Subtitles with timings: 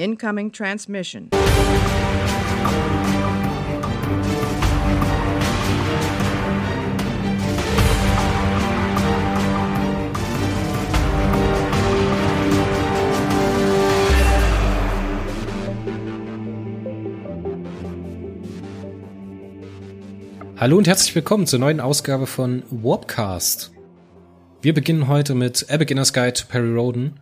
[0.00, 1.28] Incoming transmission.
[20.56, 23.70] Hallo und herzlich willkommen zur neuen Ausgabe von Warpcast.
[24.62, 27.20] Wir beginnen heute mit A Beginner's Guide to Perry Roden.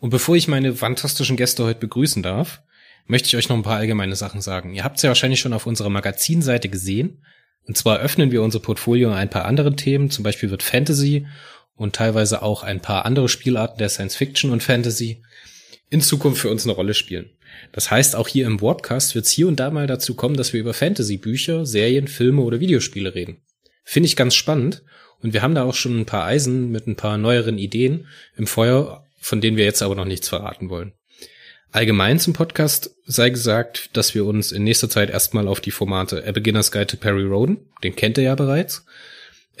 [0.00, 2.62] Und bevor ich meine fantastischen Gäste heute begrüßen darf,
[3.06, 4.74] möchte ich euch noch ein paar allgemeine Sachen sagen.
[4.74, 7.24] Ihr habt es ja wahrscheinlich schon auf unserer Magazinseite gesehen.
[7.66, 10.10] Und zwar öffnen wir unser Portfolio ein paar anderen Themen.
[10.10, 11.26] Zum Beispiel wird Fantasy
[11.76, 15.22] und teilweise auch ein paar andere Spielarten der Science Fiction und Fantasy
[15.90, 17.30] in Zukunft für uns eine Rolle spielen.
[17.72, 20.52] Das heißt, auch hier im Warpcast wird es hier und da mal dazu kommen, dass
[20.52, 23.38] wir über Fantasy-Bücher, Serien, Filme oder Videospiele reden.
[23.84, 24.82] Finde ich ganz spannend.
[25.22, 28.06] Und wir haben da auch schon ein paar Eisen mit ein paar neueren Ideen
[28.36, 30.92] im Feuer, von denen wir jetzt aber noch nichts verraten wollen.
[31.72, 36.24] Allgemein zum Podcast sei gesagt, dass wir uns in nächster Zeit erstmal auf die Formate
[36.26, 38.84] A Beginner's Guide to Perry Roden, den kennt ihr ja bereits,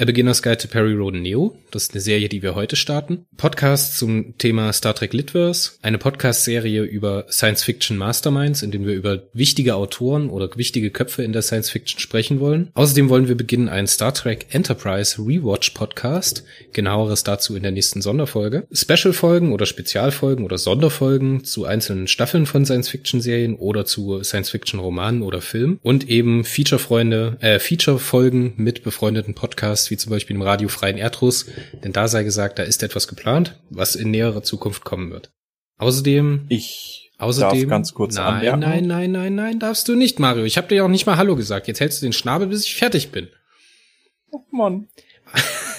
[0.00, 3.26] A Beginner's Guide to Perry Roden Neo, das ist eine Serie, die wir heute starten.
[3.36, 9.24] Podcast zum Thema Star Trek Litverse, eine Podcast-Serie über Science-Fiction Masterminds, in dem wir über
[9.34, 12.70] wichtige Autoren oder wichtige Köpfe in der Science-Fiction sprechen wollen.
[12.72, 18.00] Außerdem wollen wir beginnen einen Star Trek Enterprise Rewatch Podcast, genaueres dazu in der nächsten
[18.00, 18.66] Sonderfolge.
[18.72, 25.78] Special-Folgen oder Spezialfolgen oder Sonderfolgen zu einzelnen Staffeln von Science-Fiction-Serien oder zu Science-Fiction-Romanen oder Filmen
[25.82, 31.46] und eben Feature-Freunde, äh, Feature-Folgen mit befreundeten Podcasts wie zum Beispiel im radiofreien Erdruss,
[31.84, 35.30] denn da sei gesagt, da ist etwas geplant, was in näherer Zukunft kommen wird.
[35.78, 38.60] Außerdem, ich außerdem, darf ganz kurz nein, anmerken.
[38.60, 40.44] nein, nein, nein, nein, darfst du nicht, Mario.
[40.44, 41.68] Ich habe dir ja auch nicht mal Hallo gesagt.
[41.68, 43.28] Jetzt hältst du den Schnabel, bis ich fertig bin.
[44.30, 44.88] Oh Mann.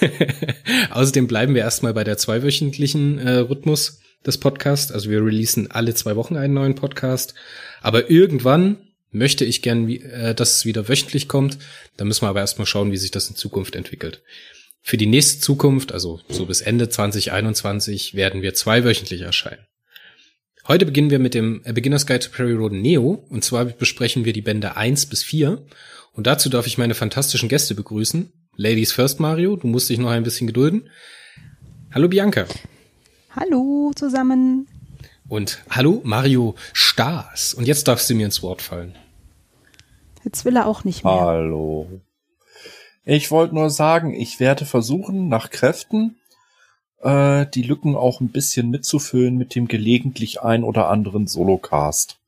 [0.90, 4.92] Außerdem bleiben wir erstmal bei der zweiwöchentlichen äh, Rhythmus des Podcasts.
[4.92, 7.34] Also wir releasen alle zwei Wochen einen neuen Podcast.
[7.80, 8.78] Aber irgendwann
[9.12, 11.58] möchte ich gern, äh, dass es wieder wöchentlich kommt.
[11.96, 14.22] Da müssen wir aber erstmal schauen, wie sich das in Zukunft entwickelt.
[14.82, 19.64] Für die nächste Zukunft, also so bis Ende 2021, werden wir zweiwöchentlich erscheinen.
[20.66, 23.24] Heute beginnen wir mit dem A Beginner's Guide to Perry Road Neo.
[23.28, 25.64] Und zwar besprechen wir die Bände 1 bis 4.
[26.12, 28.32] Und dazu darf ich meine fantastischen Gäste begrüßen.
[28.56, 29.56] Ladies first, Mario.
[29.56, 30.88] Du musst dich noch ein bisschen gedulden.
[31.92, 32.46] Hallo Bianca.
[33.30, 34.68] Hallo zusammen.
[35.28, 37.54] Und hallo Mario Stars.
[37.54, 38.94] Und jetzt darfst du mir ins Wort fallen.
[40.24, 41.12] Jetzt will er auch nicht mehr.
[41.12, 41.88] Hallo.
[43.04, 46.16] Ich wollte nur sagen, ich werde versuchen, nach Kräften
[47.02, 52.18] äh, die Lücken auch ein bisschen mitzufüllen mit dem gelegentlich ein oder anderen Solocast.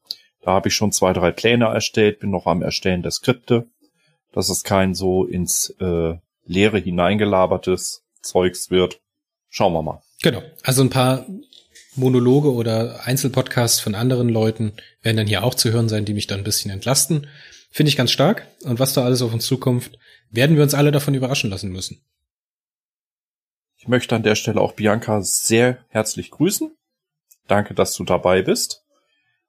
[0.43, 3.67] Da habe ich schon zwei, drei Pläne erstellt, bin noch am Erstellen der Skripte,
[4.33, 9.01] dass es kein so ins äh, Leere hineingelabertes Zeugs wird.
[9.49, 10.03] Schauen wir mal.
[10.23, 10.43] Genau.
[10.63, 11.25] Also ein paar
[11.97, 14.73] Monologe oder Einzelpodcasts von anderen Leuten
[15.03, 17.29] werden dann hier auch zu hören sein, die mich dann ein bisschen entlasten.
[17.75, 18.47] Finde ich ganz stark.
[18.63, 19.91] Und was da alles auf uns zukommt,
[20.31, 22.01] werden wir uns alle davon überraschen lassen müssen.
[23.77, 26.71] Ich möchte an der Stelle auch Bianca sehr herzlich grüßen.
[27.49, 28.85] Danke, dass du dabei bist.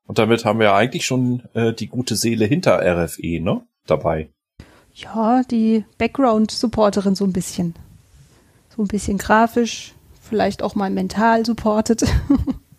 [0.07, 3.61] Und damit haben wir eigentlich schon äh, die gute Seele hinter RFE, ne?
[3.85, 4.31] Dabei.
[4.95, 7.75] Ja, die Background-Supporterin so ein bisschen.
[8.75, 12.05] So ein bisschen grafisch, vielleicht auch mal mental supportet.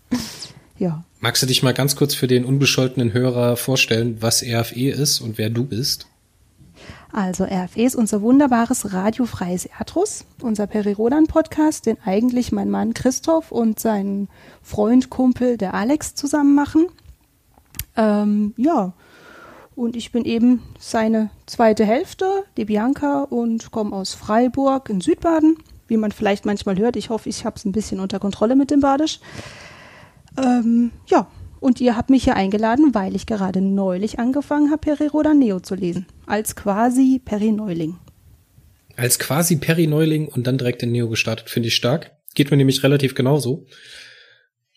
[0.79, 1.05] ja.
[1.27, 5.39] Magst du dich mal ganz kurz für den unbescholtenen Hörer vorstellen, was RFE ist und
[5.39, 6.07] wer du bist?
[7.13, 13.81] Also RFE ist unser wunderbares radiofreies Erdrus, unser Peri-Rodan-Podcast, den eigentlich mein Mann Christoph und
[13.81, 14.29] sein
[14.63, 16.87] Freund, Kumpel, der Alex zusammen machen.
[17.97, 18.93] Ähm, ja,
[19.75, 25.57] und ich bin eben seine zweite Hälfte, die Bianca, und komme aus Freiburg in Südbaden.
[25.89, 28.71] Wie man vielleicht manchmal hört, ich hoffe, ich habe es ein bisschen unter Kontrolle mit
[28.71, 29.19] dem Badisch.
[30.39, 31.31] Ähm, ja,
[31.61, 35.75] und ihr habt mich hier eingeladen, weil ich gerade neulich angefangen habe, Peri-Rodan Neo zu
[35.75, 36.07] lesen.
[36.27, 37.97] Als quasi Peri-Neuling.
[38.97, 42.13] Als quasi Perry-Neuling und dann direkt in Neo gestartet, finde ich stark.
[42.35, 43.67] Geht mir nämlich relativ genauso.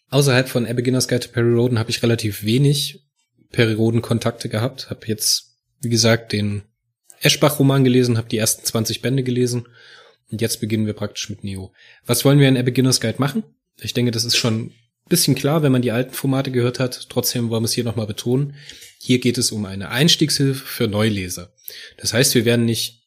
[0.10, 3.06] Außerhalb von A Beginner's Guide to Perry Roden habe ich relativ wenig
[3.52, 4.90] Perry Roden Kontakte gehabt.
[4.90, 6.64] Habe jetzt, wie gesagt, den
[7.22, 9.68] Eschbach-Roman gelesen, habe die ersten 20 Bände gelesen
[10.32, 11.74] und jetzt beginnen wir praktisch mit Neo.
[12.06, 13.44] Was wollen wir in A Beginner's Guide machen?
[13.80, 14.74] Ich denke, das ist schon
[15.10, 17.08] bisschen klar, wenn man die alten Formate gehört hat.
[17.10, 18.56] Trotzdem wollen wir es hier nochmal betonen.
[19.00, 21.54] Hier geht es um eine Einstiegshilfe für Neuleser.
[21.98, 23.00] Das heißt, wir werden nicht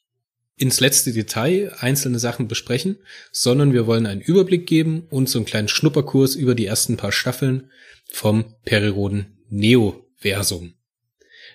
[0.57, 2.99] ins letzte Detail einzelne Sachen besprechen,
[3.31, 7.13] sondern wir wollen einen Überblick geben und so einen kleinen Schnupperkurs über die ersten paar
[7.13, 7.71] Staffeln
[8.11, 10.75] vom Periroden Neo-Versum.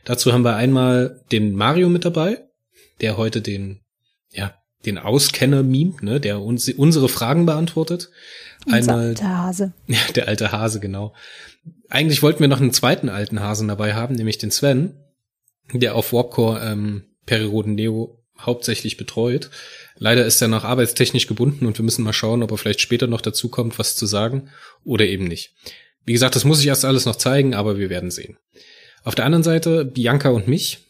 [0.03, 2.47] Dazu haben wir einmal den Mario mit dabei,
[3.01, 3.81] der heute den
[4.31, 8.09] ja, den Auskenner-Meme, ne, der uns unsere Fragen beantwortet.
[8.69, 9.73] Einmal, alter Hase.
[9.87, 11.13] Ja, der alte Hase, genau.
[11.89, 14.95] Eigentlich wollten wir noch einen zweiten alten Hasen dabei haben, nämlich den Sven,
[15.73, 19.49] der auf Warpcore ähm, Periroden Neo hauptsächlich betreut.
[19.97, 23.07] Leider ist er noch arbeitstechnisch gebunden und wir müssen mal schauen, ob er vielleicht später
[23.07, 24.49] noch dazu kommt, was zu sagen
[24.83, 25.55] oder eben nicht.
[26.05, 28.37] Wie gesagt, das muss ich erst alles noch zeigen, aber wir werden sehen.
[29.03, 30.86] Auf der anderen Seite Bianca und mich.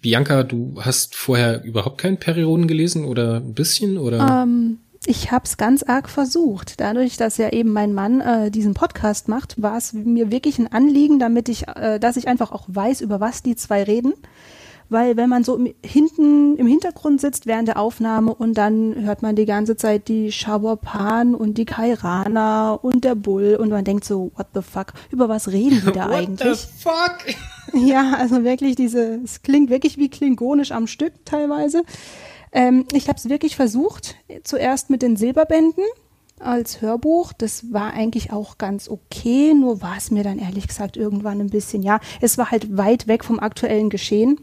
[0.00, 4.42] Bianca, du hast vorher überhaupt keinen Perioden gelesen oder ein bisschen oder?
[4.42, 6.80] Ähm, ich habe es ganz arg versucht.
[6.80, 10.70] Dadurch, dass ja eben mein Mann äh, diesen Podcast macht, war es mir wirklich ein
[10.72, 14.14] Anliegen, damit ich, äh, dass ich einfach auch weiß, über was die zwei reden
[14.88, 19.36] weil wenn man so hinten im Hintergrund sitzt während der Aufnahme und dann hört man
[19.36, 24.30] die ganze Zeit die Shawapan und die Kairana und der Bull und man denkt so,
[24.36, 26.48] what the fuck, über was reden die da what eigentlich?
[26.48, 27.36] What the fuck?
[27.74, 31.82] Ja, also wirklich diese, es klingt wirklich wie klingonisch am Stück teilweise.
[32.50, 35.84] Ähm, ich habe es wirklich versucht, zuerst mit den Silberbänden
[36.40, 37.32] als Hörbuch.
[37.32, 41.50] Das war eigentlich auch ganz okay, nur war es mir dann ehrlich gesagt irgendwann ein
[41.50, 44.40] bisschen, ja, es war halt weit weg vom aktuellen Geschehen.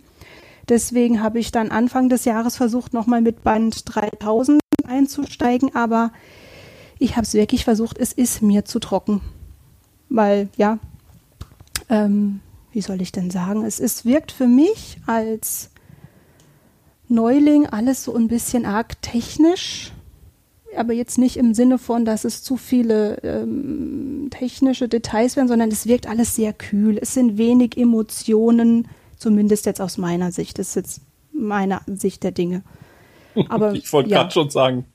[0.69, 6.11] Deswegen habe ich dann Anfang des Jahres versucht, nochmal mit Band 3000 einzusteigen, aber
[6.97, 9.21] ich habe es wirklich versucht, es ist mir zu trocken.
[10.09, 10.79] Weil, ja,
[11.89, 12.39] ähm,
[12.71, 15.69] wie soll ich denn sagen, es, es wirkt für mich als
[17.07, 19.91] Neuling alles so ein bisschen arg technisch,
[20.75, 25.71] aber jetzt nicht im Sinne von, dass es zu viele ähm, technische Details werden, sondern
[25.71, 26.97] es wirkt alles sehr kühl.
[26.97, 28.87] Es sind wenig Emotionen
[29.25, 30.59] Zumindest jetzt aus meiner Sicht.
[30.59, 31.01] Das ist jetzt
[31.33, 32.61] meine Sicht der Dinge.
[33.49, 34.19] Aber, ich wollte ja.
[34.19, 34.85] gerade schon sagen,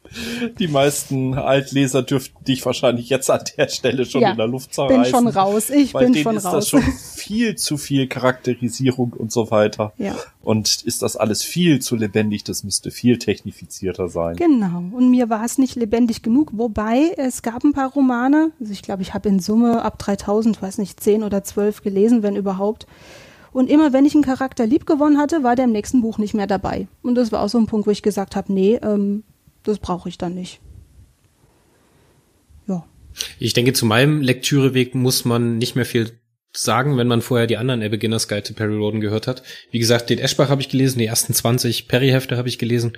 [0.59, 4.75] die meisten Altleser dürften dich wahrscheinlich jetzt an der Stelle schon ja, in der Luft
[4.75, 5.05] zerreißen.
[5.05, 5.71] Ich bin schon raus.
[5.71, 6.53] Ich bin schon ist raus.
[6.53, 9.93] Das schon viel zu viel Charakterisierung und so weiter.
[9.99, 10.17] Ja.
[10.43, 12.45] Und ist das alles viel zu lebendig?
[12.45, 14.37] Das müsste viel technifizierter sein.
[14.37, 14.85] Genau.
[14.93, 16.51] Und mir war es nicht lebendig genug.
[16.55, 18.53] Wobei es gab ein paar Romane.
[18.61, 22.23] Also ich glaube, ich habe in Summe ab 3000, weiß nicht, 10 oder 12 gelesen,
[22.23, 22.87] wenn überhaupt
[23.53, 26.35] und immer wenn ich einen Charakter lieb gewonnen hatte, war der im nächsten Buch nicht
[26.35, 26.87] mehr dabei.
[27.03, 29.25] Und das war auch so ein Punkt, wo ich gesagt habe, nee, ähm,
[29.63, 30.61] das brauche ich dann nicht.
[32.67, 32.85] Ja.
[33.39, 36.13] Ich denke, zu meinem Lektüreweg muss man nicht mehr viel
[36.53, 39.43] sagen, wenn man vorher die anderen A Beginner's Guide to Perry Roden gehört hat.
[39.71, 42.97] Wie gesagt, den Eschbach habe ich gelesen, die ersten 20 Perry-Hefte habe ich gelesen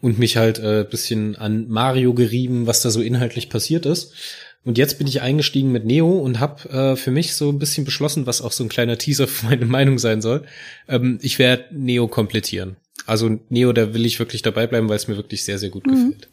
[0.00, 4.14] und mich halt äh, bisschen an Mario gerieben, was da so inhaltlich passiert ist.
[4.66, 7.84] Und jetzt bin ich eingestiegen mit Neo und habe äh, für mich so ein bisschen
[7.84, 10.44] beschlossen, was auch so ein kleiner Teaser für meine Meinung sein soll.
[10.88, 12.76] Ähm, ich werde Neo komplettieren.
[13.06, 15.86] Also Neo, da will ich wirklich dabei bleiben, weil es mir wirklich sehr, sehr gut
[15.86, 15.90] mhm.
[15.92, 16.28] gefällt.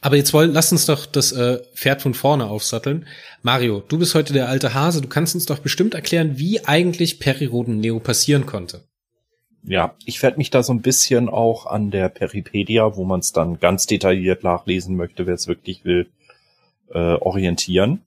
[0.00, 3.06] Aber jetzt wollen, lass uns doch das äh, Pferd von vorne aufsatteln.
[3.42, 5.02] Mario, du bist heute der alte Hase.
[5.02, 8.84] Du kannst uns doch bestimmt erklären, wie eigentlich Periroden Neo passieren konnte.
[9.64, 13.32] Ja, ich werde mich da so ein bisschen auch an der Peripedia, wo man es
[13.32, 16.06] dann ganz detailliert nachlesen möchte, wer es wirklich will,
[16.90, 18.02] äh, orientieren.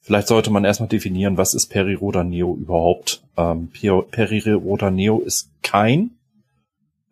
[0.00, 3.22] Vielleicht sollte man erstmal definieren, was ist Periroda Neo überhaupt.
[3.36, 6.12] Ähm, Periroda Neo ist kein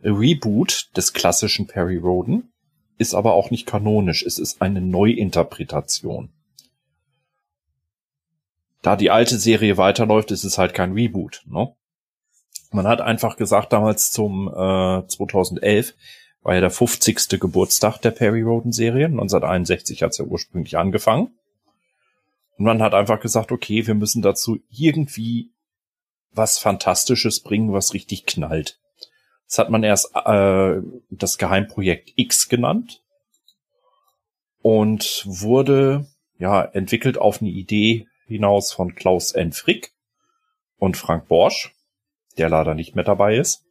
[0.02, 2.52] Reboot des klassischen Perry Roden,
[2.96, 4.24] ist aber auch nicht kanonisch.
[4.24, 6.30] Es ist eine Neuinterpretation.
[8.82, 11.42] Da die alte Serie weiterläuft, ist es halt kein Reboot.
[11.46, 11.74] Ne?
[12.70, 15.94] Man hat einfach gesagt damals zum äh, 2011,
[16.46, 17.40] war ja der 50.
[17.40, 19.06] Geburtstag der Perry Roden Serie.
[19.06, 21.37] 1961 hat es ja ursprünglich angefangen.
[22.56, 25.50] Und man hat einfach gesagt, okay, wir müssen dazu irgendwie
[26.30, 28.78] was Fantastisches bringen, was richtig knallt.
[29.49, 30.80] Das hat man erst äh,
[31.11, 33.02] das Geheimprojekt X genannt
[34.62, 36.06] und wurde
[36.38, 39.50] ja entwickelt auf eine Idee hinaus von Klaus N.
[39.50, 39.94] Frick
[40.76, 41.75] und Frank Borsch,
[42.38, 43.65] der leider nicht mehr dabei ist.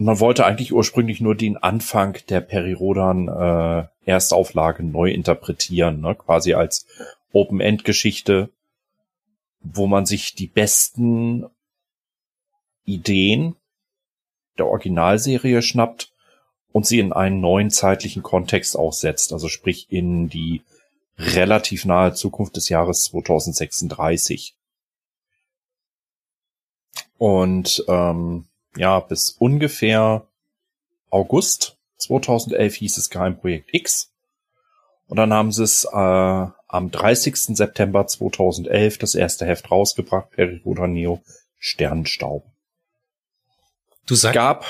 [0.00, 6.14] Man wollte eigentlich ursprünglich nur den Anfang der Perirodan äh, Erstauflage neu interpretieren, ne?
[6.14, 6.86] quasi als
[7.32, 8.48] Open-End-Geschichte,
[9.60, 11.46] wo man sich die besten
[12.84, 13.56] Ideen
[14.56, 16.12] der Originalserie schnappt
[16.70, 20.62] und sie in einen neuen zeitlichen Kontext aussetzt, also sprich in die
[21.18, 24.54] relativ nahe Zukunft des Jahres 2036.
[27.18, 28.44] Und ähm,
[28.78, 30.26] ja, bis ungefähr
[31.10, 34.12] August 2011 hieß es Geheimprojekt X.
[35.08, 37.56] Und dann haben sie es äh, am 30.
[37.56, 41.22] September 2011 das erste Heft rausgebracht, Periroda Neo
[41.58, 42.44] Sternenstaub.
[44.06, 44.64] Du sag, gab,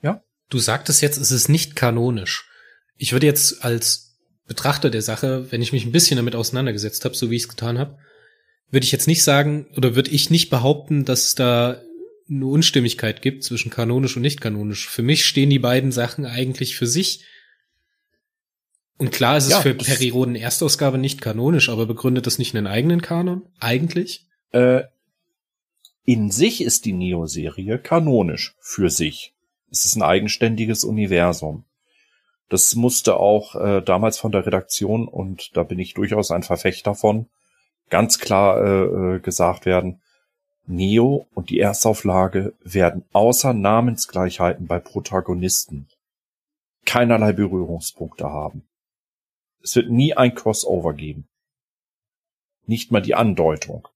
[0.00, 0.22] ja?
[0.48, 2.48] Du sagtest jetzt, es ist nicht kanonisch.
[2.96, 7.14] Ich würde jetzt als Betrachter der Sache, wenn ich mich ein bisschen damit auseinandergesetzt habe,
[7.14, 7.98] so wie ich es getan habe,
[8.70, 11.80] würde ich jetzt nicht sagen oder würde ich nicht behaupten, dass da
[12.30, 14.88] eine Unstimmigkeit gibt zwischen kanonisch und nicht kanonisch.
[14.88, 17.24] Für mich stehen die beiden Sachen eigentlich für sich.
[18.98, 22.66] Und klar ist es Ja, für Periroden Erstausgabe nicht kanonisch, aber begründet das nicht einen
[22.66, 23.46] eigenen Kanon?
[23.60, 24.26] Eigentlich?
[24.50, 24.82] Äh,
[26.04, 29.34] in sich ist die Neo-Serie kanonisch für sich.
[29.70, 31.64] Es ist ein eigenständiges Universum.
[32.48, 36.94] Das musste auch äh, damals von der Redaktion, und da bin ich durchaus ein Verfechter
[36.94, 37.26] von,
[37.90, 40.00] ganz klar äh, äh, gesagt werden,
[40.68, 45.88] Neo und die Erstauflage werden außer Namensgleichheiten bei Protagonisten
[46.84, 48.68] keinerlei Berührungspunkte haben.
[49.62, 51.28] Es wird nie ein Crossover geben.
[52.66, 53.88] Nicht mal die Andeutung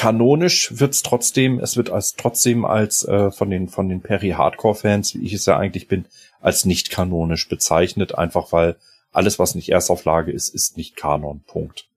[0.00, 4.74] kanonisch wird's trotzdem, es wird als trotzdem als äh, von den von den Perry Hardcore
[4.74, 6.06] Fans, wie ich es ja eigentlich bin,
[6.40, 8.76] als nicht kanonisch bezeichnet, einfach weil
[9.12, 11.42] alles was nicht Erstauflage ist, ist nicht Kanon.
[11.46, 11.89] Punkt.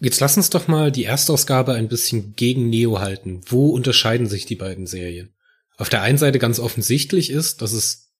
[0.00, 3.40] Jetzt lass uns doch mal die Erstausgabe ein bisschen gegen Neo halten.
[3.46, 5.34] Wo unterscheiden sich die beiden Serien?
[5.76, 8.12] Auf der einen Seite ganz offensichtlich ist, dass es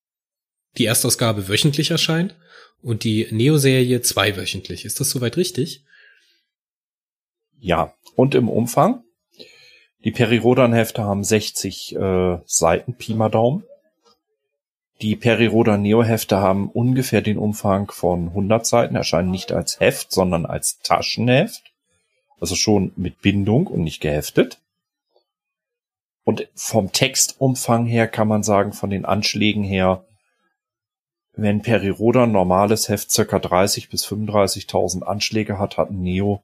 [0.78, 2.37] die Erstausgabe wöchentlich erscheint
[2.83, 4.85] und die Neo-Serie zweiwöchentlich.
[4.85, 5.85] Ist das soweit richtig?
[7.59, 9.04] Ja, und im Umfang.
[10.04, 13.64] Die Perirodan-Hefte haben 60 äh, Seiten, Pi mal Daumen.
[15.01, 20.47] Die Perirodan Neo-Hefte haben ungefähr den Umfang von 100 Seiten, erscheinen nicht als Heft, sondern
[20.47, 21.73] als Taschenheft.
[22.41, 24.61] Also schon mit Bindung und nicht geheftet.
[26.25, 30.05] Und vom Textumfang her kann man sagen, von den Anschlägen her,
[31.33, 36.43] wenn Perirodan normales Heft circa 30 bis 35.000 Anschläge hat, hat ein Neo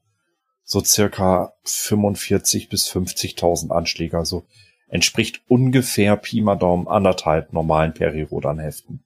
[0.64, 4.18] so circa 45 bis 50.000 Anschläge.
[4.18, 4.44] Also
[4.90, 9.02] entspricht ungefähr Pi mal Daumen anderthalb normalen Perirodan-Heften.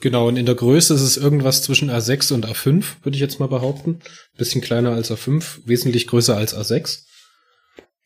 [0.00, 3.40] Genau, und in der Größe ist es irgendwas zwischen A6 und A5, würde ich jetzt
[3.40, 4.00] mal behaupten.
[4.36, 7.04] Bisschen kleiner als A5, wesentlich größer als A6.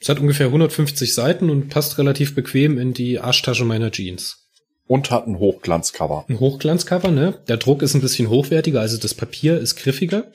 [0.01, 4.47] Es hat ungefähr 150 Seiten und passt relativ bequem in die Arschtasche meiner Jeans.
[4.87, 6.25] Und hat ein Hochglanzcover.
[6.29, 7.41] Ein Hochglanzcover, ne?
[7.49, 10.31] Der Druck ist ein bisschen hochwertiger, also das Papier ist griffiger,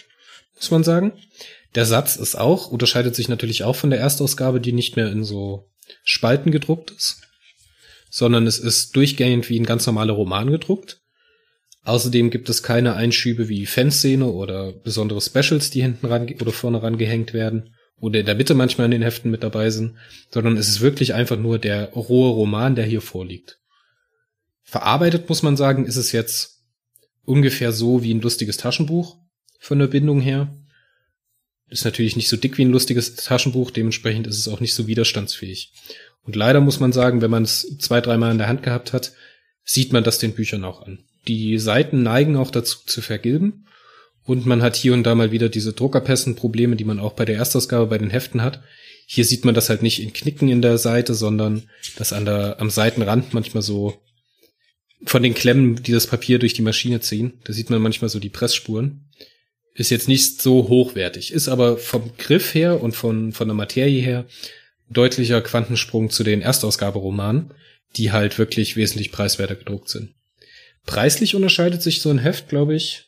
[0.55, 1.13] muss man sagen.
[1.75, 5.23] Der Satz ist auch, unterscheidet sich natürlich auch von der Erstausgabe, die nicht mehr in
[5.23, 5.69] so
[6.03, 7.21] Spalten gedruckt ist,
[8.09, 11.01] sondern es ist durchgängig wie ein ganz normaler Roman gedruckt.
[11.83, 16.81] Außerdem gibt es keine Einschübe wie Fanszene oder besondere Specials, die hinten ran oder vorne
[16.81, 19.97] rangehängt werden oder in der Mitte manchmal in den Heften mit dabei sind,
[20.29, 23.59] sondern es ist wirklich einfach nur der rohe Roman, der hier vorliegt.
[24.61, 26.61] Verarbeitet muss man sagen, ist es jetzt
[27.23, 29.17] ungefähr so wie ein lustiges Taschenbuch
[29.59, 30.53] von der Bindung her.
[31.73, 34.85] Ist natürlich nicht so dick wie ein lustiges Taschenbuch, dementsprechend ist es auch nicht so
[34.85, 35.71] widerstandsfähig.
[36.21, 39.13] Und leider muss man sagen, wenn man es zwei, dreimal in der Hand gehabt hat,
[39.63, 40.99] sieht man das den Büchern auch an.
[41.27, 43.65] Die Seiten neigen auch dazu zu vergilben.
[44.23, 47.37] Und man hat hier und da mal wieder diese Druckerpässen-Probleme, die man auch bei der
[47.37, 48.61] Erstausgabe bei den Heften hat.
[49.07, 51.63] Hier sieht man das halt nicht in Knicken in der Seite, sondern
[51.97, 53.99] dass an der, am Seitenrand manchmal so
[55.05, 58.19] von den Klemmen, die das Papier durch die Maschine ziehen, da sieht man manchmal so
[58.19, 59.09] die Pressspuren.
[59.75, 64.01] Ist jetzt nicht so hochwertig, ist aber vom Griff her und von, von der Materie
[64.01, 64.25] her
[64.89, 67.53] deutlicher Quantensprung zu den Erstausgaberomanen,
[67.95, 70.13] die halt wirklich wesentlich preiswerter gedruckt sind.
[70.85, 73.05] Preislich unterscheidet sich so ein Heft, glaube ich,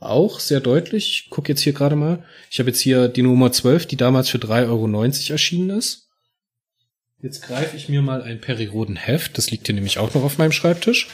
[0.00, 1.08] auch sehr deutlich.
[1.24, 2.24] Ich guck jetzt hier gerade mal.
[2.50, 6.08] Ich habe jetzt hier die Nummer 12, die damals für 3,90 Euro erschienen ist.
[7.20, 10.38] Jetzt greife ich mir mal ein Periroden Heft, das liegt hier nämlich auch noch auf
[10.38, 11.08] meinem Schreibtisch,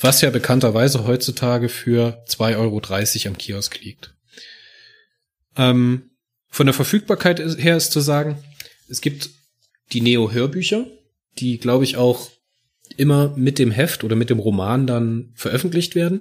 [0.00, 2.80] was ja bekannterweise heutzutage für 2,30 Euro
[3.28, 4.14] am Kiosk liegt.
[5.56, 6.10] Ähm,
[6.48, 8.42] von der Verfügbarkeit her ist zu sagen,
[8.88, 9.30] es gibt
[9.92, 10.86] die Neo-Hörbücher,
[11.38, 12.30] die, glaube ich, auch
[12.96, 16.20] immer mit dem Heft oder mit dem Roman dann veröffentlicht werden,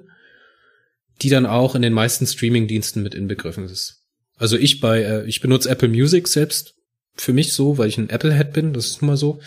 [1.22, 4.04] die dann auch in den meisten Streaming-Diensten mit inbegriffen ist.
[4.36, 6.76] Also ich bei, äh, ich benutze Apple Music selbst
[7.16, 9.40] für mich so, weil ich ein Apple-Head bin, das ist nun mal so.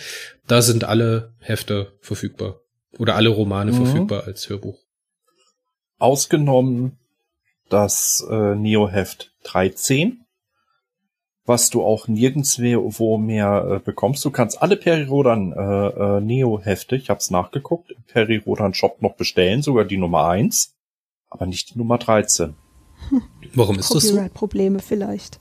[0.46, 2.60] Da sind alle Hefte verfügbar.
[2.98, 3.76] Oder alle Romane Mhm.
[3.76, 4.78] verfügbar als Hörbuch.
[5.98, 6.98] Ausgenommen
[7.68, 10.24] das äh, Neo-Heft 13,
[11.44, 14.24] was du auch nirgendswo mehr äh, bekommst.
[14.24, 19.14] Du kannst alle Perirodan äh, äh, Neo-Hefte, ich habe es nachgeguckt, im Perirodan Shop noch
[19.14, 20.74] bestellen, sogar die Nummer 1,
[21.28, 22.56] aber nicht die Nummer 13.
[23.54, 24.08] Warum ist das so?
[24.10, 25.40] Copyright-Probleme vielleicht.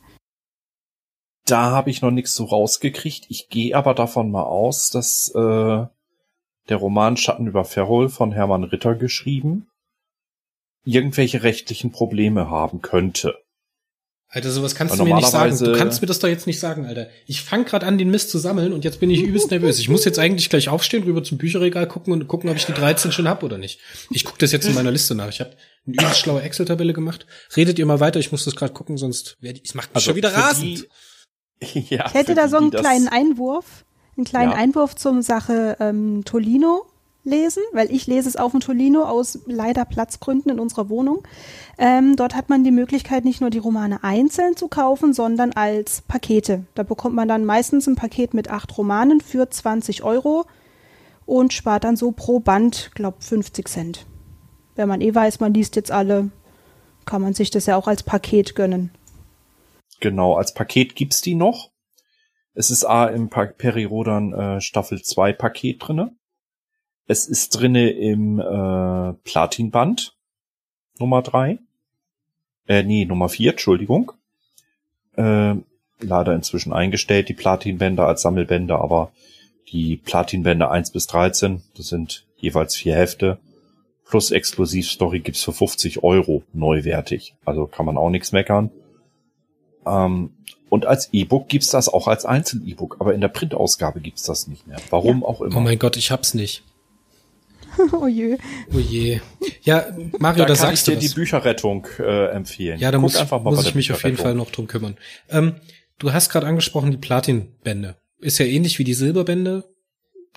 [1.46, 3.26] Da habe ich noch nichts so rausgekriegt.
[3.30, 5.86] Ich gehe aber davon mal aus, dass äh,
[6.70, 9.68] der Roman Schatten über Ferrol von Hermann Ritter geschrieben
[10.86, 13.38] irgendwelche rechtlichen Probleme haben könnte.
[14.32, 15.58] Alter, sowas kannst Aber du mir nicht sagen.
[15.58, 17.08] Du kannst mir das doch jetzt nicht sagen, Alter.
[17.26, 19.80] Ich fange gerade an, den Mist zu sammeln und jetzt bin ich übelst nervös.
[19.80, 22.74] Ich muss jetzt eigentlich gleich aufstehen, rüber zum Bücherregal gucken und gucken, ob ich die
[22.74, 23.80] 13 schon hab oder nicht.
[24.12, 25.30] Ich gucke das jetzt in meiner Liste nach.
[25.30, 25.54] Ich habe
[25.88, 27.26] eine übelst schlaue Excel-Tabelle gemacht.
[27.56, 30.04] Redet ihr mal weiter, ich muss das gerade gucken, sonst werde ich, es macht mich
[30.04, 30.88] schon wieder rasend.
[31.74, 33.84] Die, ja, Ich hätte da so einen kleinen Einwurf.
[34.20, 34.58] Einen kleinen Ja.
[34.58, 36.86] Einwurf zum Sache ähm, Tolino
[37.24, 41.24] lesen, weil ich lese es auf dem Tolino aus leider Platzgründen in unserer Wohnung.
[41.78, 46.02] Ähm, dort hat man die Möglichkeit, nicht nur die Romane einzeln zu kaufen, sondern als
[46.02, 46.66] Pakete.
[46.76, 50.46] Da bekommt man dann meistens ein Paket mit acht Romanen für 20 Euro
[51.26, 54.06] und spart dann so pro Band, glaub 50 Cent.
[54.76, 56.30] Wenn man eh weiß, man liest jetzt alle,
[57.06, 58.92] kann man sich das ja auch als Paket gönnen.
[60.00, 61.69] Genau, als Paket gibt's die noch.
[62.60, 66.14] Es ist A im pa Perirodan äh, Staffel 2 Paket drinne.
[67.08, 70.18] Es ist drinne im äh, Platinband
[71.00, 71.58] Nummer 3.
[72.68, 74.12] Äh, nee, Nummer 4, Entschuldigung.
[75.16, 75.56] Äh,
[76.02, 79.14] leider inzwischen eingestellt, die Platinbänder als Sammelbänder, aber
[79.72, 83.40] die Platinbänder 1 bis 13, das sind jeweils vier Hefte,
[84.04, 87.36] plus Exklusivstory gibt's für 50 Euro neuwertig.
[87.46, 88.70] Also kann man auch nichts meckern.
[89.86, 90.34] Ähm,
[90.70, 94.68] und als E-Book gibt's das auch als Einzel-E-Book, aber in der Printausgabe gibt's das nicht
[94.68, 94.78] mehr.
[94.90, 95.58] Warum auch immer.
[95.58, 96.64] Oh mein Gott, ich hab's nicht.
[97.94, 98.38] oh je.
[98.74, 99.20] Oh je.
[99.62, 99.86] Ja,
[100.20, 101.04] Mario, da da, ich sagst du dir was.
[101.04, 102.80] die Bücherrettung äh, empfehlen.
[102.80, 104.98] Ja, da Guck muss, einfach mal muss ich mich auf jeden Fall noch drum kümmern.
[105.30, 105.56] Ähm,
[105.98, 107.98] du hast gerade angesprochen die Platinbände.
[108.20, 109.66] Ist ja ähnlich wie die Silberbände.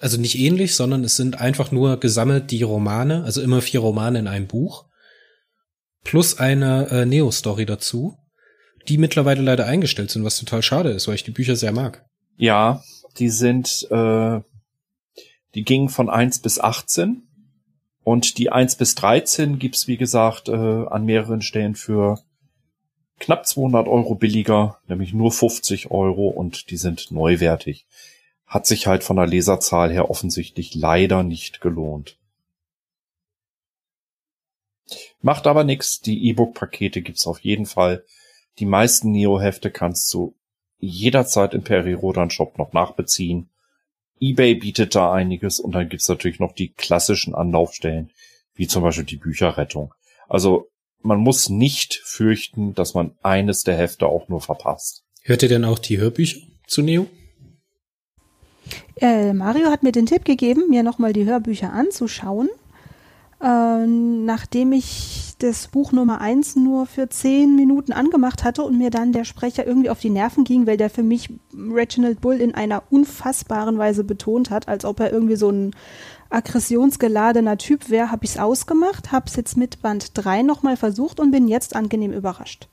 [0.01, 4.19] Also nicht ähnlich, sondern es sind einfach nur gesammelt die Romane, also immer vier Romane
[4.19, 4.87] in einem Buch.
[6.05, 8.17] Plus eine äh, Neo-Story dazu,
[8.89, 12.05] die mittlerweile leider eingestellt sind, was total schade ist, weil ich die Bücher sehr mag.
[12.37, 12.83] Ja,
[13.19, 14.41] die sind, äh,
[15.55, 17.23] die gingen von 1 bis 18
[18.05, 22.19] und die 1 bis 13 gibt's wie gesagt, äh, an mehreren Stellen für
[23.19, 27.87] knapp 200 Euro billiger, nämlich nur 50 Euro und die sind neuwertig.
[28.47, 32.19] Hat sich halt von der Leserzahl her offensichtlich leider nicht gelohnt.
[35.21, 38.05] Macht aber nix, die E-Book-Pakete gibt's auf jeden Fall.
[38.59, 40.35] Die meisten Neo-Hefte kannst du
[40.79, 43.49] jederzeit im Peri-Rodan Shop noch nachbeziehen.
[44.21, 48.11] eBay bietet da einiges und dann gibt's natürlich noch die klassischen Anlaufstellen,
[48.55, 49.95] wie zum Beispiel die Bücherrettung.
[50.29, 50.69] Also
[51.01, 55.05] man muss nicht fürchten, dass man eines der Hefte auch nur verpasst.
[55.23, 57.07] Hört ihr denn auch die Hörbücher zu Neo?
[59.01, 62.49] Äh, Mario hat mir den Tipp gegeben, mir nochmal die Hörbücher anzuschauen.
[63.43, 68.91] Äh, nachdem ich das Buch Nummer eins nur für zehn Minuten angemacht hatte und mir
[68.91, 72.55] dann der Sprecher irgendwie auf die Nerven ging, weil der für mich Reginald Bull in
[72.55, 75.73] einer unfassbaren Weise betont hat, als ob er irgendwie so ein
[76.31, 81.19] aggressionsgeladener Typ wäre, habe ich es ausgemacht, habe es jetzt mit Band 3 nochmal versucht
[81.19, 82.69] und bin jetzt angenehm überrascht.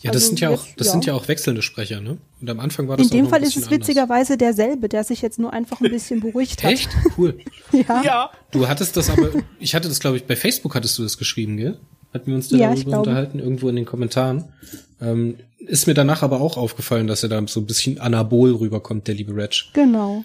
[0.00, 0.92] Ja, das Also sind ja auch, jetzt, das ja.
[0.92, 2.18] sind ja auch wechselnde Sprecher, ne?
[2.40, 3.88] Und am Anfang war das In auch dem Fall ein ist es bisschen anders.
[3.88, 6.72] witzigerweise derselbe, der sich jetzt nur einfach ein bisschen beruhigt hat.
[6.72, 6.88] Echt?
[7.16, 7.38] Cool.
[7.72, 8.02] Ja.
[8.02, 8.30] Ja.
[8.50, 9.28] Du hattest das aber,
[9.60, 11.78] ich hatte das, glaube ich, bei Facebook hattest du das geschrieben, gell?
[12.14, 14.44] Hatten wir uns da Ja, ich darüber unterhalten, irgendwo in den Kommentaren.
[15.00, 19.06] Ähm, ist mir danach aber auch aufgefallen, dass er da so ein bisschen anabol rüberkommt,
[19.06, 19.64] der liebe Reg.
[19.74, 20.24] Genau.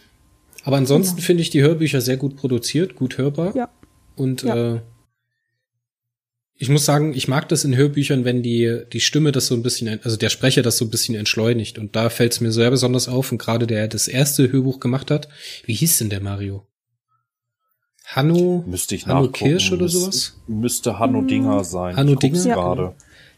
[0.64, 3.54] Aber ansonsten finde ich die Hörbücher sehr gut produziert, gut hörbar.
[3.56, 3.70] Ja.
[4.16, 4.76] Und Ja.
[4.76, 4.80] äh,
[6.64, 9.64] ich muss sagen, ich mag das in Hörbüchern, wenn die, die Stimme das so ein
[9.64, 11.78] bisschen, also der Sprecher das so ein bisschen entschleunigt.
[11.78, 13.34] Und da fällt es mir sehr besonders auf.
[13.34, 15.28] Und gerade der das erste Hörbuch gemacht hat,
[15.66, 16.66] wie hieß denn der Mario?
[18.06, 18.64] Hanno?
[18.66, 19.28] Müsste ich Hanno.
[19.28, 20.42] Kirsch oder Müs- sowas?
[20.48, 21.98] Müsste Hanno Dinger sein.
[21.98, 22.42] Hanno Dinger?
[22.44, 22.96] gerade.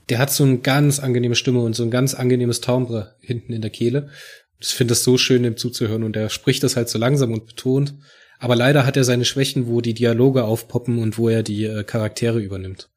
[0.10, 3.62] Der hat so eine ganz angenehme Stimme und so ein ganz angenehmes Timbre hinten in
[3.64, 4.10] der Kehle.
[4.60, 7.48] Ich finde es so schön, dem zuzuhören und der spricht das halt so langsam und
[7.48, 7.96] betont.
[8.38, 11.84] Aber leider hat er seine Schwächen, wo die Dialoge aufpoppen und wo er die äh,
[11.84, 12.92] Charaktere übernimmt.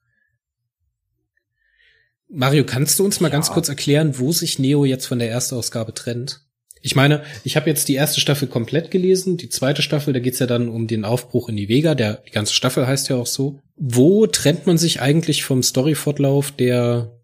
[2.30, 3.32] Mario, kannst du uns mal Ja.
[3.32, 6.42] ganz kurz erklären, wo sich Neo jetzt von der Erstausgabe trennt?
[6.80, 10.38] Ich meine, ich habe jetzt die erste Staffel komplett gelesen, die zweite Staffel, da geht's
[10.38, 13.26] ja dann um den Aufbruch in die Vega, der die ganze Staffel heißt ja auch
[13.26, 13.58] so.
[13.76, 17.14] Wo trennt man sich eigentlich vom Storyfortlauf der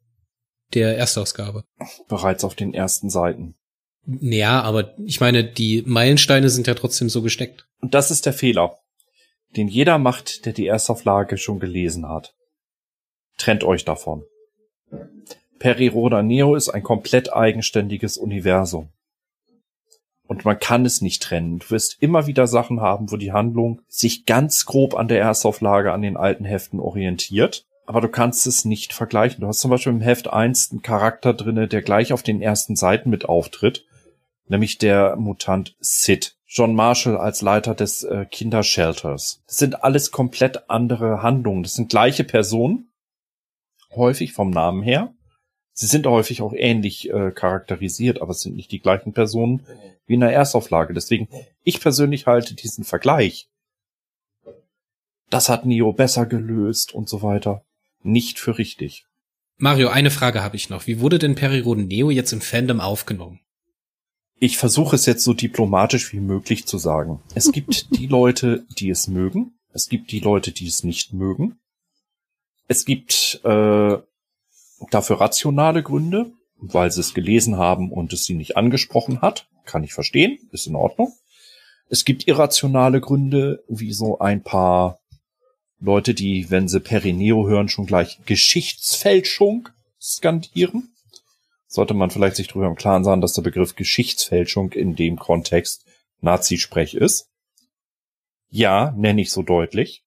[0.73, 1.62] der Erstausgabe?
[2.09, 3.55] Bereits auf den ersten Seiten.
[4.07, 7.67] Ja, aber ich meine, die Meilensteine sind ja trotzdem so gesteckt.
[7.81, 8.77] Und das ist der Fehler,
[9.57, 12.35] den jeder macht, der die Erstauflage schon gelesen hat.
[13.38, 14.25] Trennt euch davon.
[15.59, 18.90] Periroda Neo ist ein komplett eigenständiges Universum.
[20.27, 21.59] Und man kann es nicht trennen.
[21.59, 25.93] Du wirst immer wieder Sachen haben, wo die Handlung sich ganz grob an der Erstauflage,
[25.93, 27.67] an den alten Heften orientiert.
[27.87, 29.43] Aber du kannst es nicht vergleichen.
[29.43, 32.77] Du hast zum Beispiel im Heft 1 einen Charakter drinne, der gleich auf den ersten
[32.77, 33.85] Seiten mit auftritt.
[34.49, 36.37] Nämlich der Mutant Sid.
[36.47, 39.43] John Marshall als Leiter des äh, Kindershelters.
[39.47, 41.64] Das sind alles komplett andere Handlungen.
[41.64, 42.93] Das sind gleiche Personen.
[43.95, 45.12] Häufig vom Namen her.
[45.75, 49.67] Sie sind häufig auch ähnlich äh, charakterisiert, aber es sind nicht die gleichen Personen
[50.07, 50.95] wie in der Erstauflage.
[50.95, 51.29] Deswegen,
[51.63, 53.49] ich persönlich halte diesen Vergleich.
[55.29, 57.65] Das hat Neo besser gelöst und so weiter.
[58.03, 59.05] Nicht für richtig.
[59.57, 60.87] Mario, eine Frage habe ich noch.
[60.87, 63.41] Wie wurde denn Periroden Neo jetzt im Fandom aufgenommen?
[64.45, 67.21] ich versuche es jetzt so diplomatisch wie möglich zu sagen.
[67.35, 69.55] Es gibt die Leute, die es mögen.
[69.73, 71.59] Es gibt die Leute, die es nicht mögen.
[72.69, 73.97] Es gibt äh,
[74.90, 79.49] dafür rationale Gründe, weil sie es gelesen haben und es sie nicht angesprochen hat.
[79.64, 81.12] Kann ich verstehen, ist in Ordnung.
[81.88, 85.01] Es gibt irrationale Gründe, wie so ein paar
[85.81, 89.68] Leute, die, wenn sie Perineo hören, schon gleich Geschichtsfälschung
[90.01, 90.94] skandieren.
[91.66, 95.85] Sollte man vielleicht sich darüber im Klaren sein, dass der Begriff Geschichtsfälschung in dem Kontext
[96.20, 97.29] Nazisprech ist.
[98.49, 100.04] Ja, nenne ich so deutlich.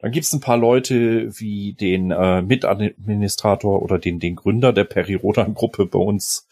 [0.00, 4.84] Dann gibt es ein paar Leute wie den äh, Mitadministrator oder den, den Gründer der
[4.84, 6.46] Peri-Rodan-Gruppe bei uns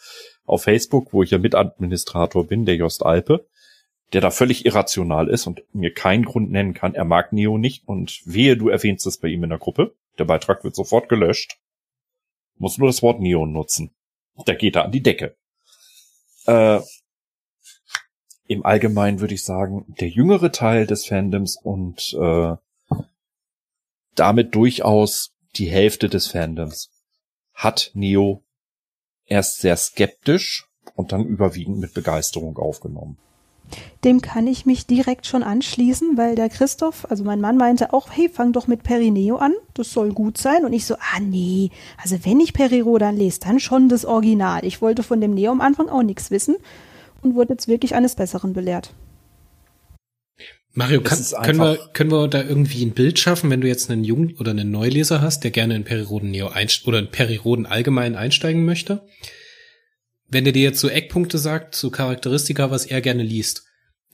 [0.45, 3.47] auf Facebook, wo ich ja Mitadministrator bin, der Jost Alpe,
[4.13, 6.95] der da völlig irrational ist und mir keinen Grund nennen kann.
[6.95, 9.95] Er mag Neo nicht und wehe, du erwähnst es bei ihm in der Gruppe.
[10.19, 11.59] Der Beitrag wird sofort gelöscht.
[12.59, 13.95] Muss nur das Wort Neo nutzen.
[14.45, 15.37] Da geht er an die Decke.
[16.47, 16.81] Äh,
[18.47, 22.57] Im Allgemeinen würde ich sagen, der jüngere Teil des Fandoms und äh,
[24.17, 26.91] damit durchaus die Hälfte des Fandoms
[27.55, 28.43] hat Neo
[29.25, 33.19] erst sehr skeptisch und dann überwiegend mit Begeisterung aufgenommen.
[34.05, 38.09] Dem kann ich mich direkt schon anschließen, weil der Christoph, also mein Mann meinte auch,
[38.13, 40.65] hey, fang doch mit Perineo an, das soll gut sein.
[40.65, 44.65] Und ich so, ah nee, also wenn ich Periro dann lese, dann schon das Original.
[44.65, 46.57] Ich wollte von dem Neo am Anfang auch nichts wissen
[47.23, 48.95] und wurde jetzt wirklich eines Besseren belehrt.
[50.79, 54.05] Mario, kann, können, wir, können wir da irgendwie ein Bild schaffen, wenn du jetzt einen
[54.05, 58.15] Jung- oder einen Neuleser hast, der gerne in Periroden Neo einst oder in Periroden allgemein
[58.15, 59.01] einsteigen möchte?
[60.29, 63.65] Wenn er dir jetzt so Eckpunkte sagt, so Charakteristika, was er gerne liest,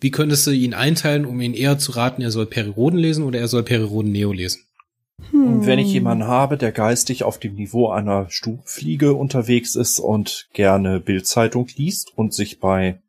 [0.00, 3.40] wie könntest du ihn einteilen, um ihn eher zu raten, er soll Periroden lesen oder
[3.40, 4.62] er soll Periroden Neo lesen?
[5.32, 10.48] Und wenn ich jemanden habe, der geistig auf dem Niveau einer Stubenfliege unterwegs ist und
[10.52, 13.00] gerne Bildzeitung liest und sich bei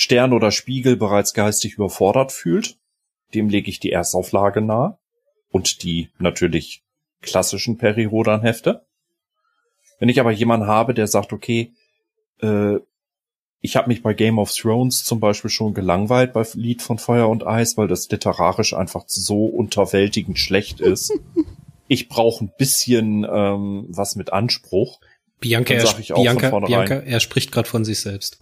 [0.00, 2.78] Stern oder Spiegel bereits geistig überfordert fühlt,
[3.34, 4.96] dem lege ich die Erstauflage nahe
[5.50, 6.84] und die natürlich
[7.20, 8.86] klassischen Perirodan-Hefte.
[9.98, 11.72] Wenn ich aber jemanden habe, der sagt, okay,
[12.40, 12.76] äh,
[13.60, 17.28] ich habe mich bei Game of Thrones zum Beispiel schon gelangweilt bei Lied von Feuer
[17.28, 21.12] und Eis, weil das literarisch einfach so unterwältigend schlecht ist.
[21.88, 25.00] ich brauche ein bisschen ähm, was mit Anspruch.
[25.40, 28.38] Bianca, er, Bianca, Bianca, er spricht gerade von sich selbst.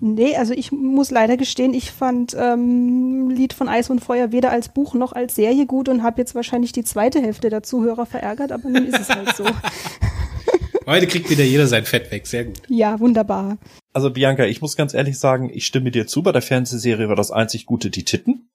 [0.00, 4.50] Nee, also ich muss leider gestehen, ich fand ähm, Lied von Eis und Feuer weder
[4.50, 8.06] als Buch noch als Serie gut und habe jetzt wahrscheinlich die zweite Hälfte der Zuhörer
[8.06, 9.44] verärgert, aber nun ist es halt so.
[10.86, 12.62] Heute kriegt wieder jeder sein Fett weg, sehr gut.
[12.68, 13.58] Ja, wunderbar.
[13.92, 17.16] Also Bianca, ich muss ganz ehrlich sagen, ich stimme dir zu, bei der Fernsehserie war
[17.16, 18.48] das einzig Gute die Titten.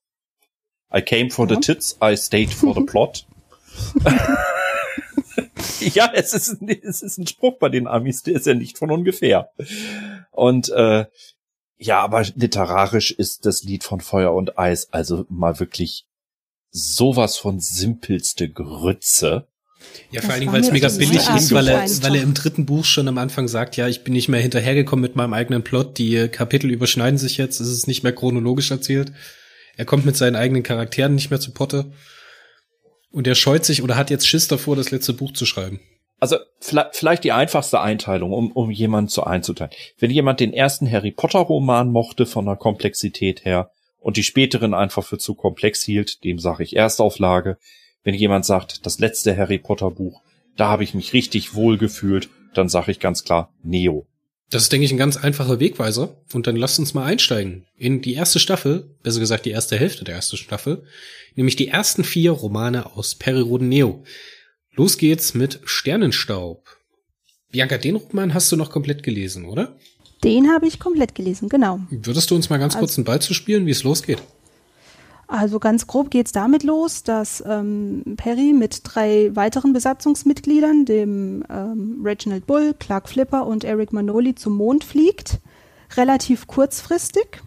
[0.93, 1.55] I came for ja.
[1.55, 3.25] the tits, I stayed for the plot.
[5.79, 8.91] ja, es ist, es ist ein Spruch bei den Amis, der ist ja nicht von
[8.91, 9.51] ungefähr.
[10.31, 11.05] Und äh,
[11.77, 16.05] ja, aber literarisch ist das Lied von Feuer und Eis also mal wirklich
[16.71, 19.47] sowas von simpelste Grütze.
[20.11, 22.65] Ja, vor allen Dingen, weil es mega billig ist, weil er, weil er im dritten
[22.65, 25.97] Buch schon am Anfang sagt, ja, ich bin nicht mehr hinterhergekommen mit meinem eigenen Plot,
[25.97, 29.11] die Kapitel überschneiden sich jetzt, es ist nicht mehr chronologisch erzählt.
[29.75, 31.91] Er kommt mit seinen eigenen Charakteren nicht mehr zu Potte.
[33.09, 35.79] Und er scheut sich oder hat jetzt Schiss davor, das letzte Buch zu schreiben.
[36.21, 39.73] Also vielleicht die einfachste Einteilung, um, um jemanden zu einzuteilen.
[39.97, 44.75] Wenn jemand den ersten Harry Potter Roman mochte von der Komplexität her und die späteren
[44.75, 47.57] einfach für zu komplex hielt, dem sage ich Erstauflage.
[48.03, 50.21] Wenn jemand sagt, das letzte Harry Potter Buch,
[50.57, 54.05] da habe ich mich richtig wohl gefühlt, dann sage ich ganz klar Neo.
[54.51, 56.17] Das ist, denke ich, ein ganz einfacher Wegweiser.
[56.33, 60.03] Und dann lasst uns mal einsteigen in die erste Staffel, besser gesagt die erste Hälfte
[60.03, 60.83] der ersten Staffel,
[61.35, 64.03] nämlich die ersten vier Romane aus Periroden Neo.
[64.73, 66.65] Los geht's mit Sternenstaub.
[67.51, 69.75] Bianca, den Roman hast du noch komplett gelesen, oder?
[70.23, 71.79] Den habe ich komplett gelesen, genau.
[71.89, 74.21] Würdest du uns mal ganz also, kurz einen Ball zu spielen, wie es losgeht?
[75.27, 82.01] Also ganz grob geht's damit los, dass ähm, Perry mit drei weiteren Besatzungsmitgliedern, dem ähm,
[82.03, 85.39] Reginald Bull, Clark Flipper und Eric Manoli, zum Mond fliegt.
[85.97, 87.41] Relativ kurzfristig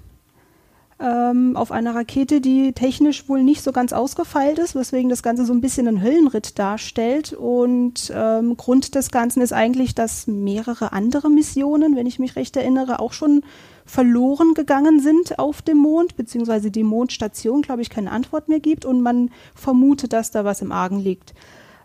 [1.04, 5.44] ähm, auf einer Rakete, die technisch wohl nicht so ganz ausgefeilt ist, weswegen das Ganze
[5.44, 7.34] so ein bisschen einen Höllenritt darstellt.
[7.34, 12.56] Und ähm, Grund des Ganzen ist eigentlich, dass mehrere andere Missionen, wenn ich mich recht
[12.56, 13.42] erinnere, auch schon
[13.84, 18.86] verloren gegangen sind auf dem Mond, beziehungsweise die Mondstation, glaube ich, keine Antwort mehr gibt
[18.86, 21.34] und man vermutet, dass da was im Argen liegt.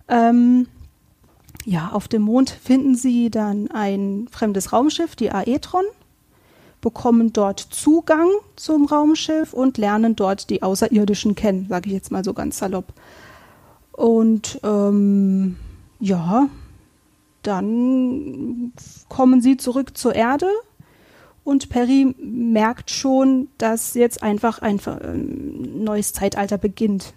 [0.08, 0.68] Ähm,
[1.66, 5.84] ja, auf dem Mond finden sie dann ein fremdes Raumschiff, die Aetron,
[6.82, 12.24] bekommen dort Zugang zum Raumschiff und lernen dort die Außerirdischen kennen, sage ich jetzt mal
[12.24, 12.94] so ganz salopp.
[13.92, 15.58] Und ähm,
[16.00, 16.48] ja,
[17.44, 18.74] dann
[19.10, 20.48] kommen sie zurück zur Erde
[21.44, 27.14] und Perry merkt schon, dass jetzt einfach ein ähm, neues Zeitalter beginnt.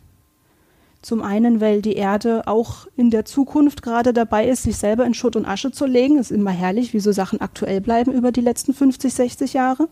[1.03, 5.15] Zum einen, weil die Erde auch in der Zukunft gerade dabei ist, sich selber in
[5.15, 6.17] Schutt und Asche zu legen.
[6.17, 9.89] Ist immer herrlich, wie so Sachen aktuell bleiben über die letzten 50, 60 Jahre.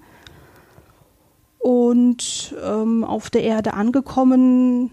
[1.58, 4.92] Und ähm, auf der Erde angekommen,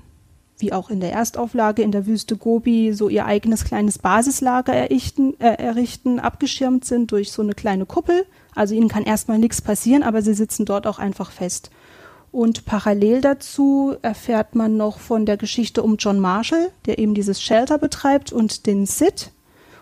[0.57, 5.39] wie auch in der Erstauflage in der Wüste Gobi, so ihr eigenes kleines Basislager errichten,
[5.39, 8.25] äh, errichten, abgeschirmt sind durch so eine kleine Kuppel.
[8.55, 11.69] Also ihnen kann erstmal nichts passieren, aber sie sitzen dort auch einfach fest.
[12.37, 17.41] Und parallel dazu erfährt man noch von der Geschichte um John Marshall, der eben dieses
[17.41, 19.31] Shelter betreibt, und den Sid.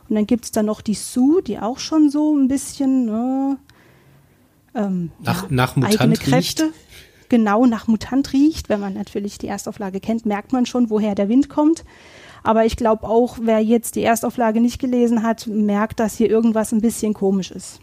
[0.07, 3.57] Und dann gibt es da noch die Sue, die auch schon so ein bisschen ne,
[4.73, 6.63] ähm, nach, ja, nach Mutant eigene Kräfte.
[6.63, 6.75] Riecht.
[7.27, 8.69] Genau nach Mutant riecht.
[8.69, 11.83] Wenn man natürlich die Erstauflage kennt, merkt man schon, woher der Wind kommt.
[12.41, 16.71] Aber ich glaube auch, wer jetzt die Erstauflage nicht gelesen hat, merkt, dass hier irgendwas
[16.71, 17.81] ein bisschen komisch ist.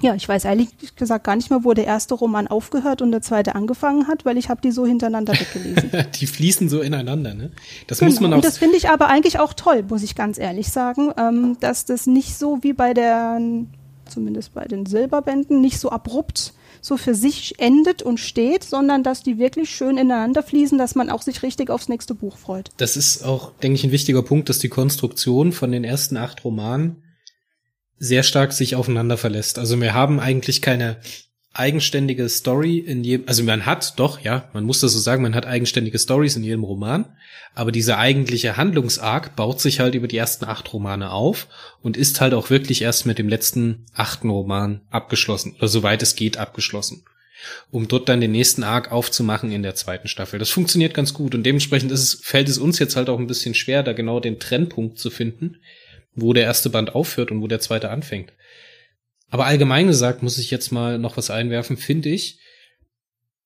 [0.00, 3.22] Ja, ich weiß ehrlich gesagt gar nicht mehr, wo der erste Roman aufgehört und der
[3.22, 5.90] zweite angefangen hat, weil ich habe die so hintereinander weggelesen.
[6.20, 7.52] die fließen so ineinander, ne?
[7.86, 8.10] Das genau.
[8.10, 8.36] muss man auch.
[8.36, 11.84] Und das finde ich aber eigentlich auch toll, muss ich ganz ehrlich sagen, ähm, dass
[11.84, 13.40] das nicht so wie bei der,
[14.06, 16.54] zumindest bei den Silberbänden, nicht so abrupt
[16.84, 21.08] so für sich endet und steht, sondern dass die wirklich schön ineinander fließen, dass man
[21.08, 22.70] auch sich richtig aufs nächste Buch freut.
[22.76, 26.44] Das ist auch, denke ich, ein wichtiger Punkt, dass die Konstruktion von den ersten acht
[26.44, 26.96] Romanen
[28.04, 29.58] sehr stark sich aufeinander verlässt.
[29.58, 30.98] Also wir haben eigentlich keine
[31.54, 35.36] eigenständige Story in jedem, also man hat doch, ja, man muss das so sagen, man
[35.36, 37.06] hat eigenständige Stories in jedem Roman,
[37.54, 41.46] aber dieser eigentliche Handlungsarg baut sich halt über die ersten acht Romane auf
[41.80, 46.16] und ist halt auch wirklich erst mit dem letzten achten Roman abgeschlossen oder soweit es
[46.16, 47.04] geht abgeschlossen,
[47.70, 50.40] um dort dann den nächsten Arc aufzumachen in der zweiten Staffel.
[50.40, 53.28] Das funktioniert ganz gut und dementsprechend ist es, fällt es uns jetzt halt auch ein
[53.28, 55.58] bisschen schwer, da genau den Trennpunkt zu finden,
[56.14, 58.32] wo der erste Band aufhört und wo der zweite anfängt.
[59.28, 62.38] Aber allgemein gesagt muss ich jetzt mal noch was einwerfen, finde ich,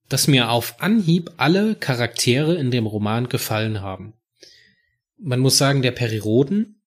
[0.08, 4.14] dass mir auf Anhieb alle Charaktere in dem Roman gefallen haben.
[5.18, 6.82] Man muss sagen, der Periroden,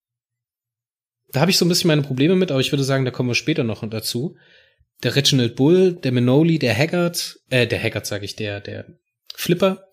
[1.32, 3.30] da habe ich so ein bisschen meine Probleme mit, aber ich würde sagen, da kommen
[3.30, 4.38] wir später noch dazu.
[5.04, 8.86] Der Reginald Bull, der Minoli, der Haggard, äh, der Haggard sage ich, der, der
[9.34, 9.88] Flipper,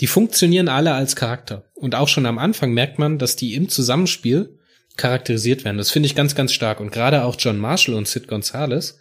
[0.00, 1.64] die funktionieren alle als Charakter.
[1.74, 4.58] Und auch schon am Anfang merkt man, dass die im Zusammenspiel
[4.96, 5.78] charakterisiert werden.
[5.78, 6.80] Das finde ich ganz, ganz stark.
[6.80, 8.98] Und gerade auch John Marshall und Sid Gonzalez,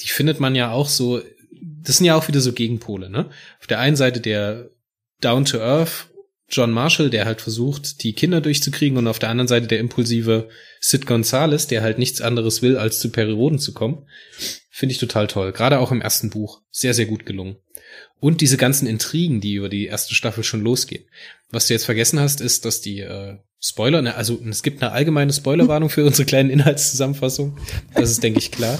[0.00, 1.22] die findet man ja auch so,
[1.60, 3.30] das sind ja auch wieder so Gegenpole, ne?
[3.60, 4.70] Auf der einen Seite der
[5.20, 6.08] Down to Earth
[6.48, 10.48] John Marshall, der halt versucht, die Kinder durchzukriegen und auf der anderen Seite der impulsive
[10.80, 14.06] Sid Gonzalez, der halt nichts anderes will, als zu Perioden zu kommen.
[14.70, 15.52] Finde ich total toll.
[15.52, 16.60] Gerade auch im ersten Buch.
[16.70, 17.56] Sehr, sehr gut gelungen.
[18.20, 21.04] Und diese ganzen Intrigen, die über die erste Staffel schon losgehen.
[21.50, 24.92] Was du jetzt vergessen hast, ist, dass die äh, Spoiler, ne, also es gibt eine
[24.92, 27.56] allgemeine Spoilerwarnung für unsere kleinen Inhaltszusammenfassung.
[27.94, 28.78] Das ist, denke ich, klar,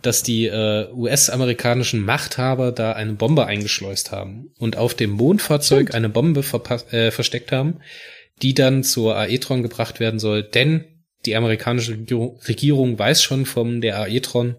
[0.00, 6.08] dass die äh, US-amerikanischen Machthaber da eine Bombe eingeschleust haben und auf dem Mondfahrzeug eine
[6.08, 6.44] Bombe
[6.92, 7.80] äh, versteckt haben,
[8.42, 10.84] die dann zur Aetron gebracht werden soll, denn
[11.26, 11.98] die amerikanische
[12.46, 14.54] Regierung weiß schon von der Aetron,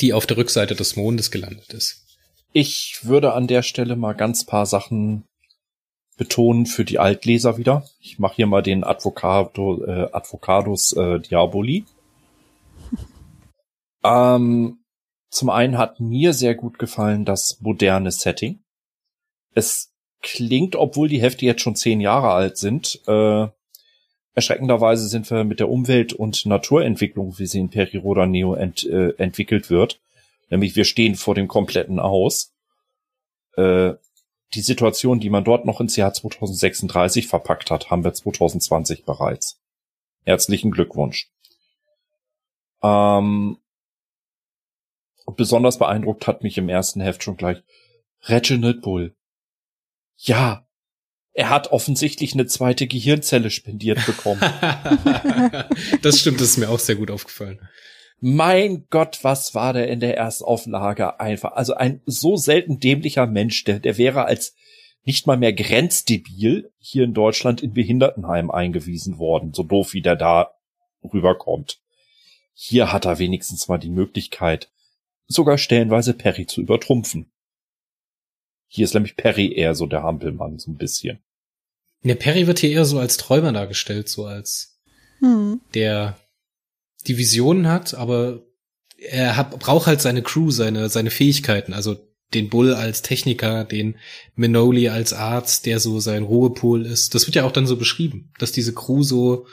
[0.00, 2.06] die auf der Rückseite des Mondes gelandet ist.
[2.52, 5.26] Ich würde an der Stelle mal ganz paar Sachen
[6.16, 7.84] betonen für die Altleser wieder.
[8.00, 11.84] Ich mache hier mal den Advocado, äh, Advocados äh, Diaboli.
[14.04, 14.78] ähm,
[15.30, 18.60] zum einen hat mir sehr gut gefallen das moderne Setting.
[19.54, 23.48] Es klingt, obwohl die Hefte jetzt schon zehn Jahre alt sind, äh,
[24.34, 29.10] erschreckenderweise sind wir mit der Umwelt- und Naturentwicklung, wie sie in Periroda Neo ent, äh,
[29.16, 30.00] entwickelt wird,
[30.50, 32.52] nämlich wir stehen vor dem kompletten Aus,
[33.56, 33.94] äh,
[34.54, 39.60] die Situation, die man dort noch ins Jahr 2036 verpackt hat, haben wir 2020 bereits.
[40.24, 41.30] Herzlichen Glückwunsch.
[42.82, 43.58] Ähm,
[45.36, 47.62] besonders beeindruckt hat mich im ersten Heft schon gleich
[48.22, 49.14] Reginald Bull.
[50.16, 50.66] Ja,
[51.32, 54.40] er hat offensichtlich eine zweite Gehirnzelle spendiert bekommen.
[56.02, 57.58] das stimmt, das ist mir auch sehr gut aufgefallen.
[58.26, 61.52] Mein Gott, was war der in der Erstauflage einfach?
[61.52, 64.54] Also ein so selten dämlicher Mensch, der, der wäre als
[65.04, 70.16] nicht mal mehr grenzdebil hier in Deutschland in Behindertenheim eingewiesen worden, so doof wie der
[70.16, 70.54] da
[71.02, 71.82] rüberkommt.
[72.54, 74.70] Hier hat er wenigstens mal die Möglichkeit,
[75.26, 77.30] sogar stellenweise Perry zu übertrumpfen.
[78.68, 81.22] Hier ist nämlich Perry eher so der Hampelmann, so ein bisschen.
[82.02, 84.80] Der Perry wird hier eher so als Träumer dargestellt, so als
[85.20, 85.60] hm.
[85.74, 86.16] der
[87.06, 88.42] die Visionen hat, aber
[88.96, 91.96] er hat, braucht halt seine Crew, seine, seine Fähigkeiten, also
[92.32, 93.96] den Bull als Techniker, den
[94.34, 97.14] Minoli als Arzt, der so sein Ruhepol ist.
[97.14, 99.46] Das wird ja auch dann so beschrieben, dass diese Crew so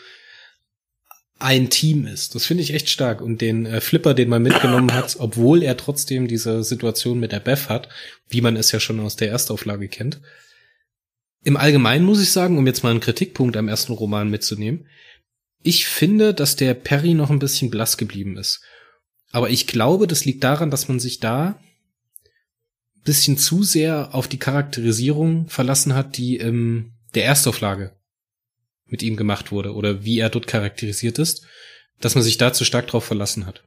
[1.37, 2.35] ein Team ist.
[2.35, 3.21] Das finde ich echt stark.
[3.21, 7.39] Und den äh, Flipper, den man mitgenommen hat, obwohl er trotzdem diese Situation mit der
[7.39, 7.89] Beth hat,
[8.29, 10.21] wie man es ja schon aus der Erstauflage kennt.
[11.43, 14.87] Im Allgemeinen muss ich sagen, um jetzt mal einen Kritikpunkt am ersten Roman mitzunehmen,
[15.63, 18.62] ich finde, dass der Perry noch ein bisschen blass geblieben ist.
[19.32, 21.60] Aber ich glaube, das liegt daran, dass man sich da
[23.04, 27.95] bisschen zu sehr auf die Charakterisierung verlassen hat, die im der Erstauflage
[28.86, 31.45] mit ihm gemacht wurde oder wie er dort charakterisiert ist,
[32.00, 33.63] dass man sich da zu stark drauf verlassen hat.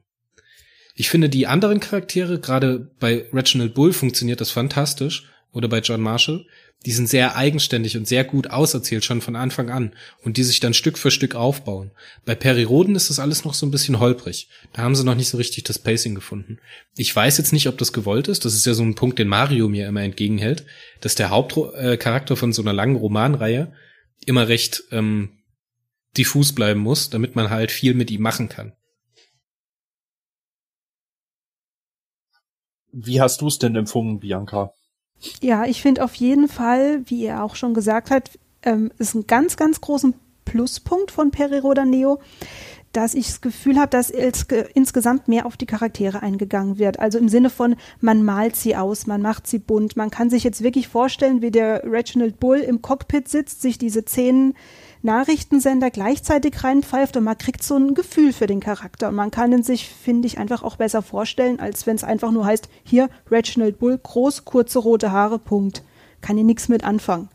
[0.95, 6.01] Ich finde die anderen Charaktere, gerade bei Reginald Bull funktioniert das fantastisch oder bei John
[6.01, 6.47] Marshall,
[6.85, 10.61] die sind sehr eigenständig und sehr gut auserzählt schon von Anfang an und die sich
[10.61, 11.92] dann Stück für Stück aufbauen.
[12.27, 14.49] Bei Perry Roden ist das alles noch so ein bisschen holprig.
[14.73, 16.59] Da haben sie noch nicht so richtig das Pacing gefunden.
[16.97, 18.44] Ich weiß jetzt nicht, ob das gewollt ist.
[18.44, 20.66] Das ist ja so ein Punkt, den Mario mir immer entgegenhält,
[21.01, 23.73] dass der Hauptcharakter von so einer langen Romanreihe
[24.27, 25.38] immer recht ähm,
[26.16, 28.75] diffus bleiben muss, damit man halt viel mit ihm machen kann.
[32.92, 34.73] Wie hast du es denn empfunden, Bianca?
[35.41, 39.27] Ja, ich finde auf jeden Fall, wie er auch schon gesagt hat, ähm, ist ein
[39.27, 42.21] ganz, ganz großen Pluspunkt von Periroda Neo,
[42.93, 47.01] dass ich das Gefühl habe, dass insgesamt mehr auf die Charaktere eingegangen wird.
[47.01, 49.97] Also im Sinne von, man malt sie aus, man macht sie bunt.
[49.97, 54.05] Man kann sich jetzt wirklich vorstellen, wie der Reginald Bull im Cockpit sitzt, sich diese
[54.05, 54.55] zehn
[55.05, 59.09] Nachrichtensender gleichzeitig reinpfeift und man kriegt so ein Gefühl für den Charakter.
[59.09, 62.33] Und man kann ihn sich, finde ich, einfach auch besser vorstellen, als wenn es einfach
[62.33, 65.83] nur heißt, hier Reginald Bull, groß, kurze rote Haare, Punkt.
[66.23, 67.29] Kann hier nichts mit anfangen.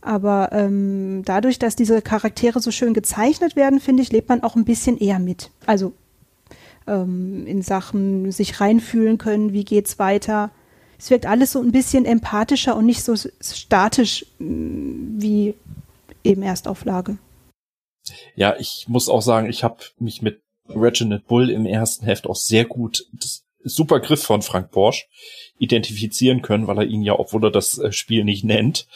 [0.00, 4.56] Aber ähm, dadurch, dass diese Charaktere so schön gezeichnet werden, finde ich, lebt man auch
[4.56, 5.50] ein bisschen eher mit.
[5.66, 5.92] Also
[6.86, 10.50] ähm, in Sachen sich reinfühlen können, wie geht's weiter.
[10.98, 15.54] Es wirkt alles so ein bisschen empathischer und nicht so statisch wie
[16.26, 17.18] eben Erstauflage.
[18.34, 22.36] Ja, ich muss auch sagen, ich habe mich mit Reginald Bull im ersten Heft auch
[22.36, 25.08] sehr gut, das super Griff von Frank Borsch,
[25.58, 28.86] identifizieren können, weil er ihn ja, obwohl er das äh, Spiel nicht nennt,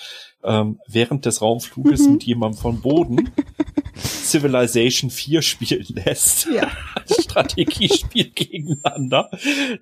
[0.45, 2.13] ähm, während des Raumfluges mhm.
[2.13, 3.31] mit jemandem von Boden
[3.97, 6.47] Civilization 4 spielen lässt.
[6.55, 6.71] Ja.
[7.21, 9.31] Strategiespiel gegeneinander.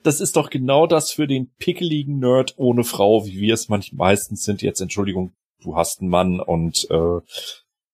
[0.03, 4.11] Das ist doch genau das für den pickeligen Nerd ohne Frau, wie wir es manchmal
[4.11, 4.63] meistens sind.
[4.63, 5.33] Jetzt Entschuldigung,
[5.63, 7.21] du hast einen Mann und äh,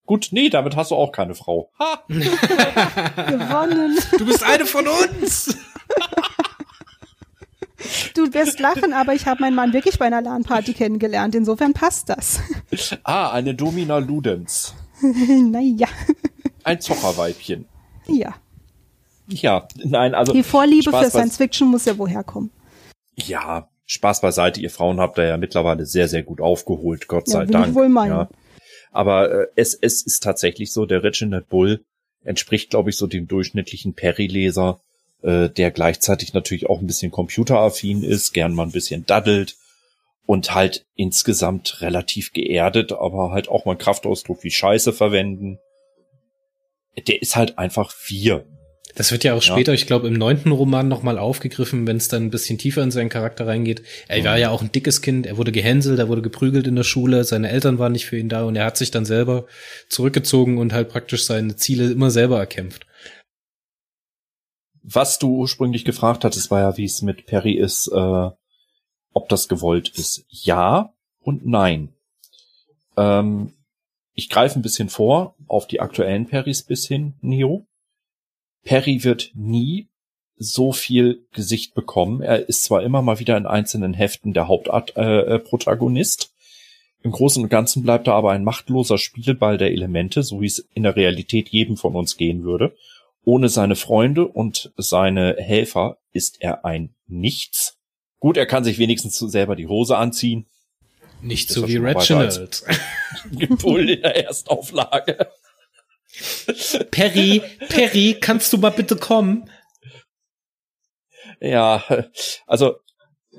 [0.06, 1.70] gut, nee, damit hast du auch keine Frau.
[1.78, 2.02] Ha!
[2.08, 3.98] Gewonnen.
[4.18, 5.56] Du bist eine von uns.
[8.14, 11.34] Du wirst lachen, aber ich habe meinen Mann wirklich bei einer LAN-Party kennengelernt.
[11.34, 12.40] Insofern passt das.
[13.02, 14.74] Ah, eine Domina Ludens.
[15.02, 15.88] naja.
[16.62, 17.66] Ein Zocherweibchen.
[18.06, 18.34] Ja.
[19.26, 20.32] Ja, nein, also.
[20.32, 22.50] Die Vorliebe Spaß für Science Fiction muss ja woher kommen.
[23.14, 24.60] Ja, Spaß beiseite.
[24.60, 27.68] Ihr Frauen habt da ja mittlerweile sehr, sehr gut aufgeholt, Gott sei ja, Dank.
[27.68, 28.12] Ich wohl meinen.
[28.12, 28.28] Ja.
[28.92, 31.84] Aber äh, es, es ist tatsächlich so, der Reginald Bull
[32.22, 34.80] entspricht, glaube ich, so dem durchschnittlichen Perry-Leser
[35.24, 39.56] äh, der gleichzeitig natürlich auch ein bisschen computeraffin ist, gern mal ein bisschen daddelt
[40.26, 45.58] und halt insgesamt relativ geerdet, aber halt auch mal einen Kraftausdruck wie Scheiße verwenden.
[47.08, 48.44] Der ist halt einfach wir.
[48.94, 49.74] Das wird ja auch später, ja.
[49.74, 53.08] ich glaube, im neunten Roman nochmal aufgegriffen, wenn es dann ein bisschen tiefer in seinen
[53.08, 53.82] Charakter reingeht.
[54.06, 54.24] Er mhm.
[54.24, 57.24] war ja auch ein dickes Kind, er wurde gehänselt, er wurde geprügelt in der Schule,
[57.24, 59.46] seine Eltern waren nicht für ihn da und er hat sich dann selber
[59.88, 62.86] zurückgezogen und halt praktisch seine Ziele immer selber erkämpft.
[64.82, 68.30] Was du ursprünglich gefragt hattest, war ja, wie es mit Perry ist, äh,
[69.12, 70.24] ob das gewollt ist.
[70.28, 71.94] Ja und nein.
[72.96, 73.54] Ähm,
[74.12, 77.66] ich greife ein bisschen vor auf die aktuellen Perrys bis hin, Neo.
[78.64, 79.88] Perry wird nie
[80.36, 82.20] so viel Gesicht bekommen.
[82.22, 86.24] Er ist zwar immer mal wieder in einzelnen Heften der Hauptprotagonist.
[86.24, 90.46] Äh, Im Großen und Ganzen bleibt er aber ein machtloser Spielball der Elemente, so wie
[90.46, 92.74] es in der Realität jedem von uns gehen würde.
[93.24, 97.78] Ohne seine Freunde und seine Helfer ist er ein Nichts.
[98.18, 100.46] Gut, er kann sich wenigstens selber die Hose anziehen.
[101.20, 102.64] Nicht so wie Reginald.
[103.60, 105.28] Bull in der Erstauflage.
[106.90, 109.50] Perry, Perry, kannst du mal bitte kommen?
[111.40, 111.82] Ja,
[112.46, 112.76] also,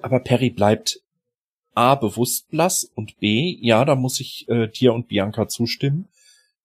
[0.02, 1.02] aber Perry bleibt
[1.74, 6.08] A, bewusst blass und B, ja, da muss ich äh, dir und Bianca zustimmen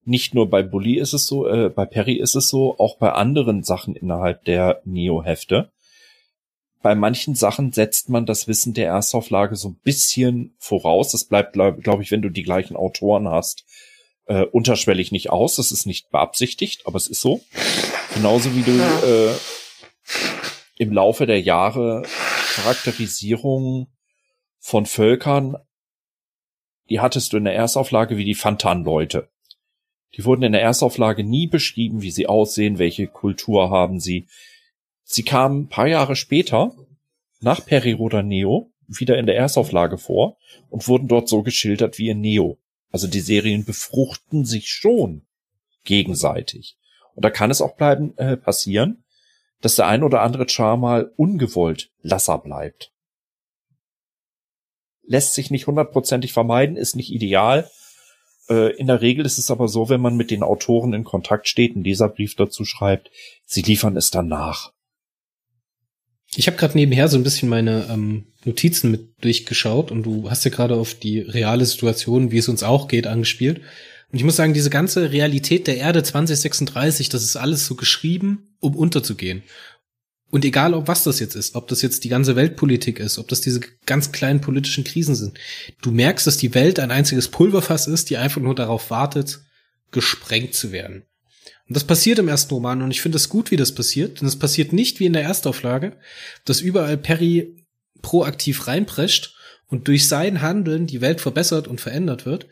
[0.04, 3.12] nicht nur bei Bully ist es so, äh, bei Perry ist es so, auch bei
[3.12, 5.70] anderen Sachen innerhalb der Neo-Hefte.
[6.82, 11.12] Bei manchen Sachen setzt man das Wissen der Erstauflage so ein bisschen voraus.
[11.12, 13.64] Das bleibt, glaube glaub ich, wenn du die gleichen Autoren hast,
[14.30, 15.56] äh, unterschwellig nicht aus.
[15.56, 17.40] Das ist nicht beabsichtigt, aber es ist so.
[18.14, 19.34] Genauso wie du äh,
[20.78, 22.02] im Laufe der Jahre
[22.54, 23.88] Charakterisierung
[24.60, 25.56] von Völkern,
[26.88, 29.28] die hattest du in der Erstauflage wie die Fantan-Leute
[30.16, 34.28] Die wurden in der Erstauflage nie beschrieben, wie sie aussehen, welche Kultur haben sie.
[35.02, 36.72] Sie kamen ein paar Jahre später,
[37.40, 40.36] nach Periroda Neo, wieder in der Erstauflage vor
[40.68, 42.58] und wurden dort so geschildert wie in Neo.
[42.90, 45.22] Also die Serien befruchten sich schon
[45.84, 46.76] gegenseitig.
[47.14, 49.04] Und da kann es auch bleiben, äh, passieren,
[49.60, 52.92] dass der ein oder andere Char mal ungewollt lasser bleibt.
[55.02, 57.68] Lässt sich nicht hundertprozentig vermeiden, ist nicht ideal.
[58.48, 61.48] Äh, in der Regel ist es aber so, wenn man mit den Autoren in Kontakt
[61.48, 63.10] steht, ein Leserbrief dazu schreibt,
[63.44, 64.72] sie liefern es dann nach.
[66.36, 70.44] Ich habe gerade nebenher so ein bisschen meine ähm, Notizen mit durchgeschaut und du hast
[70.44, 73.60] ja gerade auf die reale Situation, wie es uns auch geht, angespielt.
[74.12, 78.54] Und ich muss sagen, diese ganze Realität der Erde 2036, das ist alles so geschrieben,
[78.60, 79.42] um unterzugehen.
[80.30, 83.26] Und egal, ob was das jetzt ist, ob das jetzt die ganze Weltpolitik ist, ob
[83.26, 85.38] das diese ganz kleinen politischen Krisen sind,
[85.82, 89.40] du merkst, dass die Welt ein einziges Pulverfass ist, die einfach nur darauf wartet,
[89.90, 91.02] gesprengt zu werden.
[91.70, 94.26] Und das passiert im ersten Roman und ich finde es gut, wie das passiert, denn
[94.26, 95.96] es passiert nicht wie in der Erstauflage,
[96.44, 97.64] dass überall Perry
[98.02, 99.36] proaktiv reinprescht
[99.68, 102.48] und durch sein Handeln die Welt verbessert und verändert wird,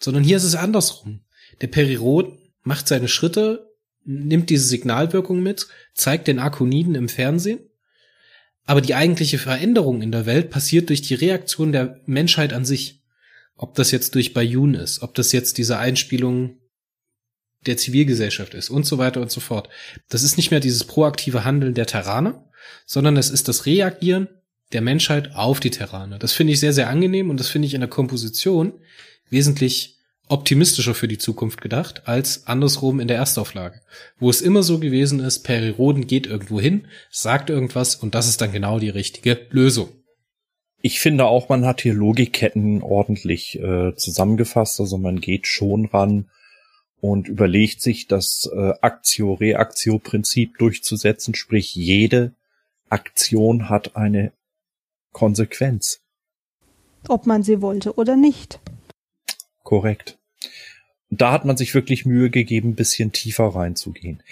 [0.00, 1.20] sondern hier ist es andersrum.
[1.60, 3.70] Der Perry Roth macht seine Schritte,
[4.06, 7.60] nimmt diese Signalwirkung mit, zeigt den Arkoniden im Fernsehen,
[8.64, 13.02] aber die eigentliche Veränderung in der Welt passiert durch die Reaktion der Menschheit an sich.
[13.54, 16.56] Ob das jetzt durch Bayun ist, ob das jetzt diese Einspielung
[17.66, 19.68] der Zivilgesellschaft ist und so weiter und so fort.
[20.08, 22.44] Das ist nicht mehr dieses proaktive Handeln der Terraner,
[22.86, 24.28] sondern es ist das Reagieren
[24.72, 26.18] der Menschheit auf die Terraner.
[26.18, 28.72] Das finde ich sehr, sehr angenehm und das finde ich in der Komposition
[29.28, 29.98] wesentlich
[30.28, 33.80] optimistischer für die Zukunft gedacht als andersrum in der Erstauflage,
[34.18, 38.28] wo es immer so gewesen ist, Peri Roden geht irgendwo hin, sagt irgendwas und das
[38.28, 39.88] ist dann genau die richtige Lösung.
[40.80, 46.30] Ich finde auch, man hat hier Logikketten ordentlich äh, zusammengefasst, also man geht schon ran
[47.02, 52.32] und überlegt sich, das äh, Aktio-Reaktio-Prinzip durchzusetzen, sprich jede
[52.90, 54.32] Aktion hat eine
[55.10, 56.00] Konsequenz.
[57.08, 58.60] Ob man sie wollte oder nicht.
[59.64, 60.16] Korrekt.
[61.10, 64.22] Da hat man sich wirklich Mühe gegeben, ein bisschen tiefer reinzugehen.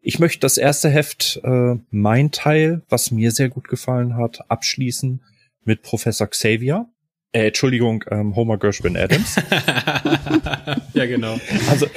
[0.00, 5.20] Ich möchte das erste Heft, äh, mein Teil, was mir sehr gut gefallen hat, abschließen
[5.64, 6.88] mit Professor Xavier.
[7.34, 9.34] Äh, Entschuldigung, ähm, Homer Gershwin Adams.
[10.94, 11.40] ja, genau.
[11.68, 11.88] Also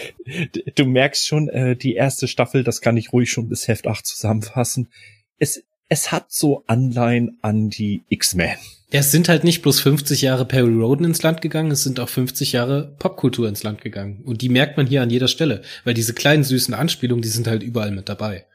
[0.73, 4.03] du merkst schon, äh, die erste Staffel, das kann ich ruhig schon bis Heft 8
[4.03, 4.89] zusammenfassen.
[5.37, 8.57] Es, es hat so Anleihen an die X-Men.
[8.91, 11.99] Ja, es sind halt nicht bloß 50 Jahre Perry Roden ins Land gegangen, es sind
[11.99, 14.23] auch 50 Jahre Popkultur ins Land gegangen.
[14.25, 17.45] Und die merkt man hier an jeder Stelle, weil diese kleinen süßen Anspielungen, die sind
[17.45, 18.45] halt überall mit dabei.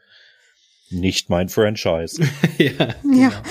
[0.91, 2.23] Nicht mein Franchise.
[2.59, 2.95] ja.
[3.03, 3.19] Genau.
[3.19, 3.43] Ja.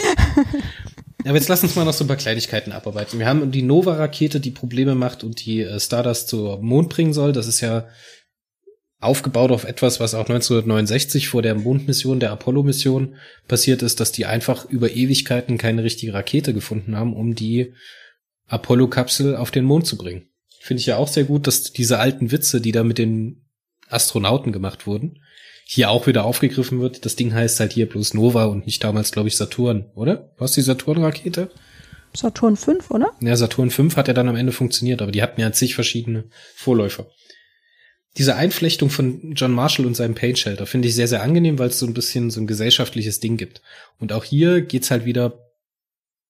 [1.26, 3.20] Aber jetzt lass uns mal noch so ein paar Kleinigkeiten abarbeiten.
[3.20, 7.34] Wir haben die Nova-Rakete, die Probleme macht und die äh, Stardust zum Mond bringen soll.
[7.34, 7.88] Das ist ja
[9.00, 13.16] aufgebaut auf etwas, was auch 1969 vor der Mondmission, der Apollo-Mission
[13.48, 17.74] passiert ist, dass die einfach über Ewigkeiten keine richtige Rakete gefunden haben, um die
[18.48, 20.30] Apollo-Kapsel auf den Mond zu bringen.
[20.60, 23.48] Finde ich ja auch sehr gut, dass diese alten Witze, die da mit den
[23.90, 25.20] Astronauten gemacht wurden,
[25.74, 27.06] hier auch wieder aufgegriffen wird.
[27.06, 30.30] Das Ding heißt halt hier bloß Nova und nicht damals, glaube ich, Saturn, oder?
[30.38, 31.50] Was die Saturn-Rakete?
[32.14, 33.14] Saturn 5, oder?
[33.22, 36.26] Ja, Saturn 5 hat ja dann am Ende funktioniert, aber die hatten ja zig verschiedene
[36.56, 37.08] Vorläufer.
[38.18, 41.70] Diese Einflechtung von John Marshall und seinem Pain Shelter finde ich sehr, sehr angenehm, weil
[41.70, 43.62] es so ein bisschen so ein gesellschaftliches Ding gibt.
[43.98, 45.40] Und auch hier geht's halt wieder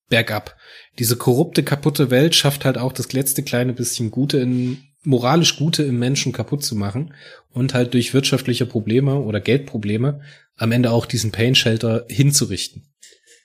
[0.07, 0.55] bergab.
[0.99, 5.83] Diese korrupte, kaputte Welt schafft halt auch das letzte kleine bisschen Gute in moralisch Gute
[5.83, 7.13] im Menschen kaputt zu machen
[7.49, 10.21] und halt durch wirtschaftliche Probleme oder Geldprobleme
[10.57, 12.85] am Ende auch diesen Pain Shelter hinzurichten.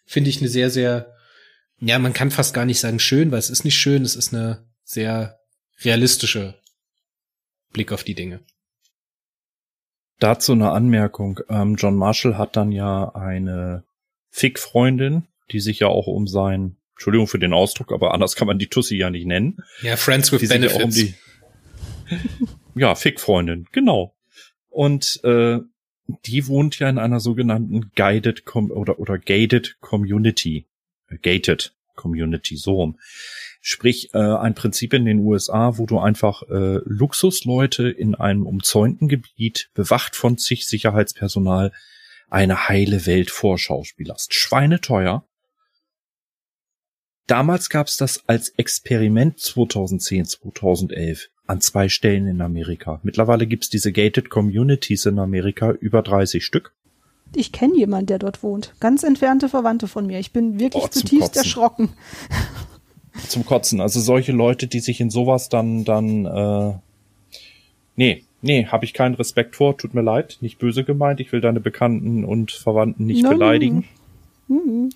[0.04, 1.14] Finde ich eine sehr, sehr,
[1.78, 4.34] ja, man kann fast gar nicht sagen schön, weil es ist nicht schön, es ist
[4.34, 5.40] eine sehr
[5.82, 6.54] realistische
[7.72, 8.40] Blick auf die Dinge.
[10.18, 11.40] Dazu eine Anmerkung.
[11.48, 13.84] Ähm, John Marshall hat dann ja eine
[14.30, 18.58] Fick-Freundin, die sich ja auch um sein, Entschuldigung für den Ausdruck, aber anders kann man
[18.58, 19.58] die Tussi ja nicht nennen.
[19.82, 20.84] Ja, Friends with Benefits.
[20.84, 21.14] Um die,
[22.74, 24.14] ja, Fick-Freundin, genau.
[24.68, 25.60] Und äh,
[26.26, 30.66] die wohnt ja in einer sogenannten guided Com oder oder gated Community,
[31.08, 32.98] äh, gated Community so rum.
[33.60, 39.08] Sprich äh, ein Prinzip in den USA, wo du einfach äh, Luxusleute in einem umzäunten
[39.08, 41.72] Gebiet bewacht von zig Sicherheitspersonal
[42.28, 44.34] eine heile Welt vorschauspielerst.
[44.34, 45.24] Schweineteuer.
[47.26, 53.00] Damals gab's das als Experiment 2010, 2011 an zwei Stellen in Amerika.
[53.02, 56.72] Mittlerweile gibt's diese Gated Communities in Amerika, über 30 Stück.
[57.34, 58.74] Ich kenne jemanden, der dort wohnt.
[58.80, 60.18] Ganz entfernte Verwandte von mir.
[60.18, 61.42] Ich bin wirklich oh, zutiefst Kotzen.
[61.42, 61.88] erschrocken.
[63.28, 63.80] Zum Kotzen.
[63.80, 66.74] Also solche Leute, die sich in sowas dann, dann, äh,
[67.96, 69.76] nee, Nee, habe ich keinen Respekt vor.
[69.76, 71.18] Tut mir leid, nicht böse gemeint.
[71.20, 73.30] Ich will deine Bekannten und Verwandten nicht no.
[73.30, 73.84] beleidigen.
[74.46, 74.90] Mhm.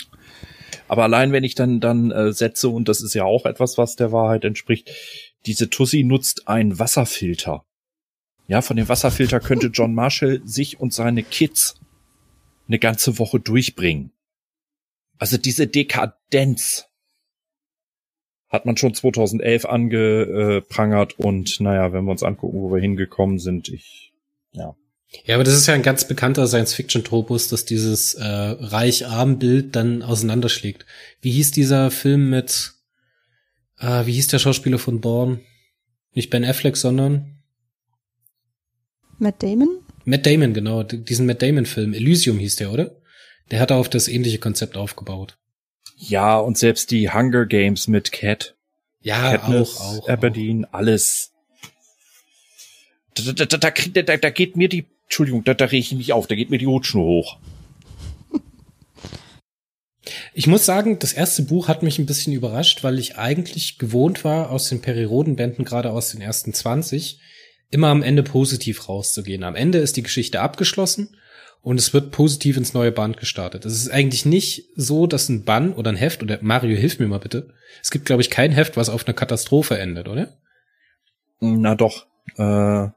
[0.87, 3.97] Aber allein wenn ich dann dann äh, setze und das ist ja auch etwas, was
[3.97, 4.91] der Wahrheit entspricht,
[5.47, 7.64] diese Tussi nutzt einen Wasserfilter.
[8.47, 11.76] Ja, von dem Wasserfilter könnte John Marshall sich und seine Kids
[12.66, 14.12] eine ganze Woche durchbringen.
[15.18, 16.86] Also diese Dekadenz
[18.49, 23.68] hat man schon 2011 angeprangert und naja, wenn wir uns angucken, wo wir hingekommen sind,
[23.68, 24.12] ich,
[24.53, 24.74] ja.
[25.24, 30.86] Ja, aber das ist ja ein ganz bekannter Science-Fiction-Tropus, dass dieses äh, Reich-Arm-Bild dann auseinanderschlägt.
[31.20, 32.74] Wie hieß dieser Film mit,
[33.81, 35.41] äh, wie hieß der Schauspieler von Bourne?
[36.12, 37.41] Nicht Ben Affleck, sondern
[39.18, 39.81] Matt Damon?
[40.05, 40.83] Matt Damon, genau.
[40.83, 41.93] Diesen Matt Damon-Film.
[41.93, 42.97] Elysium hieß der, oder?
[43.51, 45.37] Der hat auf das ähnliche Konzept aufgebaut.
[45.97, 48.57] Ja, und selbst die Hunger Games mit Cat.
[49.01, 50.09] Ja, Katniss, auch, auch.
[50.09, 50.72] Aberdeen, auch.
[50.72, 51.33] alles.
[53.14, 56.12] Da, da, da, da, da, da geht mir die, Entschuldigung, da, da reg ich mich
[56.12, 57.39] auf, da geht mir die Hutschnur hoch.
[60.33, 64.24] Ich muss sagen, das erste Buch hat mich ein bisschen überrascht, weil ich eigentlich gewohnt
[64.24, 67.20] war, aus den Perirodenbänden, gerade aus den ersten 20,
[67.70, 69.43] immer am Ende positiv rauszugehen.
[69.43, 71.16] Am Ende ist die Geschichte abgeschlossen
[71.62, 73.64] und es wird positiv ins neue Band gestartet.
[73.64, 77.09] Es ist eigentlich nicht so, dass ein Band oder ein Heft oder Mario, hilf mir
[77.09, 77.53] mal bitte.
[77.83, 80.37] Es gibt, glaube ich, kein Heft, was auf einer Katastrophe endet, oder?
[81.41, 82.07] Na doch.
[82.37, 82.89] Äh,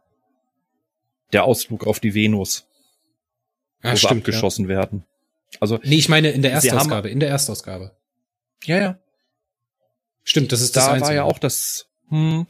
[1.32, 2.68] der Ausflug auf die Venus.
[3.82, 4.70] Ah, wo stimmt, abgeschossen ja.
[4.70, 5.06] werden.
[5.60, 7.96] Also nee, ich meine in der Erstausgabe, in der Erstausgabe.
[8.66, 9.00] Ja, ja.
[10.24, 11.02] Stimmt, das ist da das Einzige.
[11.02, 11.88] Da war ja auch das.
[12.10, 12.48] Hm,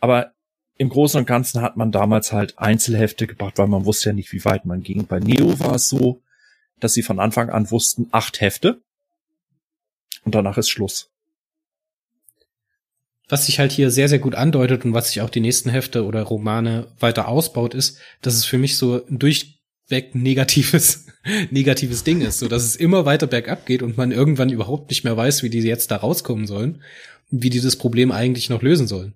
[0.00, 0.32] aber
[0.76, 4.32] im Großen und Ganzen hat man damals halt Einzelhefte gebracht, weil man wusste ja nicht,
[4.32, 5.06] wie weit man ging.
[5.06, 6.22] Bei Neo war es so,
[6.80, 8.82] dass sie von Anfang an wussten, acht Hefte
[10.24, 11.10] und danach ist Schluss.
[13.28, 16.04] Was sich halt hier sehr, sehr gut andeutet und was sich auch die nächsten Hefte
[16.04, 19.18] oder Romane weiter ausbaut, ist, dass es für mich so ein
[19.88, 21.06] durchweg negatives,
[21.50, 25.04] negatives Ding ist, so dass es immer weiter bergab geht und man irgendwann überhaupt nicht
[25.04, 26.82] mehr weiß, wie die jetzt da rauskommen sollen,
[27.30, 29.14] wie die das Problem eigentlich noch lösen sollen.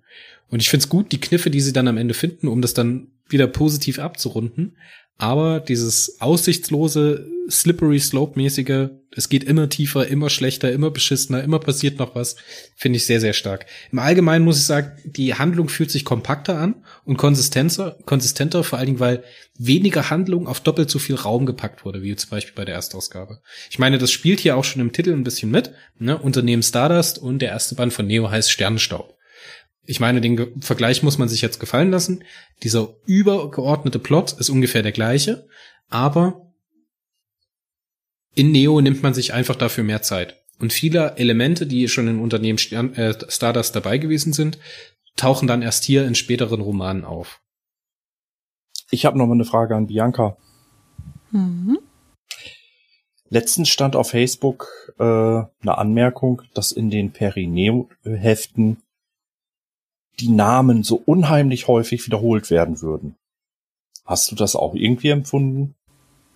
[0.51, 3.09] Und ich find's gut, die Kniffe, die sie dann am Ende finden, um das dann
[3.29, 4.77] wieder positiv abzurunden.
[5.21, 11.99] Aber dieses aussichtslose, slippery slope-mäßige, es geht immer tiefer, immer schlechter, immer beschissener, immer passiert
[11.99, 12.37] noch was,
[12.77, 13.67] finde ich sehr, sehr stark.
[13.91, 18.79] Im Allgemeinen muss ich sagen, die Handlung fühlt sich kompakter an und konsistenter, konsistenter, vor
[18.79, 19.25] allen Dingen, weil
[19.59, 23.41] weniger Handlung auf doppelt so viel Raum gepackt wurde, wie zum Beispiel bei der Erstausgabe.
[23.71, 26.17] Ich meine, das spielt hier auch schon im Titel ein bisschen mit, ne?
[26.17, 29.18] Unternehmen Stardust und der erste Band von Neo heißt Sternenstaub
[29.89, 32.23] ich meine, den Vergleich muss man sich jetzt gefallen lassen.
[32.63, 35.49] Dieser übergeordnete Plot ist ungefähr der gleiche,
[35.89, 36.53] aber
[38.35, 40.43] in Neo nimmt man sich einfach dafür mehr Zeit.
[40.59, 44.59] Und viele Elemente, die schon im Unternehmen Stern, äh, Stardust dabei gewesen sind,
[45.17, 47.41] tauchen dann erst hier in späteren Romanen auf.
[48.91, 50.37] Ich habe noch mal eine Frage an Bianca.
[51.31, 51.79] Mhm.
[53.31, 54.69] Letztens stand auf Facebook
[54.99, 58.83] äh, eine Anmerkung, dass in den Perineo-Heften
[60.21, 63.17] die Namen so unheimlich häufig wiederholt werden würden.
[64.05, 65.75] Hast du das auch irgendwie empfunden?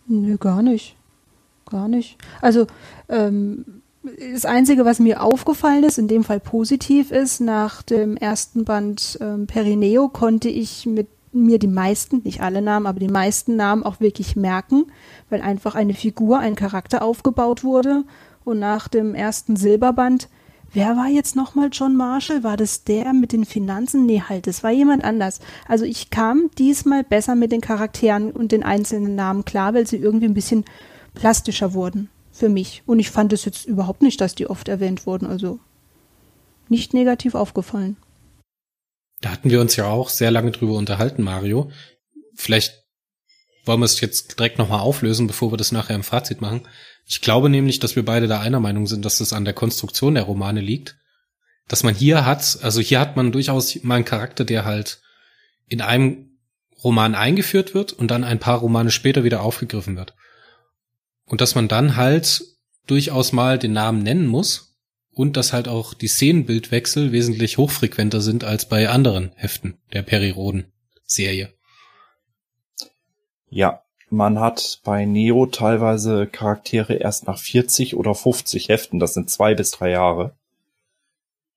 [0.07, 0.97] Nö, gar nicht.
[1.71, 2.19] Gar nicht.
[2.41, 2.67] Also,
[3.09, 3.83] ähm,
[4.33, 9.17] das Einzige, was mir aufgefallen ist, in dem Fall positiv ist, nach dem ersten Band
[9.21, 13.85] ähm, Perineo konnte ich mit mir die meisten, nicht alle Namen, aber die meisten Namen
[13.85, 14.87] auch wirklich merken,
[15.31, 18.05] weil einfach eine Figur, ein Charakter aufgebaut wurde.
[18.45, 20.29] Und nach dem ersten Silberband
[20.75, 22.45] Wer war jetzt nochmal John Marshall?
[22.45, 24.07] War das der mit den Finanzen?
[24.07, 25.41] Nee, halt, es war jemand anders.
[25.69, 29.99] Also ich kam diesmal besser mit den Charakteren und den einzelnen Namen klar, weil sie
[29.99, 30.65] irgendwie ein bisschen
[31.15, 32.83] plastischer wurden für mich.
[32.87, 35.27] Und ich fand es jetzt überhaupt nicht, dass die oft erwähnt wurden.
[35.27, 35.61] Also
[36.69, 37.99] nicht negativ aufgefallen.
[39.21, 41.71] Da hatten wir uns ja auch sehr lange drüber unterhalten, Mario.
[42.35, 42.83] Vielleicht
[43.67, 46.67] wollen wir es jetzt direkt nochmal auflösen, bevor wir das nachher im Fazit machen.
[47.07, 50.15] Ich glaube nämlich, dass wir beide da einer Meinung sind, dass das an der Konstruktion
[50.15, 50.97] der Romane liegt.
[51.69, 55.01] Dass man hier hat, also hier hat man durchaus mal einen Charakter, der halt
[55.69, 56.39] in einem
[56.83, 60.15] Roman eingeführt wird und dann ein paar Romane später wieder aufgegriffen wird.
[61.25, 62.45] Und dass man dann halt
[62.87, 64.77] durchaus mal den Namen nennen muss
[65.13, 71.53] und dass halt auch die Szenenbildwechsel wesentlich hochfrequenter sind als bei anderen Heften der Periroden-Serie.
[73.49, 73.83] Ja,
[74.13, 79.55] man hat bei Neo teilweise Charaktere erst nach 40 oder 50 Heften, das sind zwei
[79.55, 80.35] bis drei Jahre,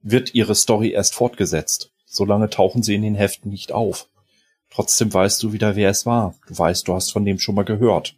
[0.01, 1.91] wird ihre Story erst fortgesetzt.
[2.05, 4.07] Solange tauchen sie in den Heften nicht auf.
[4.71, 6.33] Trotzdem weißt du wieder, wer es war.
[6.47, 8.15] Du weißt, du hast von dem schon mal gehört.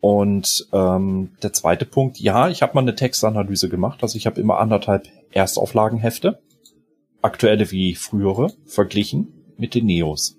[0.00, 4.02] Und ähm, der zweite Punkt, ja, ich habe mal eine Textanalyse gemacht.
[4.02, 6.42] Also ich habe immer anderthalb Erstauflagenhefte,
[7.22, 10.36] aktuelle wie frühere, verglichen mit den Neos.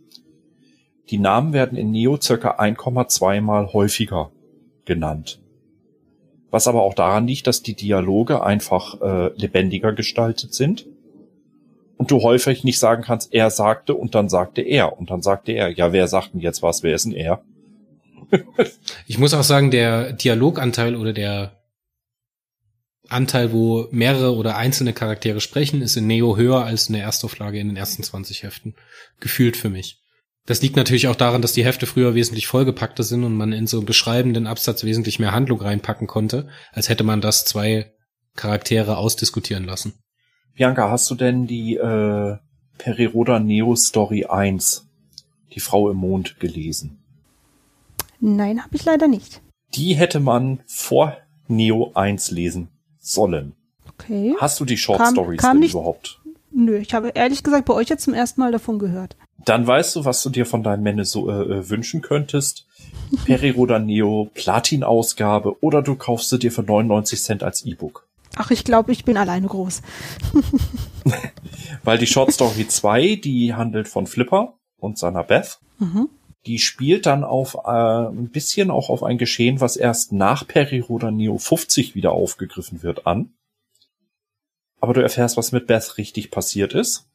[1.10, 4.32] Die Namen werden in Neo circa 1,2 mal häufiger
[4.86, 5.40] genannt.
[6.50, 10.88] Was aber auch daran liegt, dass die Dialoge einfach äh, lebendiger gestaltet sind
[11.98, 15.52] und du häufig nicht sagen kannst, er sagte und dann sagte er und dann sagte
[15.52, 15.70] er.
[15.70, 16.84] Ja, wer sagt denn jetzt was?
[16.84, 17.44] Wer ist denn er?
[19.08, 21.62] ich muss auch sagen, der Dialoganteil oder der
[23.08, 27.60] Anteil, wo mehrere oder einzelne Charaktere sprechen, ist in Neo höher als in der Erstauflage
[27.60, 28.76] in den ersten 20 Heften.
[29.20, 30.05] Gefühlt für mich.
[30.48, 33.66] Das liegt natürlich auch daran, dass die Hefte früher wesentlich vollgepackter sind und man in
[33.66, 37.92] so einen beschreibenden Absatz wesentlich mehr Handlung reinpacken konnte, als hätte man das zwei
[38.36, 39.94] Charaktere ausdiskutieren lassen.
[40.54, 42.38] Bianca, hast du denn die äh,
[42.78, 44.88] Periroda Neo Story 1,
[45.54, 47.00] die Frau im Mond, gelesen?
[48.20, 49.42] Nein, habe ich leider nicht.
[49.74, 51.18] Die hätte man vor
[51.48, 52.70] Neo 1 lesen
[53.00, 53.56] sollen.
[53.90, 54.36] Okay.
[54.40, 56.20] Hast du die Short Kam- Stories kam denn nicht- überhaupt?
[56.52, 59.18] Nö, ich habe ehrlich gesagt bei euch jetzt zum ersten Mal davon gehört.
[59.44, 62.66] Dann weißt du, was du dir von deinem Männer so äh, äh, wünschen könntest.
[63.26, 68.08] Periroda Neo Platin-Ausgabe oder du kaufst sie dir für 99 Cent als E-Book.
[68.36, 69.82] Ach, ich glaube, ich bin alleine groß.
[71.84, 75.60] Weil die Short Story 2, die handelt von Flipper und seiner Beth.
[75.80, 76.10] Mhm.
[76.46, 81.12] Die spielt dann auf äh, ein bisschen auch auf ein Geschehen, was erst nach Periroda
[81.12, 83.34] Neo 50 wieder aufgegriffen wird, an.
[84.80, 87.08] Aber du erfährst, was mit Beth richtig passiert ist.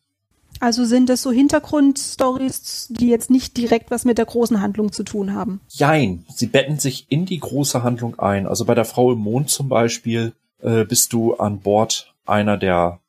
[0.58, 5.04] Also sind das so Hintergrundstories, die jetzt nicht direkt was mit der großen Handlung zu
[5.04, 5.60] tun haben.
[5.68, 8.46] Jein, sie betten sich in die große Handlung ein.
[8.46, 13.00] Also bei der Frau im Mond zum Beispiel äh, bist du an Bord einer der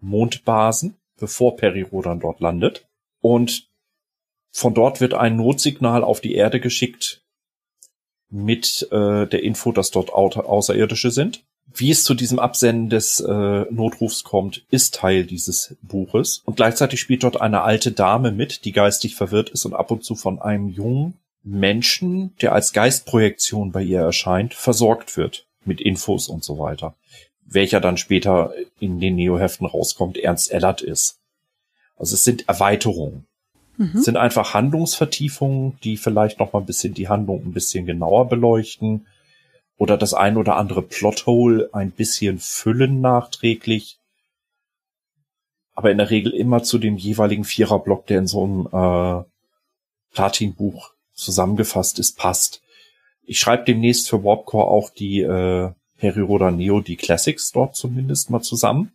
[0.00, 2.86] Mondbasen, bevor Perirodan dort landet.
[3.20, 3.68] Und
[4.50, 7.22] von dort wird ein Notsignal auf die Erde geschickt
[8.30, 11.44] mit äh, der Info, dass dort Au Außerirdische sind.
[11.76, 16.42] Wie es zu diesem Absenden des äh, Notrufs kommt, ist Teil dieses Buches.
[16.44, 20.04] Und gleichzeitig spielt dort eine alte Dame mit, die geistig verwirrt ist und ab und
[20.04, 26.28] zu von einem jungen Menschen, der als Geistprojektion bei ihr erscheint, versorgt wird mit Infos
[26.28, 26.94] und so weiter.
[27.44, 31.18] Welcher dann später in den Neo-Heften rauskommt, Ernst Ellert ist.
[31.96, 33.26] Also es sind Erweiterungen.
[33.76, 33.90] Mhm.
[33.96, 38.28] Es sind einfach Handlungsvertiefungen, die vielleicht noch mal ein bisschen die Handlung ein bisschen genauer
[38.28, 39.06] beleuchten
[39.76, 43.98] oder das ein oder andere Plothole ein bisschen füllen nachträglich.
[45.74, 49.24] Aber in der Regel immer zu dem jeweiligen Viererblock, der in so einem äh,
[50.14, 52.62] Platin-Buch zusammengefasst ist, passt.
[53.24, 58.42] Ich schreibe demnächst für Warpcore auch die äh, Periroda Neo, die Classics dort zumindest mal
[58.42, 58.92] zusammen.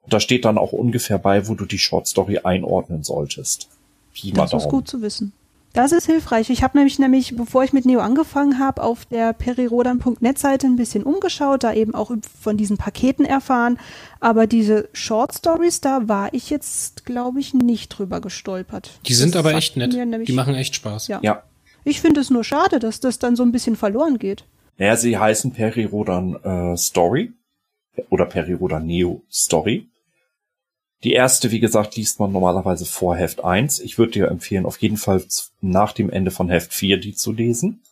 [0.00, 3.68] Und da steht dann auch ungefähr bei, wo du die Short Story einordnen solltest.
[4.12, 5.32] Pi Das ist gut zu wissen.
[5.74, 6.50] Das ist hilfreich.
[6.50, 10.76] Ich habe nämlich nämlich, bevor ich mit Neo angefangen habe, auf der perirodan.net Seite ein
[10.76, 12.10] bisschen umgeschaut, da eben auch
[12.40, 13.78] von diesen Paketen erfahren.
[14.20, 18.90] Aber diese Short Stories, da war ich jetzt, glaube ich, nicht drüber gestolpert.
[19.06, 19.94] Die sind Das aber echt nett.
[19.94, 21.08] nämlich- Die machen echt Spaß.
[21.08, 21.20] Ja.
[21.22, 21.42] Ja.
[21.84, 24.44] Ich finde es nur schade, dass das dann so ein bisschen verloren geht.
[24.78, 27.32] Naja, sie heißen Perirodan äh, Story
[28.10, 29.88] oder Perirodan Neo Story.
[31.04, 33.80] Die erste, wie gesagt, liest man normalerweise vor Heft 1.
[33.80, 35.24] Ich würde dir empfehlen, auf jeden Fall
[35.60, 37.82] nach dem Ende von Heft 4 die zu lesen.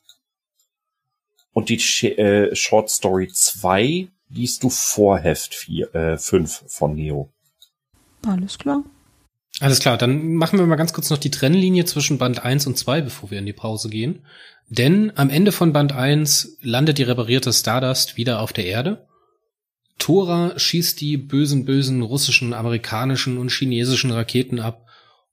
[1.52, 7.30] Und die äh, Short Story 2 liest du vor Heft 4, äh, 5 von Neo.
[8.24, 8.84] Alles klar.
[9.58, 12.78] Alles klar, dann machen wir mal ganz kurz noch die Trennlinie zwischen Band 1 und
[12.78, 14.24] 2, bevor wir in die Pause gehen.
[14.68, 19.06] Denn am Ende von Band 1 landet die reparierte Stardust wieder auf der Erde.
[20.00, 24.86] Tora schießt die bösen, bösen russischen, amerikanischen und chinesischen Raketen ab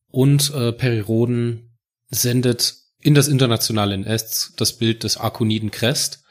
[0.09, 1.77] und äh, Periroden
[2.09, 6.23] sendet in das internationale NS das Bild des Arkoniden Crest.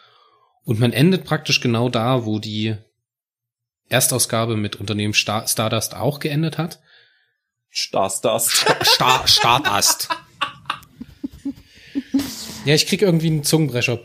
[0.65, 2.77] Und man endet praktisch genau da, wo die
[3.89, 6.81] Erstausgabe mit Unternehmen Star Stardust auch geendet hat.
[7.71, 10.09] Stars Star Stardust.
[12.65, 14.01] Ja, ich krieg irgendwie einen Zungenbrecher.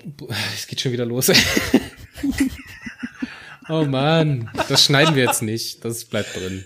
[0.55, 1.31] Es geht schon wieder los.
[3.69, 5.83] oh man, das schneiden wir jetzt nicht.
[5.85, 6.65] Das bleibt drin.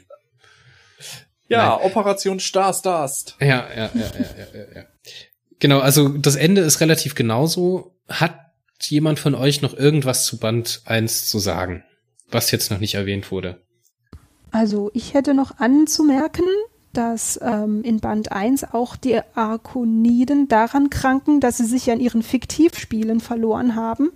[1.48, 3.36] Ja, Operation Stars Dust.
[3.40, 4.84] Ja, ja, ja, ja, ja, ja, ja.
[5.60, 7.96] Genau, also das Ende ist relativ genauso.
[8.08, 8.36] Hat
[8.82, 11.84] jemand von euch noch irgendwas zu Band 1 zu sagen,
[12.30, 13.62] was jetzt noch nicht erwähnt wurde?
[14.52, 16.46] Also ich hätte noch anzumerken,
[16.94, 22.24] dass ähm, in Band 1 auch die Arkoniden daran kranken, dass sie sich an ihren
[22.24, 24.12] Fiktivspielen verloren haben.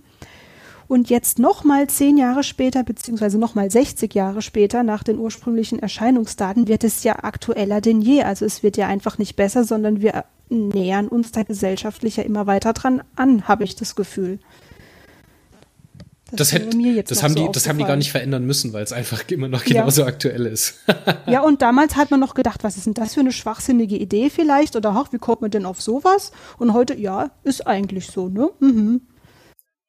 [0.90, 6.66] Und jetzt nochmal zehn Jahre später, beziehungsweise nochmal 60 Jahre später, nach den ursprünglichen Erscheinungsdaten,
[6.66, 8.24] wird es ja aktueller denn je.
[8.24, 12.48] Also es wird ja einfach nicht besser, sondern wir nähern uns da gesellschaftlich ja immer
[12.48, 14.40] weiter dran an, habe ich das Gefühl.
[16.32, 18.92] Das, hätte, das haben so die, das haben die gar nicht verändern müssen, weil es
[18.92, 20.08] einfach immer noch genauso ja.
[20.08, 20.80] aktuell ist.
[21.28, 24.28] ja, und damals hat man noch gedacht, was ist denn das für eine schwachsinnige Idee
[24.28, 24.74] vielleicht?
[24.74, 26.32] Oder ach, wie kommt man denn auf sowas?
[26.58, 28.50] Und heute, ja, ist eigentlich so, ne?
[28.58, 29.02] Mhm.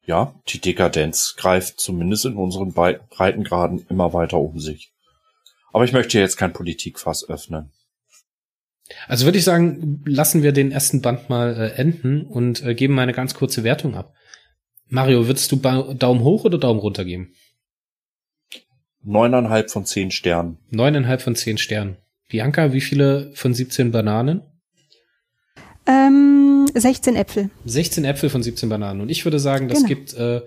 [0.04, 4.92] Ja, die Dekadenz greift zumindest in unseren Breitengraden immer weiter um sich.
[5.72, 7.70] Aber ich möchte jetzt kein Politikfass öffnen.
[9.08, 12.94] Also würde ich sagen, lassen wir den ersten Band mal äh, enden und äh, geben
[12.94, 14.14] mal eine ganz kurze Wertung ab.
[14.88, 17.32] Mario, würdest du ba Daumen hoch oder Daumen runter geben?
[19.00, 20.58] Neuneinhalb von zehn Sternen.
[20.70, 21.96] Neuneinhalb von zehn Sternen.
[22.28, 24.42] Bianca, wie viele von 17 Bananen?
[25.86, 27.50] Ähm, 16 Äpfel.
[27.64, 29.00] 16 Äpfel von 17 Bananen.
[29.00, 29.88] Und ich würde sagen, das genau.
[29.88, 30.40] gibt äh,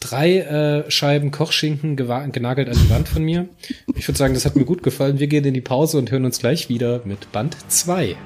[0.00, 3.48] drei äh, Scheiben Kochschinken genagelt an die Wand von mir.
[3.94, 5.18] Ich würde sagen, das hat mir gut gefallen.
[5.20, 8.16] Wir gehen in die Pause und hören uns gleich wieder mit Band 2.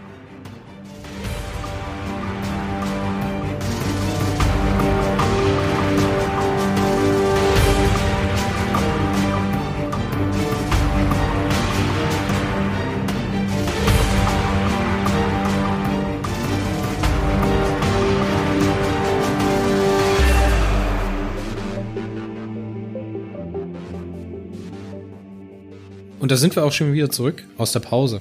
[26.27, 28.19] Und da sind wir auch schon wieder zurück aus der Pause.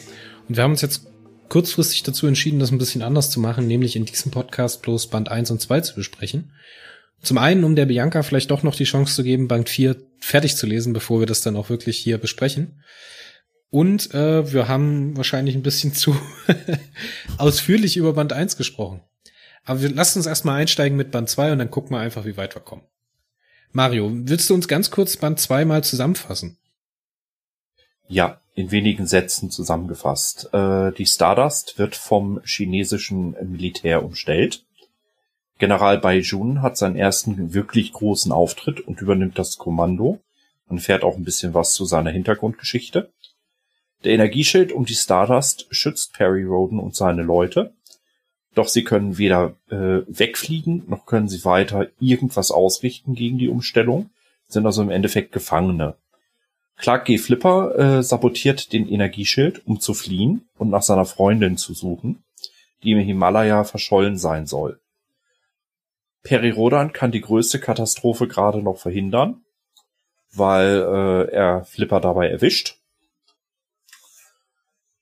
[0.47, 1.08] Und wir haben uns jetzt
[1.49, 5.32] kurzfristig dazu entschieden, das ein bisschen anders zu machen, nämlich in diesem Podcast bloß Band
[5.32, 6.51] 1 und 2 zu besprechen.
[7.24, 10.56] Zum einen, um der Bianca vielleicht doch noch die Chance zu geben, Band 4 fertig
[10.56, 12.84] zu lesen, bevor wir das dann auch wirklich hier besprechen.
[13.72, 16.16] Und äh, wir haben wahrscheinlich ein bisschen zu
[17.39, 19.01] ausführlich über Band 1 gesprochen.
[19.64, 22.38] Aber wir lassen uns erstmal einsteigen mit Band 2 und dann gucken wir einfach, wie
[22.38, 22.84] weit wir kommen.
[23.72, 26.60] Mario, willst du uns ganz kurz Band 2 mal zusammenfassen?
[28.08, 30.53] Ja, in wenigen Sätzen zusammengefasst.
[30.53, 34.64] Äh, die Stardust wird vom chinesischen Militär umstellt.
[35.58, 40.20] General Bai Jun hat seinen ersten wirklich großen Auftritt und übernimmt das Kommando.
[40.68, 43.12] Man fährt auch ein bisschen was zu seiner Hintergrundgeschichte.
[44.03, 47.74] Der Energieschild um die Stardust schützt Perry Roden und seine Leute.
[48.53, 54.10] Doch sie können weder äh, wegfliegen, noch können sie weiter irgendwas ausrichten gegen die Umstellung,
[54.47, 55.95] sind also im Endeffekt Gefangene.
[56.78, 57.17] Clark G.
[57.17, 62.23] Flipper äh, sabotiert den Energieschild, um zu fliehen und nach seiner Freundin zu suchen,
[62.84, 64.80] die im Himalaya verschollen sein soll.
[66.23, 69.43] Peri Rodan kann die größte Katastrophe gerade noch verhindern,
[70.34, 72.78] weil äh, er Flipper dabei erwischt.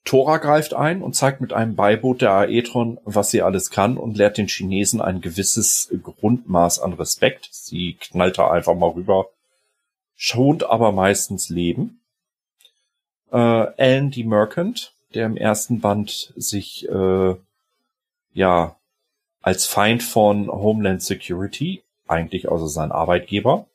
[0.04, 4.18] Tora greift ein und zeigt mit einem Beiboot der Aetron, was sie alles kann und
[4.18, 7.48] lehrt den Chinesen ein gewisses Grundmaß an Respekt.
[7.52, 9.28] Sie knallt da einfach mal rüber
[10.16, 12.02] schont aber meistens Leben.
[13.32, 14.24] Äh, Alan D.
[14.24, 17.36] Merchant, der im ersten Band sich äh,
[18.34, 18.76] ja
[19.42, 23.66] als Feind von Homeland Security, eigentlich also sein Arbeitgeber,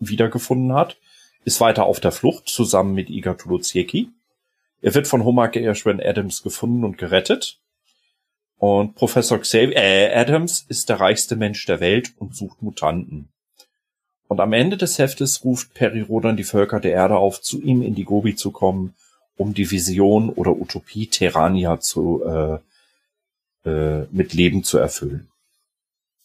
[0.00, 0.96] wiedergefunden hat,
[1.44, 4.10] ist weiter auf der Flucht zusammen mit Iga Tuluzieki.
[4.80, 7.58] Er wird von Homer Gershwin Adams gefunden und gerettet.
[8.58, 13.28] Und Professor Xavier äh, Adams ist der reichste Mensch der Welt und sucht Mutanten.
[14.28, 17.82] Und am Ende des Heftes ruft Peri Rodan die Völker der Erde auf, zu ihm
[17.82, 18.94] in die Gobi zu kommen,
[19.36, 22.58] um die Vision oder Utopie Terrania zu, äh,
[23.68, 25.28] äh, mit Leben zu erfüllen.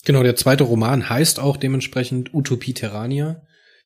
[0.03, 3.41] Genau, der zweite Roman heißt auch dementsprechend Utopie Terrania.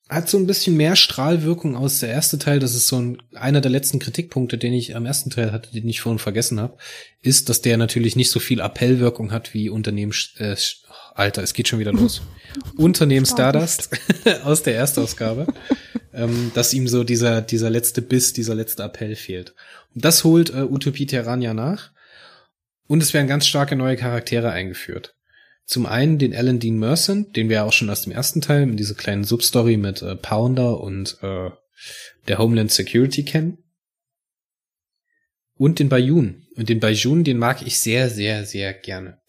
[0.08, 2.58] Hat so ein bisschen mehr Strahlwirkung aus der erste Teil.
[2.58, 5.88] Das ist so ein, einer der letzten Kritikpunkte, den ich am ersten Teil hatte, den
[5.88, 6.76] ich vorhin vergessen habe,
[7.20, 10.14] ist, dass der natürlich nicht so viel Appellwirkung hat wie Unternehmen.
[10.38, 10.56] Äh,
[11.18, 12.22] Alter, es geht schon wieder los.
[12.76, 13.90] Unternehmen Stardust
[14.44, 15.52] aus der Erstausgabe,
[16.12, 19.52] ähm, dass ihm so dieser, dieser letzte Biss, dieser letzte Appell fehlt.
[19.94, 21.90] Und das holt äh, Utopie Terrania nach.
[22.86, 25.16] Und es werden ganz starke neue Charaktere eingeführt.
[25.64, 28.76] Zum einen den Alan Dean Merchant, den wir auch schon aus dem ersten Teil in
[28.76, 31.50] dieser kleinen Substory mit äh, Pounder und äh,
[32.28, 33.58] der Homeland Security kennen.
[35.54, 36.46] Und den Bayun.
[36.54, 39.20] Und den Bayun, den mag ich sehr, sehr, sehr gerne.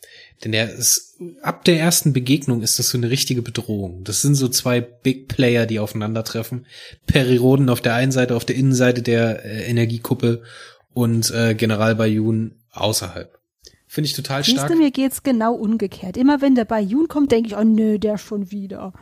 [0.43, 4.03] Denn der ist, ab der ersten Begegnung ist das so eine richtige Bedrohung.
[4.05, 6.65] Das sind so zwei Big Player, die aufeinandertreffen.
[7.07, 10.43] Periroden auf der einen Seite, auf der Innenseite der äh, Energiekuppel
[10.93, 13.37] und äh, General Bayun außerhalb.
[13.85, 14.59] Finde ich total stark.
[14.59, 16.15] Siehst du, mir geht's genau umgekehrt.
[16.15, 18.93] Immer wenn der Bayun kommt, denke ich, oh nö, der schon wieder.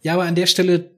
[0.00, 0.93] Ja, aber an der Stelle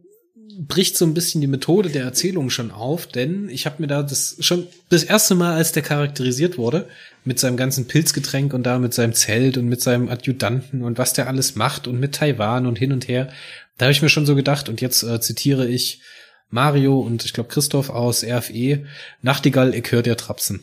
[0.59, 4.03] bricht so ein bisschen die Methode der Erzählung schon auf, denn ich habe mir da
[4.03, 6.89] das schon das erste Mal, als der charakterisiert wurde,
[7.25, 11.13] mit seinem ganzen Pilzgetränk und da mit seinem Zelt und mit seinem Adjutanten und was
[11.13, 13.31] der alles macht und mit Taiwan und hin und her,
[13.79, 16.01] da habe ich mir schon so gedacht und jetzt äh, zitiere ich
[16.49, 18.87] Mario und ich glaube Christoph aus RFE,
[19.23, 20.63] Nachtigall, ich hör dir trapsen.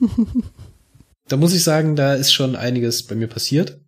[1.28, 3.80] da muss ich sagen, da ist schon einiges bei mir passiert.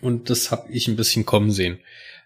[0.00, 1.78] Und das habe ich ein bisschen kommen sehen.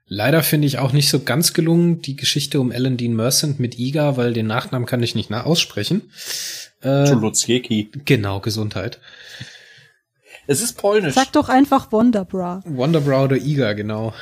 [0.09, 3.79] Leider finde ich auch nicht so ganz gelungen die Geschichte um Ellen Dean Mercent mit
[3.79, 6.11] Iga, weil den Nachnamen kann ich nicht aussprechen.
[6.81, 7.15] Äh,
[8.05, 9.01] genau, Gesundheit.
[10.47, 11.15] Es ist polnisch.
[11.15, 12.63] Sag doch einfach Wonderbra.
[12.65, 14.15] Wonderbra oder Iga, genau.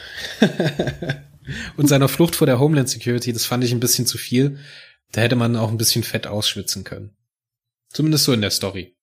[1.76, 4.58] Und seiner Flucht vor der Homeland Security, das fand ich ein bisschen zu viel.
[5.12, 7.16] Da hätte man auch ein bisschen fett ausschwitzen können.
[7.90, 8.95] Zumindest so in der Story.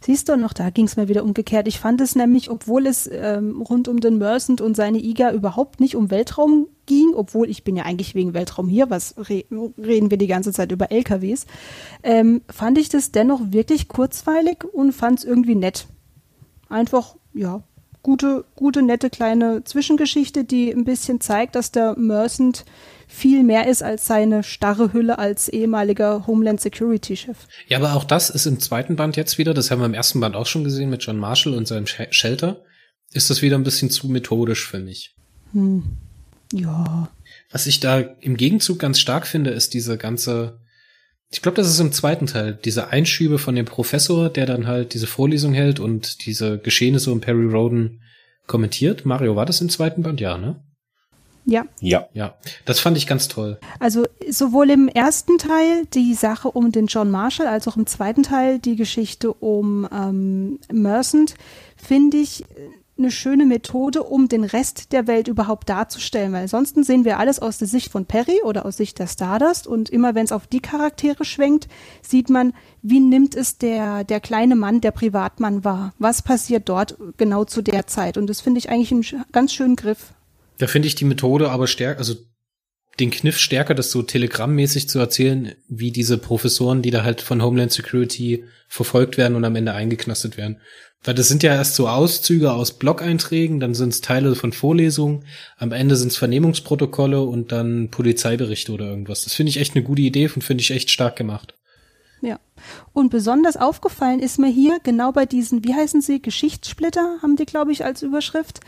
[0.00, 1.68] Siehst du, noch da ging es mir wieder umgekehrt.
[1.68, 5.80] Ich fand es nämlich, obwohl es ähm, rund um den Mercent und seine IGA überhaupt
[5.80, 9.44] nicht um Weltraum ging, obwohl ich bin ja eigentlich wegen Weltraum hier, was re
[9.78, 11.46] reden wir die ganze Zeit über LKWs,
[12.02, 15.86] ähm, fand ich das dennoch wirklich kurzweilig und fand es irgendwie nett.
[16.68, 17.62] Einfach, ja,
[18.02, 22.64] gute, gute, nette kleine Zwischengeschichte, die ein bisschen zeigt, dass der Mercent
[23.06, 27.36] viel mehr ist als seine starre Hülle als ehemaliger Homeland Security Chef.
[27.68, 30.20] Ja, aber auch das ist im zweiten Band jetzt wieder, das haben wir im ersten
[30.20, 32.62] Band auch schon gesehen mit John Marshall und seinem Shelter,
[33.12, 35.14] ist das wieder ein bisschen zu methodisch für mich.
[35.52, 35.84] Hm.
[36.52, 37.08] Ja.
[37.50, 40.60] Was ich da im Gegenzug ganz stark finde, ist diese ganze,
[41.30, 44.94] ich glaube, das ist im zweiten Teil, diese Einschübe von dem Professor, der dann halt
[44.94, 48.02] diese Vorlesung hält und diese Geschehnisse um Perry Roden
[48.46, 49.06] kommentiert.
[49.06, 50.20] Mario, war das im zweiten Band?
[50.20, 50.63] Ja, ne?
[51.44, 51.64] Ja.
[51.80, 52.06] Ja.
[52.12, 52.34] Ja,
[52.64, 53.58] das fand ich ganz toll.
[53.78, 58.22] Also sowohl im ersten Teil die Sache um den John Marshall als auch im zweiten
[58.22, 61.34] Teil die Geschichte um ähm, Mercent
[61.76, 62.44] finde ich
[62.96, 67.40] eine schöne Methode, um den Rest der Welt überhaupt darzustellen, weil ansonsten sehen wir alles
[67.40, 70.46] aus der Sicht von Perry oder aus Sicht der Stardust und immer wenn es auf
[70.46, 71.66] die Charaktere schwenkt,
[72.02, 75.92] sieht man, wie nimmt es der, der kleine Mann, der Privatmann wahr?
[75.98, 78.16] Was passiert dort genau zu der Zeit?
[78.16, 80.14] Und das finde ich eigentlich einen ganz schönen Griff.
[80.58, 82.14] Da finde ich die Methode aber stärker, also
[83.00, 87.42] den Kniff stärker, das so telegrammmäßig zu erzählen, wie diese Professoren, die da halt von
[87.42, 90.60] Homeland Security verfolgt werden und am Ende eingeknastet werden.
[91.02, 95.26] Weil das sind ja erst so Auszüge aus Blog-Einträgen, dann sind es Teile von Vorlesungen,
[95.58, 99.24] am Ende sind es Vernehmungsprotokolle und dann Polizeiberichte oder irgendwas.
[99.24, 101.54] Das finde ich echt eine gute Idee und finde ich echt stark gemacht.
[102.24, 102.38] Ja.
[102.92, 107.44] Und besonders aufgefallen ist mir hier, genau bei diesen, wie heißen sie, Geschichtssplitter, haben die,
[107.44, 108.60] glaube ich, als Überschrift,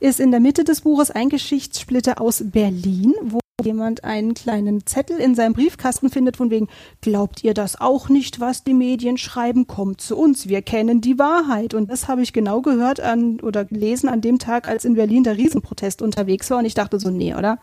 [0.00, 5.18] ist in der Mitte des Buches ein Geschichtssplitter aus Berlin, wo jemand einen kleinen Zettel
[5.18, 6.68] in seinem Briefkasten findet von wegen,
[7.00, 11.18] glaubt ihr das auch nicht, was die Medien schreiben, kommt zu uns, wir kennen die
[11.18, 11.74] Wahrheit.
[11.74, 15.22] Und das habe ich genau gehört an oder gelesen an dem Tag, als in Berlin
[15.22, 16.58] der Riesenprotest unterwegs war.
[16.58, 17.58] Und ich dachte so, nee, oder?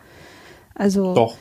[0.76, 1.36] Also, Doch.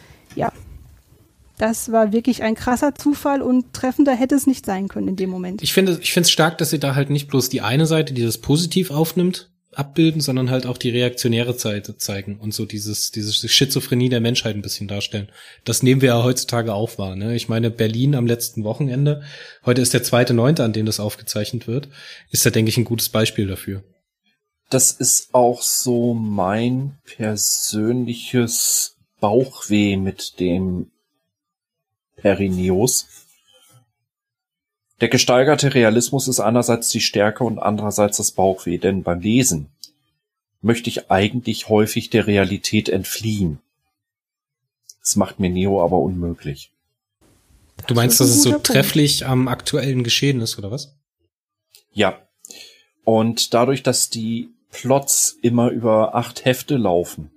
[1.61, 5.29] Das war wirklich ein krasser Zufall und treffender hätte es nicht sein können in dem
[5.29, 5.63] Moment.
[5.63, 8.15] Ich finde, ich finde es stark, dass sie da halt nicht bloß die eine Seite,
[8.15, 13.11] die das positiv aufnimmt, abbilden, sondern halt auch die reaktionäre Seite zeigen und so dieses,
[13.11, 15.29] diese Schizophrenie der Menschheit ein bisschen darstellen.
[15.65, 17.15] Das nehmen wir ja heutzutage auch wahr.
[17.15, 17.37] Ne?
[17.37, 19.23] Ich meine, Berlin am letzten Wochenende,
[19.67, 21.89] heute ist der zweite Neunte, an dem das aufgezeichnet wird,
[22.31, 23.85] ist da, denke ich, ein gutes Beispiel dafür.
[24.71, 30.91] Das ist auch so mein persönliches Bauchweh mit dem
[32.21, 33.09] Perineus.
[35.01, 39.71] Der gesteigerte Realismus ist einerseits die Stärke und andererseits das Bauchweh, denn beim Lesen
[40.61, 43.61] möchte ich eigentlich häufig der Realität entfliehen.
[45.01, 46.71] Das macht mir Neo aber unmöglich.
[47.87, 48.67] Du meinst, dass es so Punkt.
[48.67, 50.95] trefflich am aktuellen Geschehen ist, oder was?
[51.93, 52.19] Ja.
[53.05, 57.31] Und dadurch, dass die Plots immer über acht Hefte laufen,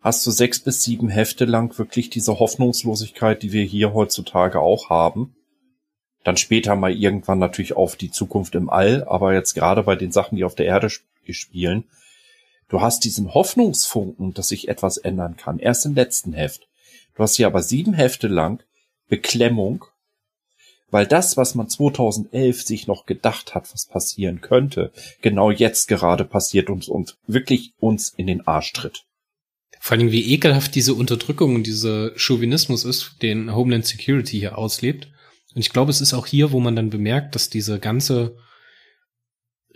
[0.00, 4.90] hast du sechs bis sieben Hefte lang wirklich diese Hoffnungslosigkeit, die wir hier heutzutage auch
[4.90, 5.34] haben.
[6.24, 10.12] Dann später mal irgendwann natürlich auf die Zukunft im All, aber jetzt gerade bei den
[10.12, 11.84] Sachen, die auf der Erde spielen,
[12.68, 16.68] du hast diesen Hoffnungsfunken, dass sich etwas ändern kann, erst im letzten Heft.
[17.14, 18.62] Du hast hier aber sieben Hefte lang
[19.08, 19.84] Beklemmung,
[20.90, 26.24] weil das, was man 2011 sich noch gedacht hat, was passieren könnte, genau jetzt gerade
[26.24, 29.04] passiert und, und wirklich uns in den Arsch tritt.
[29.80, 35.08] Vor allem, wie ekelhaft diese Unterdrückung und dieser Chauvinismus ist, den Homeland Security hier auslebt.
[35.54, 38.36] Und ich glaube, es ist auch hier, wo man dann bemerkt, dass diese ganze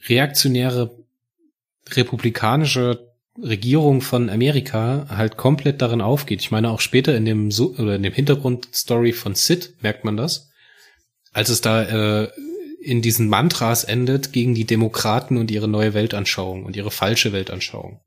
[0.09, 0.96] reaktionäre
[1.88, 6.40] republikanische Regierung von Amerika halt komplett darin aufgeht.
[6.40, 10.16] Ich meine, auch später in dem so oder in dem Hintergrundstory von Sid merkt man
[10.16, 10.50] das,
[11.32, 12.28] als es da äh,
[12.82, 18.00] in diesen Mantras endet gegen die Demokraten und ihre neue Weltanschauung und ihre falsche Weltanschauung.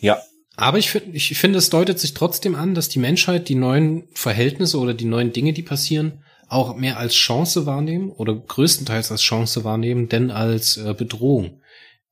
[0.00, 0.22] Ja.
[0.56, 4.04] Aber ich finde, ich finde, es deutet sich trotzdem an, dass die Menschheit die neuen
[4.12, 9.22] Verhältnisse oder die neuen Dinge, die passieren, auch mehr als Chance wahrnehmen oder größtenteils als
[9.22, 11.62] Chance wahrnehmen, denn als äh, Bedrohung.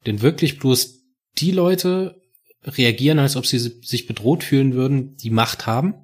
[0.07, 1.01] Denn wirklich bloß
[1.39, 2.21] die Leute
[2.65, 5.95] reagieren, als ob sie sich bedroht fühlen würden, die Macht haben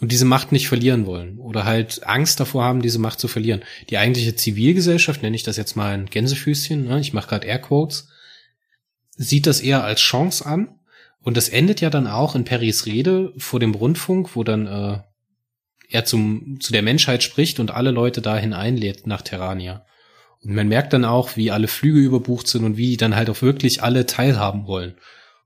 [0.00, 3.62] und diese Macht nicht verlieren wollen oder halt Angst davor haben, diese Macht zu verlieren.
[3.90, 7.00] Die eigentliche Zivilgesellschaft, nenne ich das jetzt mal ein Gänsefüßchen, ne?
[7.00, 8.08] ich mache gerade Airquotes,
[9.16, 10.80] sieht das eher als Chance an.
[11.24, 14.98] Und das endet ja dann auch in Perrys Rede vor dem Rundfunk, wo dann äh,
[15.88, 19.86] er zum, zu der Menschheit spricht und alle Leute dahin einlädt nach Terrania.
[20.42, 23.30] Und man merkt dann auch, wie alle Flüge überbucht sind und wie die dann halt
[23.30, 24.96] auch wirklich alle teilhaben wollen.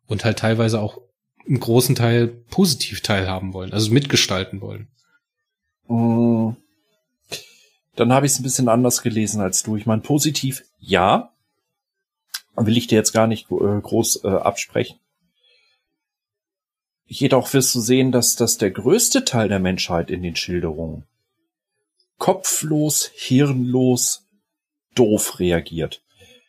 [0.06, 0.98] Und halt teilweise auch
[1.46, 4.88] im großen Teil positiv teilhaben wollen, also mitgestalten wollen.
[5.86, 6.56] Mm.
[7.94, 9.76] Dann habe ich es ein bisschen anders gelesen als du.
[9.76, 11.32] Ich meine, positiv ja.
[12.56, 14.98] Will ich dir jetzt gar nicht äh, groß äh, absprechen.
[17.10, 21.04] Jedoch wirst du sehen, dass das der größte Teil der Menschheit in den Schilderungen
[22.18, 24.26] kopflos, hirnlos,
[24.94, 26.02] doof reagiert.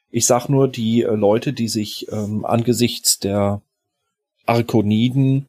[0.10, 3.62] Ich sag nur die äh, Leute, die sich ähm, angesichts der
[4.46, 5.48] Arkoniden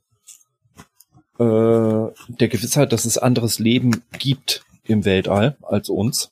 [1.39, 6.31] äh, der Gewissheit, dass es anderes Leben gibt im Weltall als uns,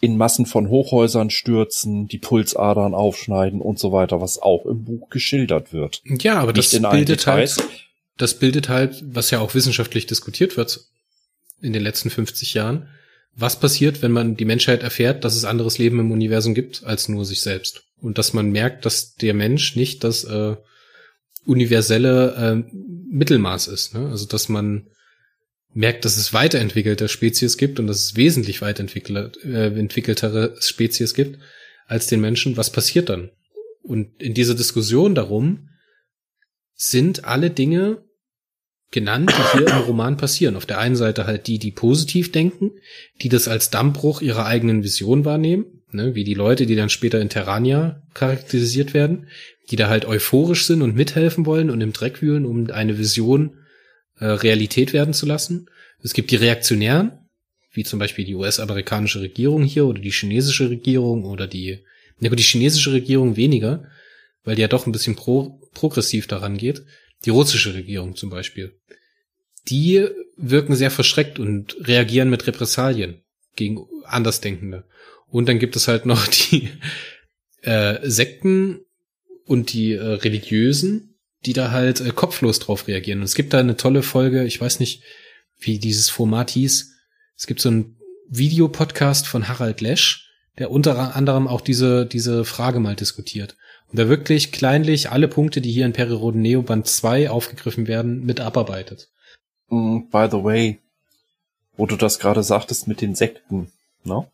[0.00, 5.08] in Massen von Hochhäusern stürzen, die Pulsadern aufschneiden und so weiter, was auch im Buch
[5.08, 6.02] geschildert wird.
[6.04, 7.56] Ja, aber Nicht das bildet halt,
[8.18, 10.80] das bildet halt, was ja auch wissenschaftlich diskutiert wird
[11.62, 12.88] in den letzten 50 Jahren.
[13.34, 17.08] Was passiert, wenn man die Menschheit erfährt, dass es anderes Leben im Universum gibt als
[17.08, 17.82] nur sich selbst?
[18.00, 20.56] Und dass man merkt, dass der Mensch nicht das äh,
[21.46, 22.76] universelle äh,
[23.10, 23.94] Mittelmaß ist.
[23.94, 24.08] Ne?
[24.08, 24.88] Also dass man
[25.76, 31.38] merkt, dass es weiterentwickelte Spezies gibt und dass es wesentlich weiterentwickeltere äh, Spezies gibt
[31.86, 33.30] als den Menschen, was passiert dann?
[33.82, 35.68] Und in dieser Diskussion darum
[36.74, 38.02] sind alle Dinge
[38.90, 40.56] genannt, die hier im Roman passieren.
[40.56, 42.72] Auf der einen Seite halt die, die positiv denken,
[43.20, 47.20] die das als Dammbruch ihrer eigenen Vision wahrnehmen, ne, wie die Leute, die dann später
[47.20, 49.28] in Terrania charakterisiert werden,
[49.70, 53.58] die da halt euphorisch sind und mithelfen wollen und im Dreck wühlen, um eine Vision
[54.18, 55.68] äh, Realität werden zu lassen.
[56.02, 57.26] Es gibt die Reaktionären,
[57.72, 61.84] wie zum Beispiel die US-amerikanische Regierung hier oder die chinesische Regierung oder die,
[62.18, 63.84] ne, aber die chinesische Regierung weniger,
[64.44, 66.84] weil die ja doch ein bisschen pro, progressiv daran geht.
[67.24, 68.78] Die russische Regierung zum Beispiel.
[69.68, 70.06] Die
[70.36, 73.22] wirken sehr verschreckt und reagieren mit Repressalien
[73.56, 74.84] gegen Andersdenkende.
[75.28, 76.70] Und dann gibt es halt noch die
[77.62, 78.80] äh, Sekten
[79.44, 81.05] und die äh, Religiösen,
[81.46, 83.20] die da halt äh, kopflos drauf reagieren.
[83.20, 85.02] Und es gibt da eine tolle Folge, ich weiß nicht,
[85.58, 86.92] wie dieses Format hieß.
[87.36, 87.96] Es gibt so einen
[88.28, 93.56] Videopodcast von Harald Lesch, der unter anderem auch diese, diese Frage mal diskutiert.
[93.88, 98.24] Und der wirklich kleinlich alle Punkte, die hier in Periroden Neo Band 2 aufgegriffen werden,
[98.24, 99.08] mit abarbeitet.
[99.68, 100.80] Mm, by the way,
[101.76, 103.70] wo du das gerade sagtest mit den Sekten,
[104.04, 104.26] ne?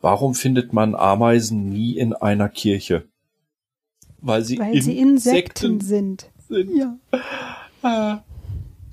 [0.00, 3.04] Warum findet man Ameisen nie in einer Kirche?
[4.22, 6.26] Weil sie, Weil sie Insekten, sind.
[6.48, 6.68] sind.
[6.76, 6.96] Ja.
[7.82, 8.22] Ah.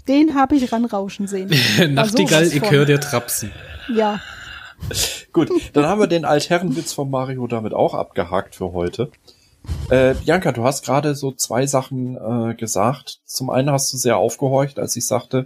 [0.08, 1.52] Den habe ich ranrauschen sehen.
[1.94, 3.52] Nachtigall, ich höre dir trapsen.
[3.96, 4.20] Ja.
[5.32, 9.12] Gut, dann haben wir den Altherrenwitz von Mario damit auch abgehakt für heute.
[9.90, 13.20] Äh, Bianca, du hast gerade so zwei Sachen äh, gesagt.
[13.26, 15.46] Zum einen hast du sehr aufgehorcht, als ich sagte,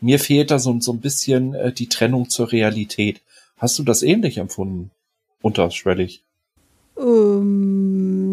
[0.00, 3.22] mir fehlt da so, so ein bisschen äh, die Trennung zur Realität.
[3.56, 4.90] Hast du das ähnlich empfunden?
[5.40, 6.22] Unterschwellig?
[6.98, 8.27] Ähm,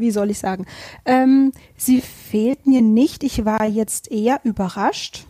[0.00, 0.66] wie soll ich sagen?
[1.04, 3.22] Ähm, sie fehlt mir nicht.
[3.22, 5.26] Ich war jetzt eher überrascht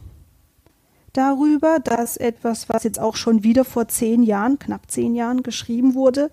[1.12, 5.94] darüber, dass etwas, was jetzt auch schon wieder vor zehn Jahren, knapp zehn Jahren geschrieben
[5.94, 6.30] wurde,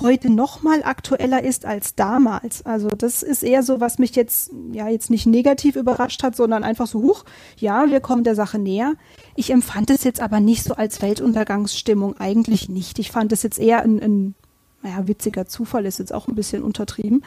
[0.00, 2.66] heute noch mal aktueller ist als damals.
[2.66, 6.64] Also das ist eher so, was mich jetzt ja jetzt nicht negativ überrascht hat, sondern
[6.64, 7.24] einfach so huch,
[7.58, 8.94] ja, wir kommen der Sache näher.
[9.36, 12.98] Ich empfand es jetzt aber nicht so als Weltuntergangsstimmung, eigentlich nicht.
[12.98, 14.34] Ich fand es jetzt eher ein, ein
[14.82, 17.24] naja, witziger Zufall ist jetzt auch ein bisschen untertrieben.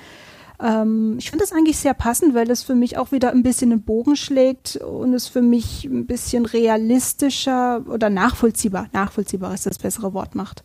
[0.60, 3.72] Ähm, ich finde das eigentlich sehr passend, weil es für mich auch wieder ein bisschen
[3.72, 9.78] einen Bogen schlägt und es für mich ein bisschen realistischer oder nachvollziehbar, nachvollziehbar ist das
[9.78, 10.64] bessere Wort macht.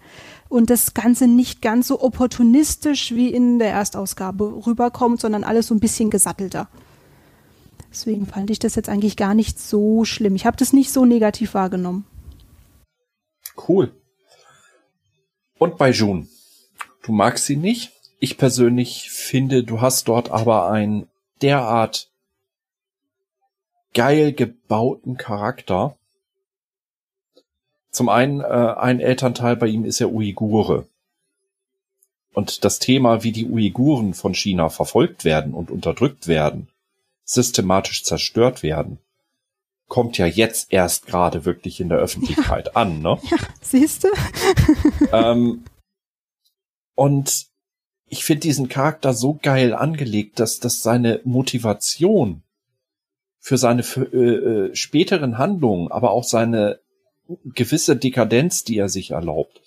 [0.49, 5.75] Und das Ganze nicht ganz so opportunistisch wie in der Erstausgabe rüberkommt, sondern alles so
[5.75, 6.69] ein bisschen gesattelter.
[7.91, 10.35] Deswegen fand ich das jetzt eigentlich gar nicht so schlimm.
[10.35, 12.07] Ich habe das nicht so negativ wahrgenommen.
[13.69, 13.95] Cool.
[15.59, 16.27] Und bei June?
[17.03, 17.93] Du magst sie nicht?
[18.23, 21.09] Ich persönlich finde, du hast dort aber einen
[21.43, 22.09] derart
[23.95, 25.97] geil gebauten Charakter.
[27.91, 30.87] Zum einen, äh, ein Elternteil bei ihm ist ja Uigure.
[32.33, 36.69] Und das Thema, wie die Uiguren von China verfolgt werden und unterdrückt werden,
[37.25, 39.01] systematisch zerstört werden,
[39.89, 42.73] kommt ja jetzt erst gerade wirklich in der Öffentlichkeit ja.
[42.75, 43.19] an, ne?
[43.29, 44.09] Ja, siehst du?
[45.13, 45.65] ähm,
[46.95, 47.51] und
[48.13, 52.43] ich finde diesen Charakter so geil angelegt, dass, dass seine Motivation
[53.39, 56.79] für seine für, äh, äh, späteren Handlungen, aber auch seine
[57.47, 59.63] gewisse Dekadenz, die er sich erlaubt,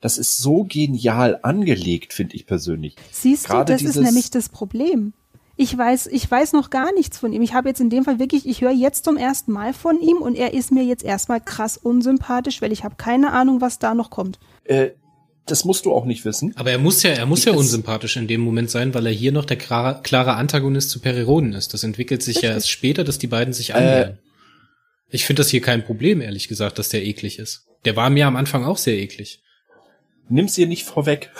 [0.00, 2.96] das ist so genial angelegt, finde ich persönlich.
[3.12, 5.12] Siehst Gerade du, das ist nämlich das Problem.
[5.56, 7.42] Ich weiß, ich weiß noch gar nichts von ihm.
[7.42, 10.16] Ich habe jetzt in dem Fall wirklich, ich höre jetzt zum ersten Mal von ihm
[10.16, 13.94] und er ist mir jetzt erstmal krass unsympathisch, weil ich habe keine Ahnung, was da
[13.94, 14.40] noch kommt.
[14.64, 14.90] Äh,
[15.46, 16.52] das musst du auch nicht wissen.
[16.56, 19.12] Aber er muss ja, er muss ich ja unsympathisch in dem Moment sein, weil er
[19.12, 21.74] hier noch der klare, klare Antagonist zu Periroden ist.
[21.74, 22.48] Das entwickelt sich Richtig.
[22.48, 24.10] ja erst später, dass die beiden sich annähern.
[24.10, 24.16] Äh,
[25.08, 27.66] ich finde das hier kein Problem, ehrlich gesagt, dass der eklig ist.
[27.84, 29.40] Der war mir am Anfang auch sehr eklig.
[30.28, 31.30] Nimm's ihr nicht vorweg.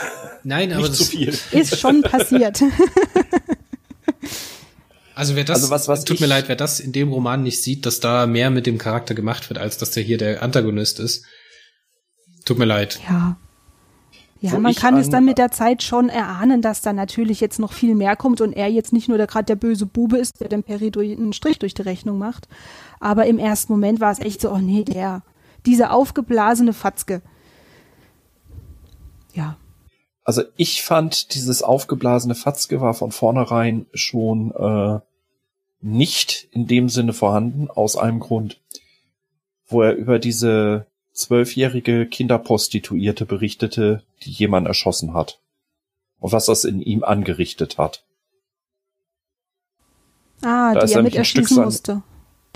[0.43, 1.35] Nein, aber nicht zu viel.
[1.53, 2.61] Ist schon passiert.
[5.17, 7.63] Also wer das, also was, was tut mir leid, wer das in dem Roman nicht
[7.63, 10.99] sieht, dass da mehr mit dem Charakter gemacht wird, als dass der hier der Antagonist
[10.99, 11.25] ist.
[12.45, 12.99] Tut mir leid.
[13.09, 13.39] Ja.
[14.45, 17.73] Ja, man kann es dann mit der Zeit schon erahnen, dass da natürlich jetzt noch
[17.73, 20.51] viel mehr kommt und er jetzt nicht nur der gerade der böse Bube ist, der
[20.51, 22.47] dem Peri einen Strich durch die Rechnung macht.
[23.01, 25.23] Aber im ersten Moment war es echt so, oh nee, der,
[25.65, 27.23] diese aufgeblasene Fatzke.
[29.33, 29.57] Ja.
[30.25, 35.01] Also ich fand, dieses aufgeblasene Fatzke war von vornherein schon äh,
[35.81, 38.61] nicht in dem Sinne vorhanden, aus einem Grund,
[39.67, 45.41] wo er über diese zwölfjährige Kinderprostituierte berichtete, die jemand erschossen hat.
[46.21, 48.05] Und was das in ihm angerichtet hat.
[50.43, 52.03] Ah, da die er mit erschießen musste.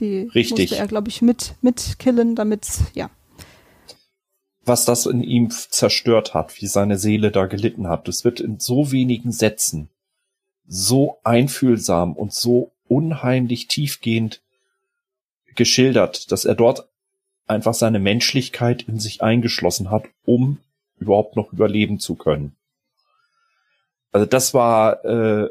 [0.00, 0.70] Die Richtig.
[0.70, 3.10] musste er, glaube ich, mit, mit killen, damit, ja
[4.68, 8.06] was das in ihm zerstört hat, wie seine Seele da gelitten hat.
[8.06, 9.88] Das wird in so wenigen Sätzen
[10.68, 14.42] so einfühlsam und so unheimlich tiefgehend
[15.54, 16.87] geschildert, dass er dort
[17.48, 20.58] einfach seine Menschlichkeit in sich eingeschlossen hat, um
[20.98, 22.56] überhaupt noch überleben zu können.
[24.10, 25.48] Also das war äh,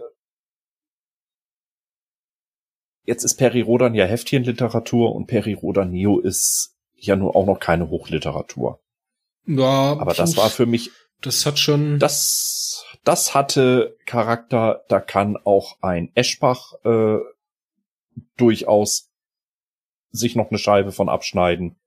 [3.07, 7.59] jetzt ist Peri Rodan ja Heftchenliteratur und Peri Rodan Neo ist ja nur auch noch
[7.59, 8.79] keine Hochliteratur.
[9.47, 10.91] Ja, aber das war für mich.
[11.21, 11.97] Das hat schon.
[11.97, 14.83] Das, das hatte Charakter.
[14.89, 17.17] Da kann auch ein Eschbach äh,
[18.35, 19.09] durchaus
[20.11, 21.77] sich noch eine Scheibe von abschneiden.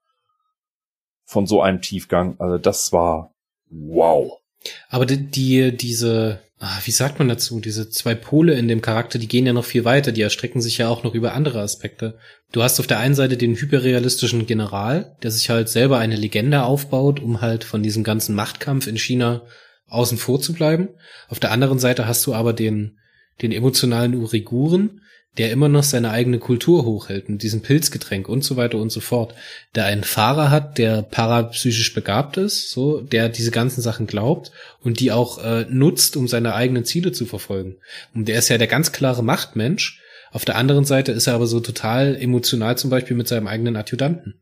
[1.31, 2.35] Von so einem Tiefgang.
[2.41, 3.33] Also das war
[3.71, 4.41] wow.
[4.89, 9.19] Aber die, die diese ah, wie sagt man dazu, diese zwei Pole in dem Charakter,
[9.19, 12.19] die gehen ja noch viel weiter, die erstrecken sich ja auch noch über andere Aspekte.
[12.53, 16.63] Du hast auf der einen Seite den hyperrealistischen General, der sich halt selber eine Legende
[16.63, 19.43] aufbaut, um halt von diesem ganzen Machtkampf in China
[19.89, 20.89] außen vor zu bleiben.
[21.29, 22.99] Auf der anderen Seite hast du aber den,
[23.43, 25.01] den emotionalen Uriguren,
[25.39, 29.01] der immer noch seine eigene Kultur hochhält mit diesem Pilzgetränk und so weiter und so
[29.01, 29.35] fort,
[29.75, 34.51] der einen Fahrer hat, der parapsychisch begabt ist, so, der diese ganzen Sachen glaubt
[34.81, 37.77] und die auch äh, nutzt, um seine eigenen Ziele zu verfolgen.
[38.13, 40.01] Und der ist ja der ganz klare Machtmensch.
[40.33, 43.77] Auf der anderen Seite ist er aber so total emotional zum Beispiel mit seinem eigenen
[43.77, 44.41] Adjutanten.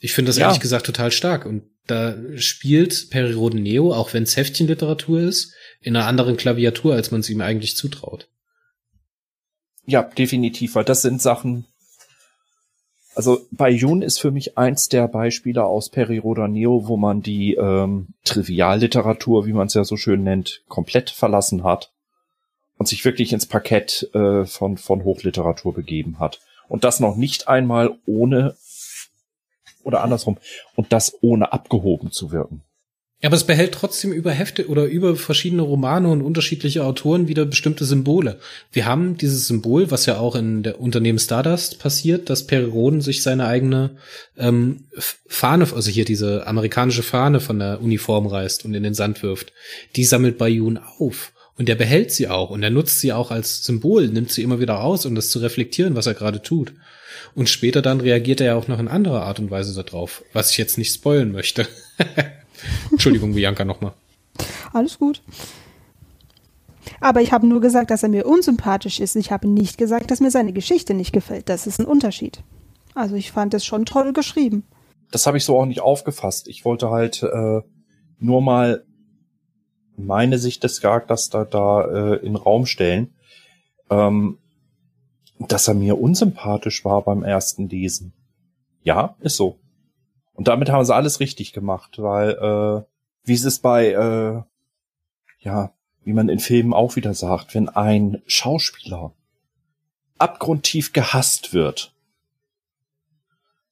[0.00, 0.46] Ich finde das ja.
[0.46, 1.44] ehrlich gesagt total stark.
[1.44, 7.10] Und da spielt Periroden Neo, auch wenn es Heftchenliteratur ist, in einer anderen Klaviatur, als
[7.10, 8.28] man es ihm eigentlich zutraut.
[9.86, 11.66] Ja, definitiv, weil das sind Sachen.
[13.14, 17.54] Also bei Jun ist für mich eins der Beispiele aus Periroda Neo, wo man die
[17.54, 21.90] ähm, Trivialliteratur, wie man es ja so schön nennt, komplett verlassen hat
[22.78, 26.40] und sich wirklich ins Parkett äh, von, von Hochliteratur begeben hat.
[26.68, 28.56] Und das noch nicht einmal ohne
[29.82, 30.38] oder andersrum
[30.76, 32.62] und das ohne abgehoben zu wirken.
[33.22, 37.44] Ja, aber es behält trotzdem über Hefte oder über verschiedene Romane und unterschiedliche Autoren wieder
[37.44, 38.38] bestimmte Symbole.
[38.72, 43.22] Wir haben dieses Symbol, was ja auch in der Unternehmen Stardust passiert, dass Periroden sich
[43.22, 43.90] seine eigene
[44.38, 44.84] ähm,
[45.26, 49.52] Fahne, also hier diese amerikanische Fahne von der Uniform reißt und in den Sand wirft.
[49.96, 51.32] Die sammelt Bayun auf.
[51.58, 54.60] Und er behält sie auch und er nutzt sie auch als Symbol, nimmt sie immer
[54.60, 56.72] wieder aus, um das zu reflektieren, was er gerade tut.
[57.34, 60.52] Und später dann reagiert er ja auch noch in anderer Art und Weise darauf, was
[60.52, 61.68] ich jetzt nicht spoilen möchte.
[62.90, 63.92] Entschuldigung, Bianca, nochmal.
[64.72, 65.22] Alles gut.
[67.00, 69.16] Aber ich habe nur gesagt, dass er mir unsympathisch ist.
[69.16, 71.48] Ich habe nicht gesagt, dass mir seine Geschichte nicht gefällt.
[71.48, 72.42] Das ist ein Unterschied.
[72.94, 74.64] Also ich fand es schon toll geschrieben.
[75.10, 76.48] Das habe ich so auch nicht aufgefasst.
[76.48, 77.60] Ich wollte halt äh,
[78.18, 78.84] nur mal
[79.96, 83.14] meine Sicht des Charakters da, da äh, in Raum stellen.
[83.90, 84.38] Ähm,
[85.48, 88.12] dass er mir unsympathisch war beim ersten Lesen.
[88.82, 89.58] Ja, ist so.
[90.40, 92.82] Und damit haben sie alles richtig gemacht, weil, äh,
[93.24, 94.40] wie es ist bei, äh,
[95.40, 99.12] ja, wie man in Filmen auch wieder sagt, wenn ein Schauspieler
[100.16, 101.92] abgrundtief gehasst wird,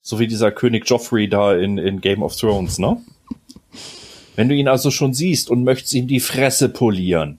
[0.02, 2.98] so wie dieser König Joffrey da in, in Game of Thrones, ne?
[4.36, 7.38] Wenn du ihn also schon siehst und möchtest ihm die Fresse polieren,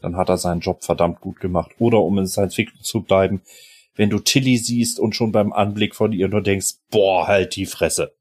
[0.00, 1.70] dann hat er seinen Job verdammt gut gemacht.
[1.78, 3.42] Oder um in Science Fiction zu bleiben,
[3.94, 7.66] wenn du Tilly siehst und schon beim Anblick von ihr nur denkst, boah, halt die
[7.66, 8.12] Fresse.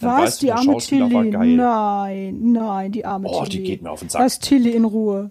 [0.00, 0.22] Dann Was?
[0.22, 1.56] weißt du, Die arme Tilly?
[1.56, 3.50] Nein, nein, die arme Oh, Tilly.
[3.58, 4.20] die geht mir auf den Sack.
[4.22, 5.30] Lass Tilly in Ruhe.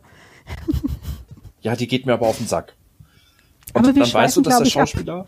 [1.61, 2.75] Ja, die geht mir aber auf den Sack.
[3.73, 4.71] Und Aber dann weißt du, dass der ab.
[4.71, 5.27] Schauspieler.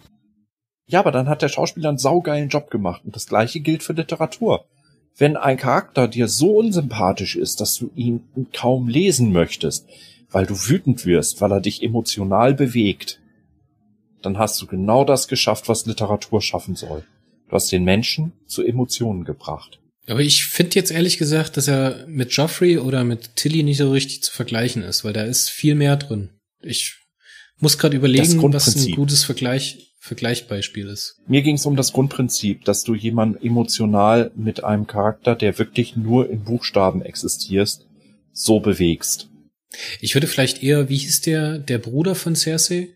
[0.88, 3.02] Ja, aber dann hat der Schauspieler einen saugeilen Job gemacht.
[3.06, 4.66] Und das gleiche gilt für Literatur.
[5.18, 8.22] Wenn ein Charakter dir so unsympathisch ist, dass du ihn
[8.54, 9.88] kaum lesen möchtest,
[10.30, 13.20] weil du wütend wirst, weil er dich emotional bewegt,
[14.26, 17.04] dann hast du genau das geschafft, was Literatur schaffen soll.
[17.48, 19.80] Du hast den Menschen zu Emotionen gebracht.
[20.08, 23.92] Aber ich finde jetzt ehrlich gesagt, dass er mit Joffrey oder mit Tilly nicht so
[23.92, 26.30] richtig zu vergleichen ist, weil da ist viel mehr drin.
[26.62, 26.96] Ich
[27.60, 31.20] muss gerade überlegen, was ein gutes Vergleich, Vergleichbeispiel ist.
[31.28, 35.96] Mir ging es um das Grundprinzip, dass du jemanden emotional mit einem Charakter, der wirklich
[35.96, 37.88] nur in Buchstaben existierst,
[38.32, 39.30] so bewegst.
[40.00, 42.90] Ich würde vielleicht eher, wie hieß der, der Bruder von Cersei?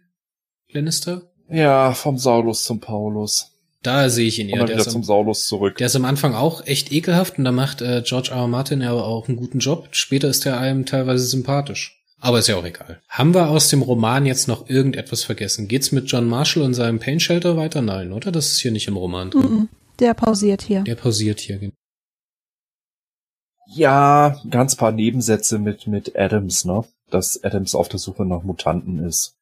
[0.71, 1.23] Lannister?
[1.49, 3.51] Ja, vom Saulus zum Paulus.
[3.81, 4.57] Da sehe ich ihn Und eher.
[4.59, 5.77] dann Der wieder ist, zum am, Saulus zurück.
[5.77, 8.37] der ist am Anfang auch echt ekelhaft und da macht äh, George R.
[8.41, 8.47] R.
[8.47, 9.87] Martin aber auch einen guten Job.
[9.91, 11.95] Später ist er einem teilweise sympathisch.
[12.19, 13.01] Aber ist ja auch egal.
[13.07, 15.69] Haben wir aus dem Roman jetzt noch irgendetwas vergessen?
[15.69, 17.81] Geht's mit John Marshall und seinem Pain Shelter weiter?
[17.81, 18.31] Nein, oder?
[18.33, 19.41] Das ist hier nicht im Roman drin.
[19.41, 19.69] Mhm.
[19.99, 20.81] Der pausiert hier.
[20.81, 21.71] Der pausiert hier.
[23.71, 26.83] Ja, ganz paar Nebensätze mit, mit Adams, ne?
[27.09, 29.35] Dass Adams auf der Suche nach Mutanten ist.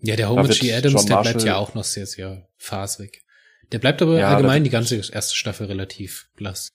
[0.00, 0.72] Ja, der Da Homer G.
[0.72, 3.22] Adams, John der bleibt ja auch noch sehr, sehr fasig.
[3.72, 6.72] Der bleibt aber Ja, allgemein da- die ganze erste Staffel relativ blass.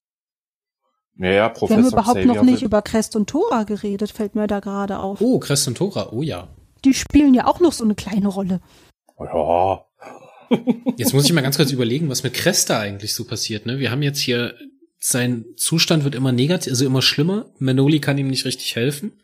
[1.15, 4.47] Naja, Wir haben Professor überhaupt Xavier noch nicht über Crest und Tora geredet, fällt mir
[4.47, 5.21] da gerade auf.
[5.21, 6.47] Oh, Crest und Tora, oh ja.
[6.83, 8.59] Die spielen ja auch noch so eine kleine Rolle.
[9.19, 9.85] Ja,
[10.97, 13.65] Jetzt muss ich mal ganz kurz überlegen, was mit Cresta eigentlich so passiert.
[13.65, 13.79] Ne?
[13.79, 14.55] Wir haben jetzt hier,
[14.99, 17.45] sein Zustand wird immer negativ, also immer schlimmer.
[17.59, 19.20] Manoli kann ihm nicht richtig helfen.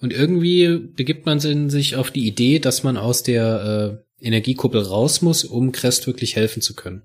[0.00, 5.22] Und irgendwie begibt man sich auf die Idee, dass man aus der äh, Energiekuppel raus
[5.22, 7.02] muss, um Crest wirklich helfen zu können.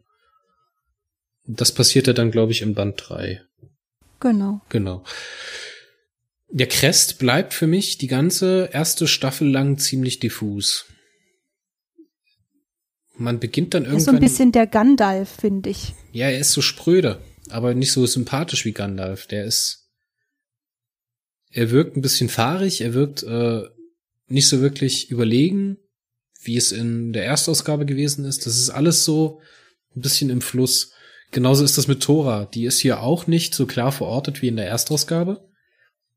[1.45, 3.41] Das passierte dann, glaube ich, im Band 3.
[4.19, 4.61] Genau.
[4.69, 5.03] Genau.
[6.49, 10.85] Der Crest bleibt für mich die ganze erste Staffel lang ziemlich diffus.
[13.15, 14.19] Man beginnt dann Er ist so ein irgendwann.
[14.30, 15.93] bisschen der Gandalf, finde ich.
[16.11, 19.27] ja, er ist so spröde, aber nicht so sympathisch wie Gandalf.
[19.27, 19.80] Der ist.
[21.51, 23.63] Er wirkt ein bisschen fahrig, er wirkt äh,
[24.27, 25.77] nicht so wirklich überlegen,
[26.43, 28.45] wie es in der Erstausgabe gewesen ist.
[28.45, 29.41] Das ist alles so
[29.95, 30.93] ein bisschen im Fluss.
[31.31, 32.45] Genauso ist das mit Tora.
[32.45, 35.47] Die ist hier auch nicht so klar verortet wie in der Erstausgabe.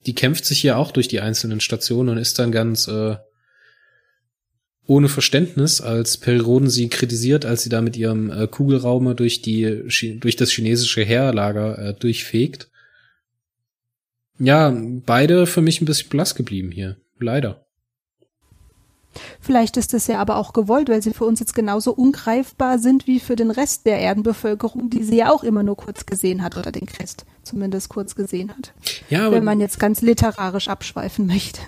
[0.06, 3.16] Die kämpft sich hier auch durch die einzelnen Stationen und ist dann ganz äh,
[4.86, 9.82] ohne Verständnis, als Periroden sie kritisiert, als sie da mit ihrem äh, Kugelraume durch die
[10.20, 12.69] durch das chinesische Heerlager äh, durchfegt.
[14.39, 14.74] Ja,
[15.06, 16.97] beide für mich ein bisschen blass geblieben hier.
[17.19, 17.65] Leider.
[19.40, 23.06] Vielleicht ist es ja aber auch gewollt, weil sie für uns jetzt genauso ungreifbar sind
[23.06, 26.56] wie für den Rest der Erdenbevölkerung, die sie ja auch immer nur kurz gesehen hat
[26.56, 28.73] oder den Crest zumindest kurz gesehen hat.
[29.11, 31.61] Ja, aber wenn man jetzt ganz literarisch abschweifen möchte.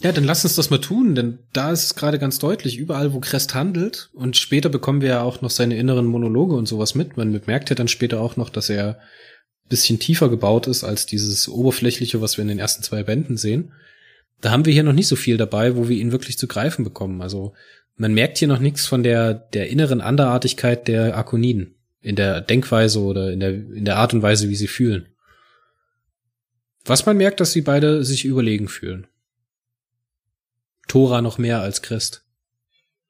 [0.00, 3.12] Ja, dann lass uns das mal tun, denn da ist es gerade ganz deutlich, überall
[3.12, 6.94] wo Crest handelt und später bekommen wir ja auch noch seine inneren Monologe und sowas
[6.94, 7.16] mit.
[7.16, 9.00] Man merkt ja dann später auch noch, dass er
[9.68, 13.72] bisschen tiefer gebaut ist als dieses oberflächliche, was wir in den ersten zwei Bänden sehen.
[14.40, 16.84] Da haben wir hier noch nicht so viel dabei, wo wir ihn wirklich zu greifen
[16.84, 17.22] bekommen.
[17.22, 17.54] Also
[17.96, 23.00] man merkt hier noch nichts von der, der inneren Anderartigkeit der Akoniden in der Denkweise
[23.00, 25.08] oder in der, in der Art und Weise, wie sie fühlen.
[26.84, 29.06] Was man merkt, dass sie beide sich überlegen fühlen.
[30.86, 32.24] Tora noch mehr als Christ.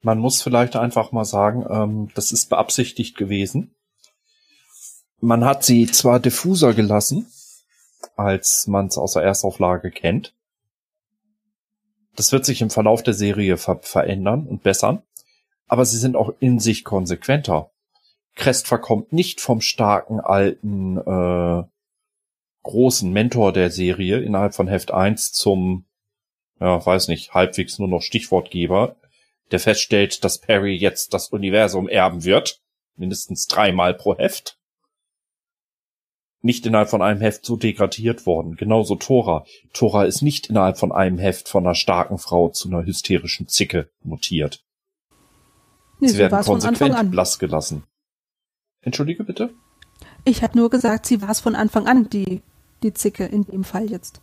[0.00, 3.74] Man muss vielleicht einfach mal sagen, ähm, das ist beabsichtigt gewesen.
[5.20, 7.26] Man hat sie zwar diffuser gelassen,
[8.16, 10.34] als man es aus der Erstauflage kennt.
[12.14, 15.02] Das wird sich im Verlauf der Serie ver verändern und bessern,
[15.66, 17.70] aber sie sind auch in sich konsequenter.
[18.34, 21.64] Crest verkommt nicht vom starken alten äh,
[22.62, 25.88] großen Mentor der Serie innerhalb von Heft 1 zum
[26.60, 28.96] ja, weiß nicht, halbwegs nur noch Stichwortgeber,
[29.50, 32.60] der feststellt, dass Perry jetzt das Universum erben wird,
[32.96, 34.58] mindestens dreimal pro Heft.
[36.40, 38.54] Nicht innerhalb von einem Heft so degradiert worden.
[38.56, 39.44] Genauso Tora.
[39.72, 43.90] Tora ist nicht innerhalb von einem Heft von einer starken Frau zu einer hysterischen Zicke
[44.04, 44.62] mutiert.
[46.00, 47.10] Nee, Sie so werden war es von Anfang konsequent an.
[47.10, 47.82] blass gelassen.
[48.82, 49.50] Entschuldige bitte?
[50.24, 52.42] Ich hatte nur gesagt, sie war es von Anfang an, die,
[52.84, 54.20] die Zicke in dem Fall jetzt.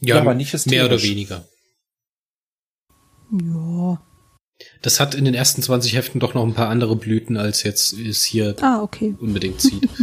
[0.00, 1.10] Ja, aber nicht mehr oder hysterisch.
[1.10, 1.44] weniger.
[3.30, 4.02] Ja.
[4.82, 7.94] Das hat in den ersten 20 Heften doch noch ein paar andere Blüten, als jetzt
[7.94, 9.14] es hier Ah, okay.
[9.20, 9.88] unbedingt zieht.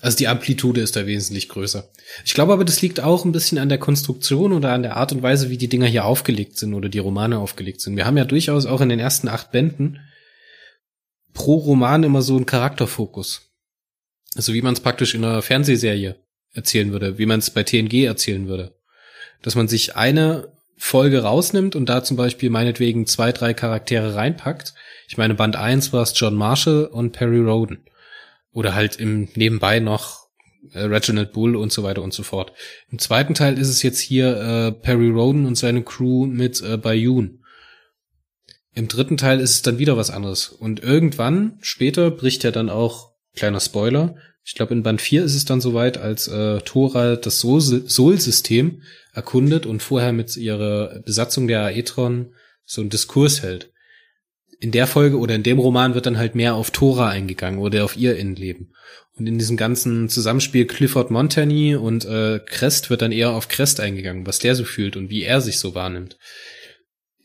[0.00, 1.90] Also die Amplitude ist da wesentlich größer.
[2.24, 5.12] Ich glaube aber, das liegt auch ein bisschen an der Konstruktion oder an der Art
[5.12, 7.96] und Weise, wie die Dinger hier aufgelegt sind oder die Romane aufgelegt sind.
[7.96, 9.98] Wir haben ja durchaus auch in den ersten acht Bänden
[11.34, 13.52] pro Roman immer so einen Charakterfokus.
[14.36, 16.16] Also wie man es praktisch in einer Fernsehserie
[16.52, 18.76] erzählen würde, wie man es bei TNG erzählen würde.
[19.42, 24.74] Dass man sich eine Folge rausnimmt und da zum Beispiel meinetwegen zwei, drei Charaktere reinpackt.
[25.08, 27.84] Ich meine, Band 1 war es John Marshall und Perry Roden.
[28.52, 30.28] Oder halt im Nebenbei noch
[30.72, 32.52] äh, Reginald Bull und so weiter und so fort.
[32.90, 36.76] Im zweiten Teil ist es jetzt hier äh, Perry Roden und seine Crew mit äh,
[36.76, 37.42] Bayun.
[38.74, 40.48] Im dritten Teil ist es dann wieder was anderes.
[40.48, 45.34] Und irgendwann, später, bricht ja dann auch, kleiner Spoiler, ich glaube in Band 4 ist
[45.34, 51.66] es dann soweit, als äh, Thora das Sol-System erkundet und vorher mit ihrer Besatzung der
[51.66, 52.32] Aetron
[52.64, 53.70] so einen Diskurs hält.
[54.60, 57.84] In der Folge oder in dem Roman wird dann halt mehr auf Thora eingegangen oder
[57.84, 58.74] auf ihr Innenleben.
[59.16, 63.80] Und in diesem ganzen Zusammenspiel Clifford Montagny und äh, Crest wird dann eher auf Crest
[63.80, 66.16] eingegangen, was der so fühlt und wie er sich so wahrnimmt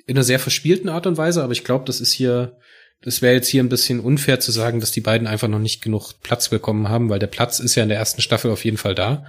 [0.06, 2.58] in einer sehr verspielten Art und Weise, aber ich glaube, das ist hier,
[3.02, 5.82] das wäre jetzt hier ein bisschen unfair zu sagen, dass die beiden einfach noch nicht
[5.82, 8.78] genug Platz bekommen haben, weil der Platz ist ja in der ersten Staffel auf jeden
[8.78, 9.26] Fall da.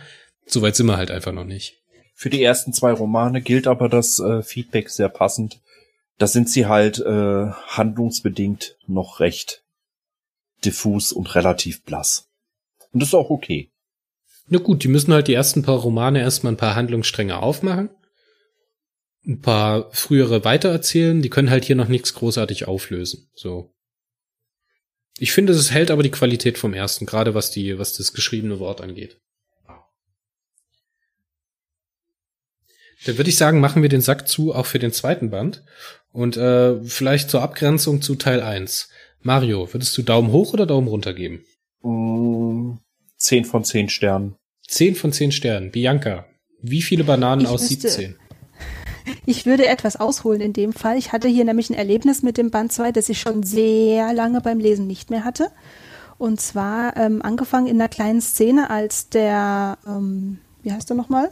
[0.47, 1.81] Soweit sind wir halt einfach noch nicht.
[2.15, 5.61] Für die ersten zwei Romane gilt aber das äh, Feedback sehr passend.
[6.19, 9.65] Da sind sie halt äh, handlungsbedingt noch recht
[10.65, 12.29] diffus und relativ blass.
[12.93, 13.71] Und das ist auch okay.
[14.47, 17.91] Na gut, die müssen halt die ersten paar Romane erstmal ein paar Handlungsstränge aufmachen
[19.27, 23.29] ein paar frühere weitererzählen, die können halt hier noch nichts großartig auflösen.
[23.35, 23.73] So.
[25.19, 28.59] Ich finde, es hält aber die Qualität vom ersten, gerade was die, was das geschriebene
[28.59, 29.21] Wort angeht.
[33.07, 35.63] Dann würde ich sagen, machen wir den Sack zu, auch für den zweiten Band.
[36.13, 38.89] Und äh, vielleicht zur Abgrenzung zu Teil 1.
[39.21, 41.45] Mario, würdest du Daumen hoch oder Daumen runter geben?
[41.83, 42.79] Mm,
[43.17, 44.37] zehn von zehn Sternen.
[44.67, 45.71] Zehn von zehn Sternen.
[45.71, 46.27] Bianca,
[46.63, 48.17] wie viele Bananen ich aus 17?
[49.27, 50.97] Ich würde etwas ausholen in dem Fall.
[50.97, 54.41] Ich hatte hier nämlich ein Erlebnis mit dem Band 2, das ich schon sehr lange
[54.41, 55.51] beim Lesen nicht mehr hatte.
[56.17, 61.31] Und zwar ähm, angefangen in einer kleinen Szene, als der, ähm, wie heißt er nochmal?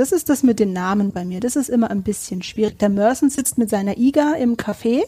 [0.00, 1.40] Das ist das mit den Namen bei mir.
[1.40, 2.78] Das ist immer ein bisschen schwierig.
[2.78, 5.02] Der Merson sitzt mit seiner Iga im Café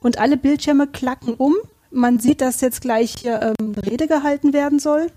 [0.00, 1.54] und alle Bildschirme klacken um.
[1.90, 5.08] Man sieht, dass jetzt gleich hier ähm, Rede gehalten werden soll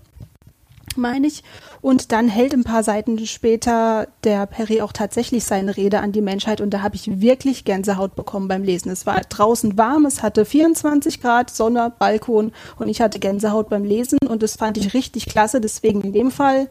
[0.96, 1.42] meine ich.
[1.80, 6.20] Und dann hält ein paar Seiten später der Perry auch tatsächlich seine Rede an die
[6.20, 8.90] Menschheit und da habe ich wirklich Gänsehaut bekommen beim Lesen.
[8.90, 13.84] Es war draußen warm, es hatte 24 Grad, Sonne, Balkon und ich hatte Gänsehaut beim
[13.84, 15.60] Lesen und das fand ich richtig klasse.
[15.60, 16.68] Deswegen in dem Fall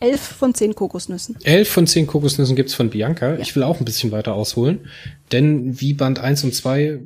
[0.00, 1.38] elf von zehn Kokosnüssen.
[1.42, 3.34] Elf von zehn Kokosnüssen gibt's von Bianca.
[3.34, 3.38] Ja.
[3.38, 4.88] Ich will auch ein bisschen weiter ausholen,
[5.32, 7.00] denn wie Band 1 und 2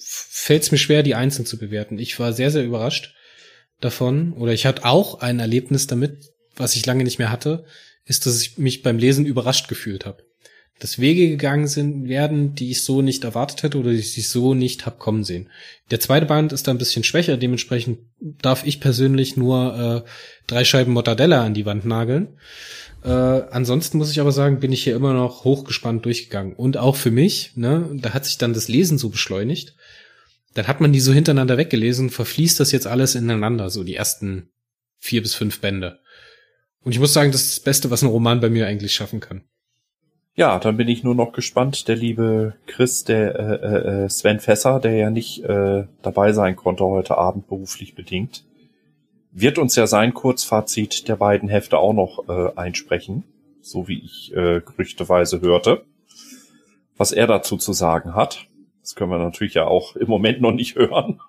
[0.00, 1.98] fällt es mir schwer, die einzeln zu bewerten.
[1.98, 3.14] Ich war sehr, sehr überrascht
[3.80, 7.64] davon, oder ich hatte auch ein Erlebnis damit, was ich lange nicht mehr hatte,
[8.04, 10.24] ist, dass ich mich beim Lesen überrascht gefühlt habe.
[10.80, 14.54] Dass Wege gegangen sind, werden, die ich so nicht erwartet hätte oder die ich so
[14.54, 15.50] nicht hab kommen sehen.
[15.90, 20.08] Der zweite Band ist da ein bisschen schwächer, dementsprechend darf ich persönlich nur äh,
[20.46, 22.38] drei Scheiben Mortadella an die Wand nageln.
[23.04, 26.54] Äh, ansonsten muss ich aber sagen, bin ich hier immer noch hochgespannt durchgegangen.
[26.54, 29.74] Und auch für mich, ne, da hat sich dann das Lesen so beschleunigt,
[30.58, 34.50] dann hat man die so hintereinander weggelesen, verfließt das jetzt alles ineinander, so die ersten
[34.98, 36.00] vier bis fünf Bände.
[36.82, 39.20] Und ich muss sagen, das ist das Beste, was ein Roman bei mir eigentlich schaffen
[39.20, 39.42] kann.
[40.34, 41.86] Ja, dann bin ich nur noch gespannt.
[41.86, 46.84] Der liebe Chris, der äh, äh, Sven Fässer, der ja nicht äh, dabei sein konnte
[46.84, 48.44] heute Abend beruflich bedingt,
[49.30, 53.22] wird uns ja sein Kurzfazit der beiden Hefte auch noch äh, einsprechen,
[53.60, 55.84] so wie ich äh, gerüchteweise hörte,
[56.96, 58.48] was er dazu zu sagen hat.
[58.88, 61.20] Das können wir natürlich ja auch im Moment noch nicht hören.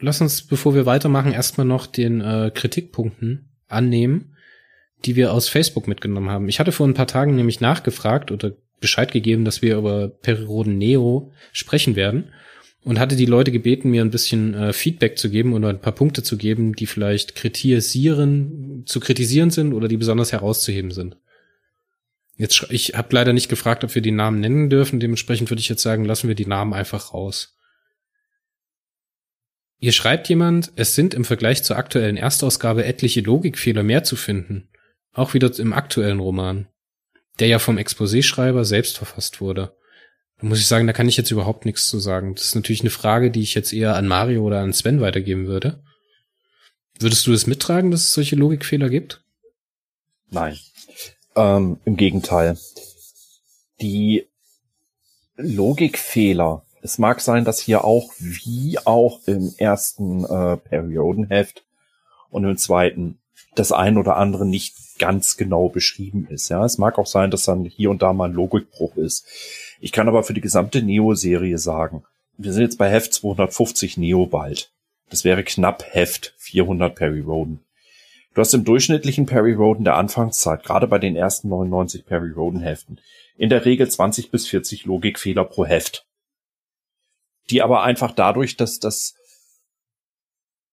[0.00, 4.34] Lass uns, bevor wir weitermachen, erstmal noch den äh, Kritikpunkten annehmen,
[5.04, 6.48] die wir aus Facebook mitgenommen haben.
[6.48, 10.78] Ich hatte vor ein paar Tagen nämlich nachgefragt oder Bescheid gegeben, dass wir über Perioden
[10.78, 12.32] Neo sprechen werden
[12.82, 15.92] und hatte die Leute gebeten, mir ein bisschen äh, Feedback zu geben oder ein paar
[15.92, 21.18] Punkte zu geben, die vielleicht kritisieren, zu kritisieren sind oder die besonders herauszuheben sind.
[22.42, 24.98] Jetzt, ich habe leider nicht gefragt, ob wir die Namen nennen dürfen.
[24.98, 27.56] Dementsprechend würde ich jetzt sagen, lassen wir die Namen einfach raus.
[29.78, 34.68] Hier schreibt jemand, es sind im Vergleich zur aktuellen Erstausgabe etliche Logikfehler mehr zu finden.
[35.12, 36.66] Auch wieder im aktuellen Roman.
[37.38, 39.76] Der ja vom Exposé-Schreiber selbst verfasst wurde.
[40.40, 42.34] Da muss ich sagen, da kann ich jetzt überhaupt nichts zu sagen.
[42.34, 45.46] Das ist natürlich eine Frage, die ich jetzt eher an Mario oder an Sven weitergeben
[45.46, 45.80] würde.
[46.98, 49.22] Würdest du das mittragen, dass es solche Logikfehler gibt?
[50.28, 50.58] Nein.
[51.34, 52.58] Ähm, Im Gegenteil.
[53.80, 54.26] Die
[55.36, 56.62] Logikfehler.
[56.82, 61.64] Es mag sein, dass hier auch, wie auch im ersten äh, Periodenheft
[62.30, 63.18] und im zweiten,
[63.54, 66.48] das ein oder andere nicht ganz genau beschrieben ist.
[66.48, 69.26] Ja, es mag auch sein, dass dann hier und da mal ein Logikbruch ist.
[69.80, 72.04] Ich kann aber für die gesamte Neo-Serie sagen,
[72.36, 74.70] wir sind jetzt bei Heft 250 Neo bald.
[75.10, 77.60] Das wäre knapp Heft 400 Perry Roden.
[78.34, 82.60] Du hast im durchschnittlichen Perry Roden der Anfangszeit, gerade bei den ersten 99 Perry Roden
[82.60, 82.98] Heften,
[83.36, 86.06] in der Regel 20 bis 40 Logikfehler pro Heft.
[87.50, 89.14] Die aber einfach dadurch, dass das,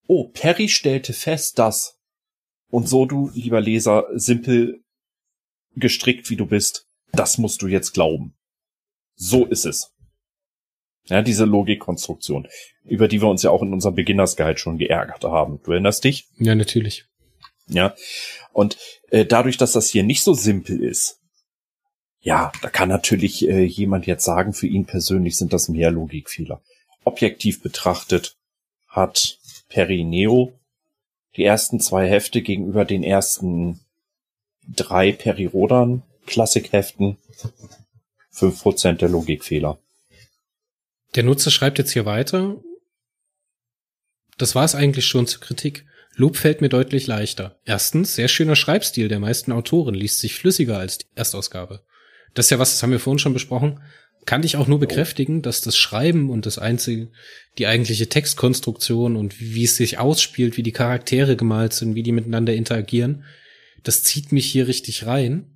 [0.08, 1.98] oh, Perry stellte fest, dass,
[2.70, 4.82] und so du, lieber Leser, simpel
[5.76, 8.36] gestrickt wie du bist, das musst du jetzt glauben.
[9.16, 9.92] So ist es.
[11.08, 12.48] Ja, diese Logikkonstruktion,
[12.84, 15.60] über die wir uns ja auch in unserem Beginners Guide schon geärgert haben.
[15.64, 16.28] Du erinnerst dich?
[16.38, 17.09] Ja, natürlich.
[17.70, 17.96] Ja.
[18.52, 18.78] Und
[19.10, 21.20] äh, dadurch, dass das hier nicht so simpel ist,
[22.22, 26.62] ja, da kann natürlich äh, jemand jetzt sagen, für ihn persönlich sind das mehr Logikfehler.
[27.06, 28.36] Objektiv betrachtet
[28.88, 29.40] hat
[29.70, 30.54] Perineo
[31.38, 33.80] die ersten zwei Hefte gegenüber den ersten
[34.68, 37.18] drei Perirodan Klassikheften
[38.30, 39.80] fünf Prozent der Logikfehler.
[41.16, 42.58] Der Nutzer schreibt jetzt hier weiter.
[44.38, 45.86] Das war es eigentlich schon zur Kritik.
[46.20, 47.62] Lob fällt mir deutlich leichter.
[47.64, 51.80] Erstens, sehr schöner Schreibstil der meisten Autoren liest sich flüssiger als die Erstausgabe.
[52.34, 53.80] Das ist ja was, das haben wir vorhin schon besprochen.
[54.26, 57.10] Kann ich auch nur bekräftigen, dass das Schreiben und das einzige,
[57.58, 62.12] die eigentliche Textkonstruktion und wie es sich ausspielt, wie die Charaktere gemalt sind, wie die
[62.12, 63.24] miteinander interagieren,
[63.84, 65.49] das zieht mich hier richtig rein.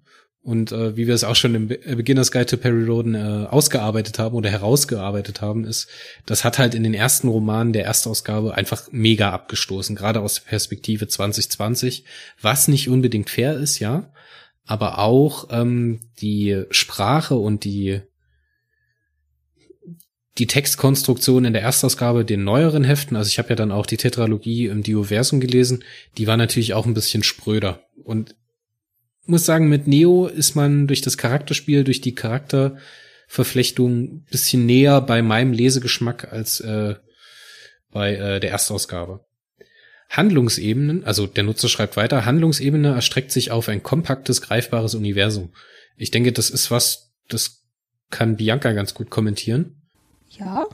[0.43, 3.47] Und äh, wie wir es auch schon im äh, Beginners Guide to Perry Roden äh,
[3.49, 5.87] ausgearbeitet haben oder herausgearbeitet haben, ist,
[6.25, 10.49] das hat halt in den ersten Romanen der Erstausgabe einfach mega abgestoßen, gerade aus der
[10.49, 12.03] Perspektive 2020,
[12.41, 14.11] was nicht unbedingt fair ist, ja,
[14.65, 18.01] aber auch ähm, die Sprache und die
[20.39, 23.97] die Textkonstruktion in der Erstausgabe, den neueren Heften, also ich habe ja dann auch die
[23.97, 25.83] Tetralogie im Dioversum gelesen,
[26.17, 27.83] die war natürlich auch ein bisschen spröder.
[28.03, 28.35] Und
[29.25, 35.21] muss sagen, mit Neo ist man durch das Charakterspiel, durch die Charakterverflechtung bisschen näher bei
[35.21, 36.95] meinem Lesegeschmack als äh,
[37.91, 39.25] bei äh, der Erstausgabe.
[40.09, 45.53] Handlungsebenen, also der Nutzer schreibt weiter, Handlungsebene erstreckt sich auf ein kompaktes, greifbares Universum.
[45.97, 47.63] Ich denke, das ist was, das
[48.09, 49.82] kann Bianca ganz gut kommentieren.
[50.39, 50.65] Ja.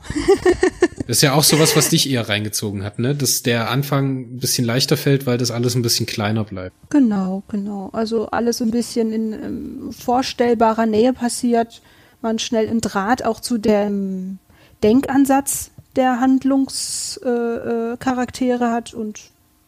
[1.06, 3.14] das ist ja auch sowas, was dich eher reingezogen hat, ne?
[3.14, 6.74] Dass der Anfang ein bisschen leichter fällt, weil das alles ein bisschen kleiner bleibt.
[6.90, 7.90] Genau, genau.
[7.92, 11.82] Also alles ein bisschen in ähm, vorstellbarer Nähe passiert.
[12.22, 14.38] Man schnell einen Draht auch zu dem
[14.82, 19.20] Denkansatz der Handlungscharaktere äh, äh, hat und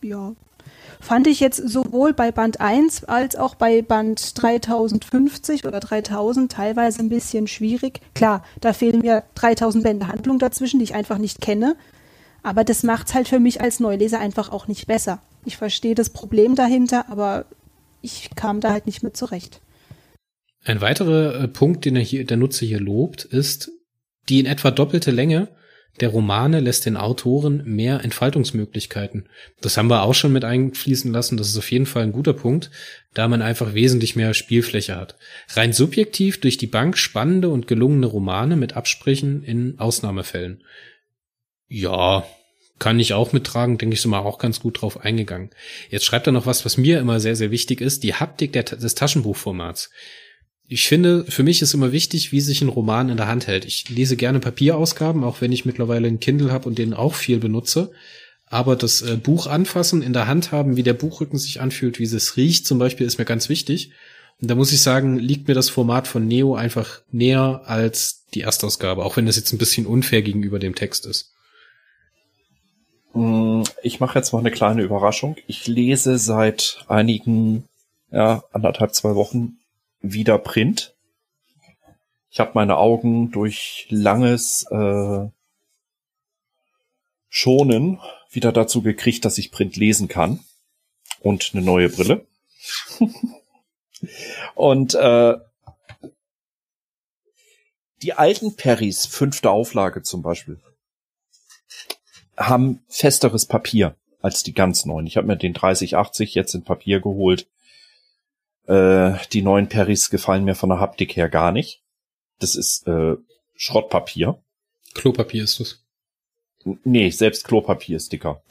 [0.03, 0.33] ja,
[1.03, 7.01] fand ich jetzt sowohl bei Band 1 als auch bei Band 3050 oder 3000 teilweise
[7.01, 8.01] ein bisschen schwierig.
[8.15, 11.77] Klar, da fehlen mir 3000 Bände Handlung dazwischen, die ich einfach nicht kenne.
[12.45, 15.21] Aber das macht's halt für mich als Neuleser einfach auch nicht besser.
[15.45, 17.47] Ich verstehe das Problem dahinter, aber
[18.01, 19.61] ich kam da halt nicht mit zurecht.
[20.65, 23.73] Ein weiterer äh, Punkt, den er hier, der Nutzer hier lobt, ist
[24.29, 25.49] die in etwa doppelte Länge
[26.01, 29.29] der Romane lässt den Autoren mehr Entfaltungsmöglichkeiten.
[29.61, 31.37] Das haben wir auch schon mit einfließen lassen.
[31.37, 32.71] Das ist auf jeden Fall ein guter Punkt,
[33.13, 35.17] da man einfach wesentlich mehr Spielfläche hat.
[35.51, 40.65] Rein subjektiv durch die Bank spannende und gelungene Romane mit Absprechen in Ausnahmefällen.
[41.69, 42.27] Ja,
[42.79, 45.51] kann ich auch mittragen, denke ich, sind wir auch ganz gut drauf eingegangen.
[45.91, 48.65] Jetzt schreibt er noch was, was mir immer sehr, sehr wichtig ist, die Haptik der,
[48.65, 49.91] des Taschenbuchformats
[50.73, 53.67] ich finde, für mich ist immer wichtig, wie sich ein Roman in der Hand hält.
[53.67, 57.39] Ich lese gerne Papierausgaben, auch wenn ich mittlerweile einen Kindle habe und den auch viel
[57.39, 57.91] benutze.
[58.47, 62.05] Aber das äh, Buch anfassen, in der Hand haben, wie der Buchrücken sich anfühlt, wie
[62.05, 63.91] es riecht zum Beispiel, ist mir ganz wichtig.
[64.41, 68.41] Und da muss ich sagen, liegt mir das Format von Neo einfach näher als die
[68.41, 71.33] Erstausgabe, auch wenn das jetzt ein bisschen unfair gegenüber dem Text ist.
[73.13, 75.37] Mm, ich mache jetzt mal eine kleine Überraschung.
[75.47, 77.65] Ich lese seit einigen,
[78.11, 79.59] ja, anderthalb, zwei Wochen
[80.03, 80.95] wieder Print.
[82.31, 85.29] Ich habe meine Augen durch langes äh,
[87.29, 88.01] Schonen
[88.31, 90.41] wieder dazu gekriegt, dass ich Print lesen kann.
[91.21, 92.27] Und eine neue Brille.
[94.55, 95.35] und äh,
[98.03, 100.59] die alten Perrys, fünfte Auflage zum Beispiel,
[102.37, 105.07] haben festeres Papier als die ganz neuen.
[105.07, 107.47] Ich habe mir den 3080 jetzt in Papier geholt.
[108.73, 111.83] Äh, die neuen Perrys gefallen mir von der Haptik her gar nicht.
[112.39, 113.17] Das ist äh,
[113.55, 114.43] Schrottpapier.
[114.95, 115.85] Klopapier ist das.
[116.83, 118.43] Nee, selbst Klopapier ist dicker.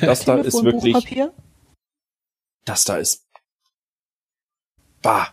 [0.00, 0.96] Das da ist wirklich.
[2.64, 3.26] Das da ist.
[5.00, 5.28] Bah.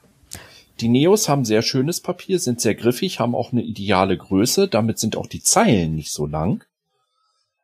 [0.79, 4.67] Die Neos haben sehr schönes Papier, sind sehr griffig, haben auch eine ideale Größe.
[4.67, 6.63] Damit sind auch die Zeilen nicht so lang.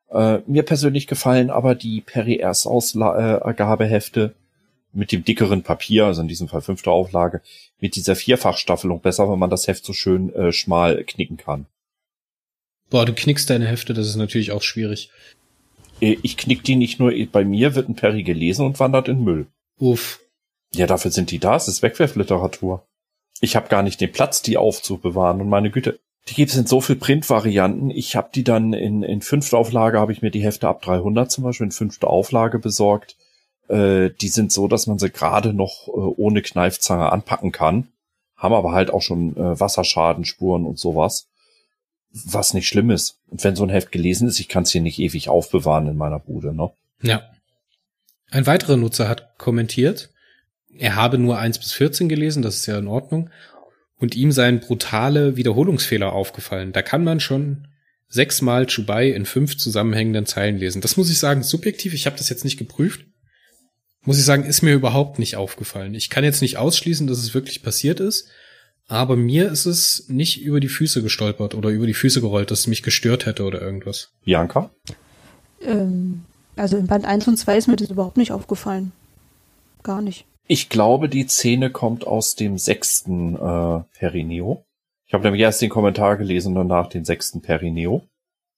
[0.09, 4.33] Äh, mir persönlich gefallen aber die Perry Erstausgabehefte
[4.93, 7.41] mit dem dickeren Papier, also in diesem Fall fünfte Auflage,
[7.79, 11.65] mit dieser Vierfachstaffelung besser, wenn man das Heft so schön äh, schmal knicken kann.
[12.89, 15.09] Boah, du knickst deine Hefte, das ist natürlich auch schwierig.
[16.01, 19.23] Äh, ich knick die nicht nur, bei mir wird ein Perry gelesen und wandert in
[19.23, 19.47] Müll.
[19.79, 20.19] Uff.
[20.73, 22.85] Ja, dafür sind die da, es ist Wegwerfliteratur.
[23.39, 26.67] Ich habe gar nicht den Platz, die aufzubewahren und meine Güte, die gibt es in
[26.67, 27.89] so viel Printvarianten.
[27.89, 31.31] Ich habe die dann in, in fünfter Auflage, habe ich mir die Hefte ab 300
[31.31, 33.17] zum Beispiel in fünfter Auflage besorgt.
[33.71, 37.87] Äh, die sind so, dass man sie gerade noch äh, ohne Kneifzange anpacken kann,
[38.35, 41.27] haben aber halt auch schon äh, Wasserschadenspuren und sowas,
[42.11, 43.19] was nicht schlimm ist.
[43.29, 45.95] Und wenn so ein Heft gelesen ist, ich kann es hier nicht ewig aufbewahren in
[45.95, 46.71] meiner Bude, ne?
[47.01, 47.23] Ja.
[48.29, 50.09] Ein weiterer Nutzer hat kommentiert,
[50.77, 53.29] er habe nur 1 bis 14 gelesen, das ist ja in Ordnung,
[53.97, 56.73] und ihm seien brutale Wiederholungsfehler aufgefallen.
[56.73, 57.67] Da kann man schon
[58.07, 60.81] sechsmal Chubai in fünf zusammenhängenden Zeilen lesen.
[60.81, 63.05] Das muss ich sagen, subjektiv, ich habe das jetzt nicht geprüft,
[64.03, 65.93] muss ich sagen, ist mir überhaupt nicht aufgefallen.
[65.93, 68.27] Ich kann jetzt nicht ausschließen, dass es wirklich passiert ist,
[68.87, 72.61] aber mir ist es nicht über die Füße gestolpert oder über die Füße gerollt, dass
[72.61, 74.11] es mich gestört hätte oder irgendwas.
[74.23, 74.71] Bianca?
[75.61, 76.25] Ähm,
[76.55, 78.91] also in Band 1 und 2 ist mir das überhaupt nicht aufgefallen.
[79.83, 80.25] Gar nicht.
[80.47, 84.65] Ich glaube, die Szene kommt aus dem sechsten äh, Perineo.
[85.05, 88.03] Ich habe nämlich erst den Kommentar gelesen und danach den sechsten Perineo.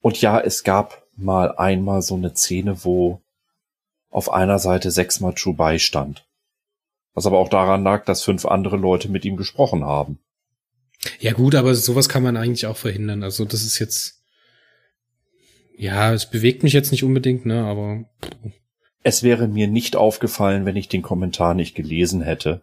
[0.02, 3.22] Und ja, es gab mal einmal so eine Szene, wo
[4.14, 6.26] auf einer Seite sechsmal Chubai stand.
[7.14, 10.20] Was aber auch daran lag, dass fünf andere Leute mit ihm gesprochen haben.
[11.20, 13.24] Ja gut, aber sowas kann man eigentlich auch verhindern.
[13.24, 14.22] Also das ist jetzt,
[15.76, 18.06] ja, es bewegt mich jetzt nicht unbedingt, ne, aber
[19.04, 22.62] es wäre mir nicht aufgefallen, wenn ich den Kommentar nicht gelesen hätte.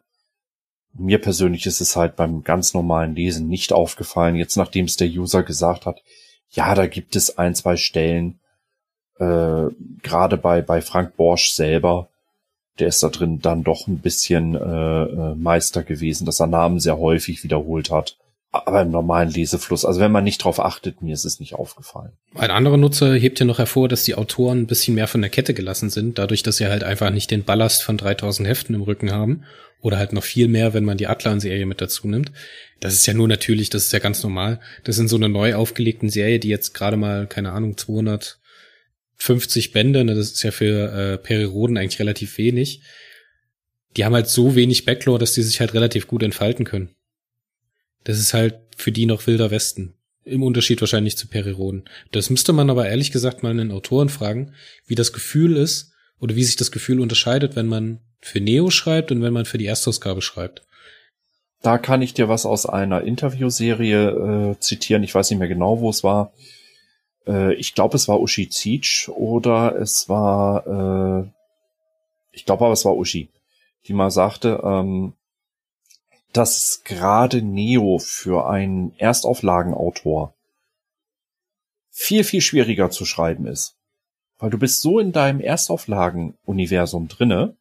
[0.92, 5.08] Mir persönlich ist es halt beim ganz normalen Lesen nicht aufgefallen, jetzt nachdem es der
[5.08, 6.00] User gesagt hat,
[6.48, 8.39] ja, da gibt es ein, zwei Stellen,
[9.20, 9.70] äh,
[10.02, 12.08] gerade bei, bei Frank Borsch selber,
[12.78, 16.80] der ist da drin dann doch ein bisschen äh, äh, Meister gewesen, dass er Namen
[16.80, 18.16] sehr häufig wiederholt hat
[18.52, 19.84] aber im normalen Lesefluss.
[19.84, 22.12] Also wenn man nicht drauf achtet, mir ist es nicht aufgefallen.
[22.34, 25.30] Ein anderer Nutzer hebt ja noch hervor, dass die Autoren ein bisschen mehr von der
[25.30, 28.82] Kette gelassen sind, dadurch, dass sie halt einfach nicht den Ballast von 3000 Heften im
[28.82, 29.44] Rücken haben.
[29.82, 32.32] Oder halt noch viel mehr, wenn man die Atlan-Serie mit dazu nimmt.
[32.80, 34.60] Das ist ja nur natürlich, das ist ja ganz normal.
[34.84, 37.78] Das sind so eine neu aufgelegten Serie, die jetzt gerade mal, keine Ahnung,
[39.20, 42.82] 250 Bände, ne, das ist ja für äh, Periroden eigentlich relativ wenig.
[43.96, 46.94] Die haben halt so wenig Backlore, dass die sich halt relativ gut entfalten können.
[48.04, 49.94] Das ist halt für die noch wilder Westen.
[50.24, 51.88] Im Unterschied wahrscheinlich zu Periroden.
[52.12, 54.54] Das müsste man aber ehrlich gesagt mal einen Autoren fragen,
[54.86, 59.12] wie das Gefühl ist oder wie sich das Gefühl unterscheidet, wenn man für Neo schreibt
[59.12, 60.62] und wenn man für die Erstausgabe schreibt.
[61.62, 65.02] Da kann ich dir was aus einer Interviewserie äh, zitieren.
[65.02, 66.32] Ich weiß nicht mehr genau, wo es war.
[67.30, 71.30] Äh, ich glaube, es war Uschi Zietsch oder es war, äh,
[72.32, 73.28] ich glaube aber, es war Uschi,
[73.86, 75.14] die mal sagte, ähm,
[76.32, 80.34] dass gerade Neo für einen Erstauflagenautor
[81.90, 83.76] viel, viel schwieriger zu schreiben ist.
[84.38, 87.56] Weil du bist so in deinem Erstauflagen-Universum drinne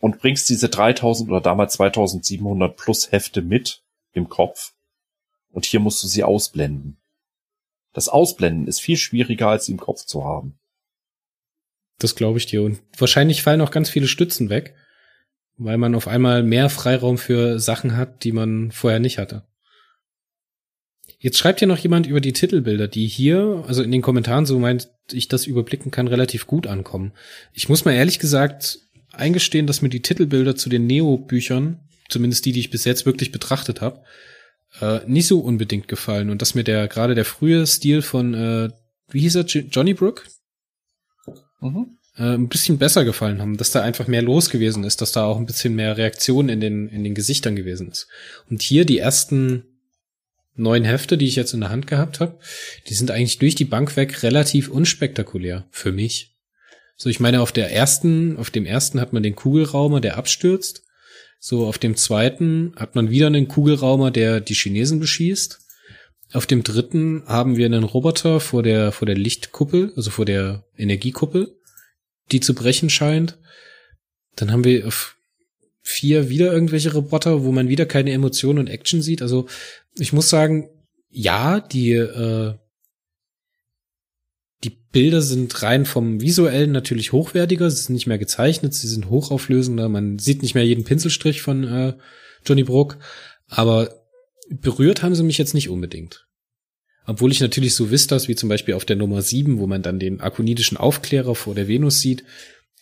[0.00, 3.82] und bringst diese 3000 oder damals 2700 plus Hefte mit
[4.12, 4.74] im Kopf
[5.50, 7.01] und hier musst du sie ausblenden.
[7.92, 10.58] Das Ausblenden ist viel schwieriger als sie im Kopf zu haben.
[11.98, 12.62] Das glaube ich dir.
[12.62, 14.74] Und wahrscheinlich fallen auch ganz viele Stützen weg
[15.64, 19.44] weil man auf einmal mehr Freiraum für Sachen hat, die man vorher nicht hatte.
[21.18, 24.58] Jetzt schreibt hier noch jemand über die Titelbilder, die hier, also in den Kommentaren, so
[24.58, 27.12] meint ich das überblicken kann, relativ gut ankommen.
[27.52, 28.80] Ich muss mal ehrlich gesagt
[29.12, 31.78] eingestehen, dass mir die Titelbilder zu den Neo-Büchern,
[32.08, 34.02] zumindest die, die ich bis jetzt wirklich betrachtet habe,
[34.80, 38.70] äh, nicht so unbedingt gefallen und dass mir der gerade der frühe Stil von, äh,
[39.10, 40.26] wie hieß er, Johnny Brook?
[41.60, 45.12] Mhm äh, ein bisschen besser gefallen haben, dass da einfach mehr los gewesen ist, dass
[45.12, 48.08] da auch ein bisschen mehr Reaktion in den, in den Gesichtern gewesen ist.
[48.50, 49.64] Und hier die ersten
[50.54, 52.38] neun Hefte, die ich jetzt in der Hand gehabt habe,
[52.88, 56.36] die sind eigentlich durch die Bank weg relativ unspektakulär für mich.
[56.96, 60.84] So, ich meine, auf der ersten, auf dem ersten hat man den Kugelraumer, der abstürzt.
[61.44, 65.58] So, auf dem zweiten hat man wieder einen Kugelraumer, der die Chinesen beschießt.
[66.32, 70.64] Auf dem dritten haben wir einen Roboter vor der, vor der Lichtkuppel, also vor der
[70.76, 71.56] Energiekuppel
[72.30, 73.38] die zu brechen scheint.
[74.36, 75.16] Dann haben wir auf
[75.82, 79.20] vier wieder irgendwelche Roboter, wo man wieder keine Emotionen und Action sieht.
[79.20, 79.46] Also
[79.96, 80.70] ich muss sagen,
[81.10, 82.54] ja, die äh,
[84.64, 87.70] die Bilder sind rein vom visuellen natürlich hochwertiger.
[87.70, 89.88] Sie sind nicht mehr gezeichnet, sie sind hochauflösender.
[89.88, 91.94] Man sieht nicht mehr jeden Pinselstrich von äh,
[92.46, 92.98] Johnny Brook,
[93.48, 94.02] aber
[94.50, 96.26] berührt haben sie mich jetzt nicht unbedingt.
[97.06, 99.98] Obwohl ich natürlich so Vistas wie zum Beispiel auf der Nummer 7, wo man dann
[99.98, 102.24] den akonidischen Aufklärer vor der Venus sieht,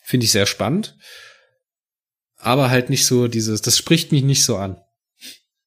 [0.02, 0.96] finde ich sehr spannend.
[2.36, 4.76] Aber halt nicht so dieses, das spricht mich nicht so an.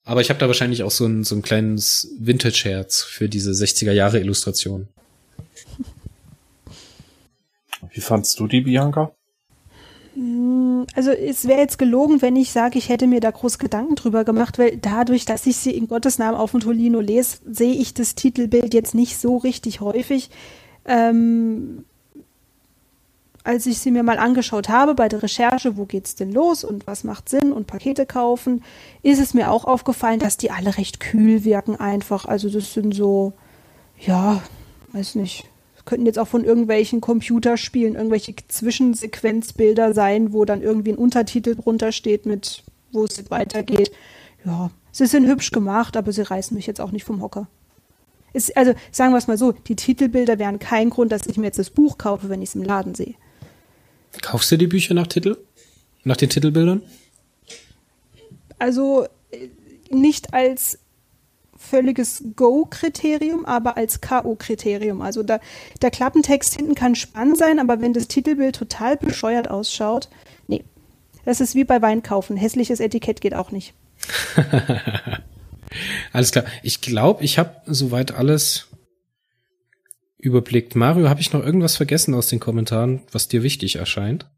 [0.04, 3.92] Aber ich habe da wahrscheinlich auch so ein, so ein kleines Vintage-Herz für diese 60er
[3.92, 4.90] Jahre Illustration.
[7.92, 9.12] Wie fandst du die, Bianca?
[10.16, 13.96] Mm, also es wäre jetzt gelogen, wenn ich sage, ich hätte mir da groß Gedanken
[13.96, 17.74] drüber gemacht, weil dadurch, dass ich sie in Gottes Namen auf dem Tolino lese, sehe
[17.74, 20.30] ich das Titelbild jetzt nicht so richtig häufig.
[20.86, 21.86] Ähm,
[23.44, 26.88] als ich sie mir mal angeschaut habe bei der Recherche, wo geht's denn los und
[26.88, 28.64] was macht Sinn und Pakete kaufen,
[29.02, 32.26] ist es mir auch aufgefallen, dass die alle recht kühl wirken einfach.
[32.26, 33.34] Also das sind so,
[34.00, 34.42] ja,
[34.94, 35.50] weiß nicht,
[35.86, 41.92] könnten jetzt auch von irgendwelchen Computerspielen irgendwelche Zwischensequenzbilder sein, wo dann irgendwie ein Untertitel drunter
[41.92, 43.92] steht mit, wo es weitergeht.
[44.46, 47.48] Ja, sie sind hübsch gemacht, aber sie reißen mich jetzt auch nicht vom Hocker.
[48.34, 51.46] Ist, also sagen wir es mal so, die Titelbilder wären kein Grund, dass ich mir
[51.46, 53.14] jetzt das Buch kaufe, wenn ich es im Laden sehe.
[54.22, 55.38] Kaufst du die Bücher nach Titel?
[56.04, 56.82] Nach den Titelbildern?
[58.60, 59.50] Also äh,
[59.90, 60.80] nicht als
[61.74, 65.02] völliges Go-Kriterium, aber als K.O.-Kriterium.
[65.02, 65.40] Also da,
[65.82, 70.08] der Klappentext hinten kann spannend sein, aber wenn das Titelbild total bescheuert ausschaut,
[70.48, 70.64] nee.
[71.26, 72.38] Das ist wie bei Wein kaufen.
[72.38, 73.74] Hässliches Etikett geht auch nicht.
[76.14, 76.46] alles klar.
[76.62, 78.68] Ich glaube, ich habe soweit alles
[80.20, 80.76] überblickt.
[80.76, 84.30] Mario, habe ich noch irgendwas vergessen aus den Kommentaren, was dir wichtig erscheint?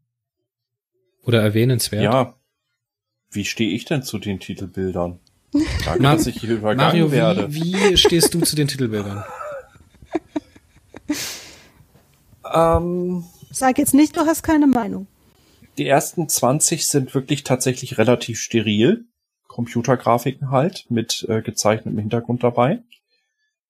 [1.22, 2.02] Oder erwähnenswert?
[2.02, 2.34] Ja.
[3.30, 5.20] Wie stehe ich denn zu den Titelbildern?
[5.84, 7.52] Danke, Mar dass ich hier übergangen Mario, werde.
[7.54, 9.24] Wie, wie stehst du zu den Titelbildern?
[12.52, 15.06] ähm, Sag jetzt nicht, du hast keine Meinung.
[15.78, 19.06] Die ersten 20 sind wirklich tatsächlich relativ steril.
[19.48, 22.82] Computergrafiken halt, mit äh, gezeichnetem Hintergrund dabei.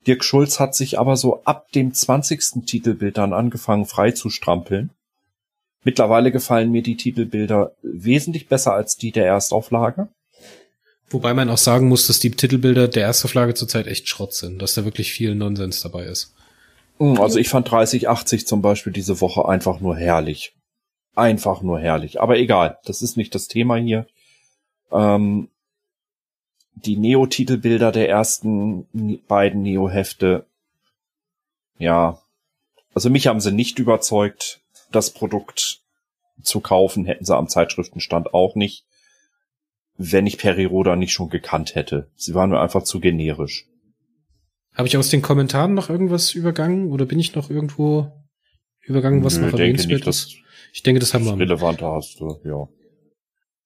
[0.07, 2.67] Dirk Schulz hat sich aber so ab dem 20.
[2.67, 4.91] Titelbild dann angefangen frei zu strampeln.
[5.85, 10.09] Mittlerweile gefallen mir die Titelbilder wesentlich besser als die der Erstauflage.
[11.09, 14.75] Wobei man auch sagen muss, dass die Titelbilder der Erstauflage zurzeit echt Schrott sind, dass
[14.75, 16.35] da wirklich viel Nonsens dabei ist.
[16.99, 20.55] Hm, also ich fand 3080 zum Beispiel diese Woche einfach nur herrlich.
[21.15, 22.21] Einfach nur herrlich.
[22.21, 24.07] Aber egal, das ist nicht das Thema hier.
[24.91, 25.49] Ähm,
[26.75, 28.87] die Neo-Titelbilder der ersten
[29.29, 30.47] beiden Neo-Hefte,
[31.79, 32.21] ja,
[32.95, 34.61] also mich haben sie nicht überzeugt,
[34.91, 35.81] das Produkt
[36.43, 38.86] zu kaufen, hätten sie am Zeitschriftenstand auch nicht,
[39.99, 42.09] wenn ich Periroda nicht schon gekannt hätte.
[42.17, 43.67] Sie waren mir einfach zu generisch.
[44.75, 48.13] Habe ich aus den Kommentaren noch irgendwas übergangen oder bin ich noch irgendwo
[48.83, 50.37] übergangen, was Nö, noch erwähnenswert ist?
[50.73, 51.39] Ich denke, das haben wir.
[51.39, 52.69] Relevanter hast du, ja.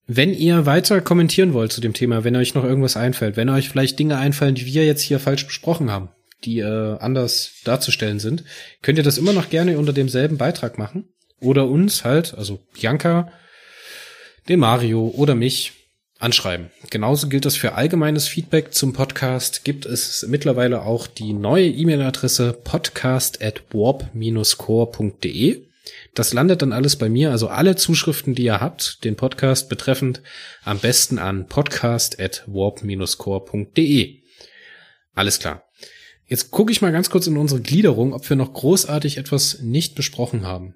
[0.07, 3.69] Wenn ihr weiter kommentieren wollt zu dem Thema, wenn euch noch irgendwas einfällt, wenn euch
[3.69, 6.11] vielleicht Dinge einfallen, die wir jetzt hier falsch besprochen haben,
[6.45, 8.45] die äh, anders darzustellen sind,
[8.83, 11.09] könnt ihr das immer noch gerne unter demselben Beitrag machen.
[11.41, 13.33] Oder uns halt, also Bianca,
[14.49, 15.73] den Mario oder mich
[16.21, 16.71] anschreiben.
[16.91, 19.65] Genauso gilt das für allgemeines Feedback zum Podcast.
[19.65, 25.67] Gibt es mittlerweile auch die neue E-Mail-Adresse podcast at warp-core.de.
[26.15, 30.23] Das landet dann alles bei mir, also alle Zuschriften, die ihr habt, den Podcast betreffend,
[30.63, 34.21] am besten an podcast@warp-core.de.
[35.15, 35.65] Alles klar.
[36.27, 39.97] Jetzt gucke ich mal ganz kurz in unsere Gliederung, ob wir noch großartig etwas nicht
[39.97, 40.75] besprochen haben.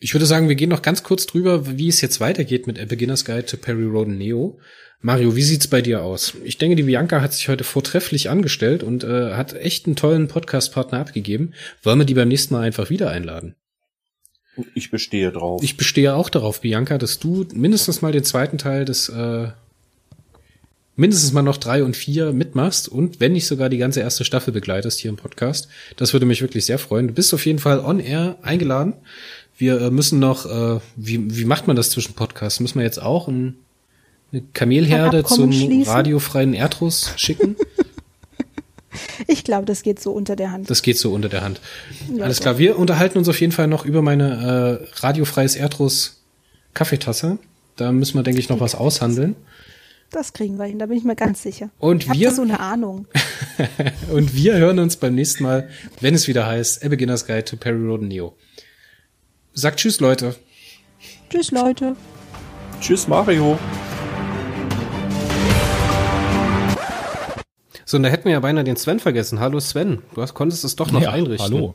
[0.00, 2.84] Ich würde sagen, wir gehen noch ganz kurz drüber, wie es jetzt weitergeht mit A
[2.84, 4.58] Beginner's Guide to Perry Roden Neo.
[5.00, 6.34] Mario, wie sieht's bei dir aus?
[6.44, 10.28] Ich denke, die Bianca hat sich heute vortrefflich angestellt und äh, hat echt einen tollen
[10.28, 11.54] Podcast-Partner abgegeben.
[11.82, 13.54] Wollen wir die beim nächsten Mal einfach wieder einladen?
[14.74, 15.62] Ich bestehe drauf.
[15.62, 19.48] Ich bestehe auch darauf, Bianca, dass du mindestens mal den zweiten Teil des äh,
[20.98, 24.52] mindestens mal noch drei und vier mitmachst und wenn nicht sogar die ganze erste Staffel
[24.52, 25.68] begleitest hier im Podcast.
[25.96, 27.06] Das würde mich wirklich sehr freuen.
[27.06, 28.94] Du bist auf jeden Fall on air eingeladen.
[29.58, 32.60] Wir äh, müssen noch, äh, wie, wie macht man das zwischen Podcasts?
[32.60, 33.56] Müssen wir jetzt auch ein,
[34.32, 35.92] eine Kamelherde zum schließen?
[35.92, 37.56] radiofreien Erdruss schicken?
[39.26, 40.70] Ich glaube, das geht so unter der Hand.
[40.70, 41.60] Das geht so unter der Hand.
[42.14, 46.22] Ja, Alles klar, wir unterhalten uns auf jeden Fall noch über meine äh, radiofreies Erdruss
[46.74, 47.38] Kaffeetasse.
[47.76, 49.36] Da müssen wir, denke ich, noch was aushandeln.
[50.10, 51.70] Das kriegen wir hin, da bin ich mir ganz sicher.
[51.78, 53.06] Und ich wir so eine Ahnung.
[54.10, 55.68] und wir hören uns beim nächsten Mal,
[56.00, 58.34] wenn es wieder heißt, A Beginner's Guide to Perry Road Neo.
[59.52, 60.36] Sagt Tschüss, Leute.
[61.30, 61.96] Tschüss, Leute.
[62.80, 63.58] Tschüss, Mario.
[67.84, 69.40] So, und da hätten wir ja beinahe den Sven vergessen.
[69.40, 71.56] Hallo Sven, du hast, konntest es doch noch ja, einrichten.
[71.56, 71.74] Hallo.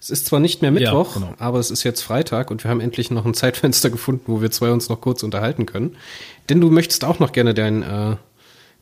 [0.00, 1.34] Es ist zwar nicht mehr Mittwoch, ja, genau.
[1.38, 4.50] aber es ist jetzt Freitag und wir haben endlich noch ein Zeitfenster gefunden, wo wir
[4.50, 5.96] zwei uns noch kurz unterhalten können.
[6.50, 8.16] Denn du möchtest auch noch gerne dein, äh,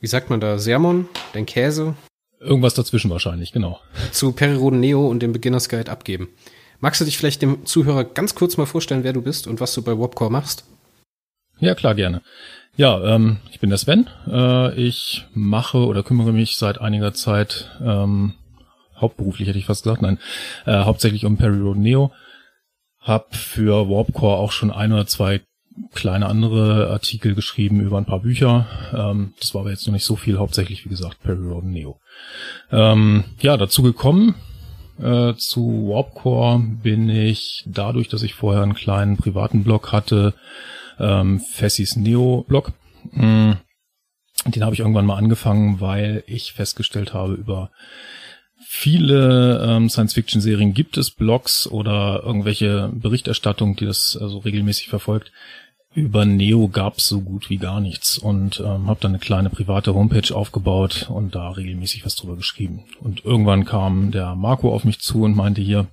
[0.01, 1.95] wie sagt man da, Sermon, dein Käse?
[2.41, 3.79] Irgendwas dazwischen wahrscheinlich, genau.
[4.11, 6.29] Zu Periroden Neo und dem Beginners Guide abgeben.
[6.83, 9.73] Magst du dich vielleicht dem Zuhörer ganz kurz mal vorstellen, wer du bist und was
[9.73, 10.65] du bei Wobcore machst?
[11.61, 12.23] Ja, klar, gerne.
[12.75, 14.11] Ja, ähm, ich bin der Sven.
[14.27, 18.35] Äh, ich mache oder kümmere mich seit einiger Zeit ähm,
[19.01, 20.19] hauptberuflich hätte ich fast gesagt, nein,
[20.67, 22.11] äh, hauptsächlich um Perry Road Neo.
[22.99, 25.41] Hab für Warpcore auch schon ein oder zwei
[25.95, 28.67] kleine andere Artikel geschrieben über ein paar Bücher.
[28.93, 32.01] Ähm, das war aber jetzt noch nicht so viel, hauptsächlich wie gesagt Perry Road Neo.
[32.73, 34.35] Ähm, ja, dazu gekommen
[35.03, 40.35] äh, zu Warpcore bin ich dadurch, dass ich vorher einen kleinen privaten Blog hatte,
[40.99, 42.73] ähm, Fessis Neo Blog.
[43.11, 43.53] Mm,
[44.47, 47.71] den habe ich irgendwann mal angefangen, weil ich festgestellt habe, über
[48.65, 55.31] viele ähm, Science-Fiction-Serien gibt es Blogs oder irgendwelche Berichterstattungen, die das also regelmäßig verfolgt.
[55.95, 59.95] Über Neo gab's so gut wie gar nichts und ähm, habe dann eine kleine private
[59.95, 62.85] Homepage aufgebaut und da regelmäßig was drüber geschrieben.
[63.01, 65.87] Und irgendwann kam der Marco auf mich zu und meinte hier,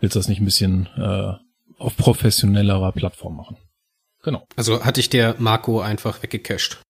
[0.00, 1.32] willst du das nicht ein bisschen äh,
[1.78, 3.56] auf professionellerer Plattform machen?
[4.22, 4.46] Genau.
[4.56, 6.82] Also hatte ich der Marco einfach weggecached.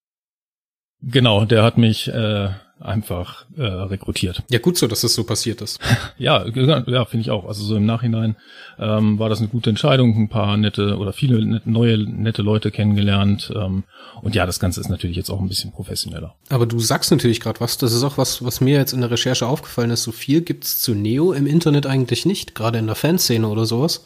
[1.02, 2.50] Genau, der hat mich äh,
[2.80, 4.42] einfach äh, rekrutiert.
[4.50, 5.78] Ja, gut so, dass das so passiert ist.
[6.18, 7.46] ja, ja, finde ich auch.
[7.46, 8.36] Also so im Nachhinein
[8.78, 12.70] ähm, war das eine gute Entscheidung, ein paar nette oder viele nette, neue nette Leute
[12.70, 13.52] kennengelernt.
[13.54, 13.84] Ähm,
[14.22, 16.34] und ja, das Ganze ist natürlich jetzt auch ein bisschen professioneller.
[16.48, 19.10] Aber du sagst natürlich gerade was, das ist auch was, was mir jetzt in der
[19.10, 20.02] Recherche aufgefallen ist.
[20.02, 24.04] So viel gibt's zu Neo im Internet eigentlich nicht, gerade in der Fanszene oder sowas.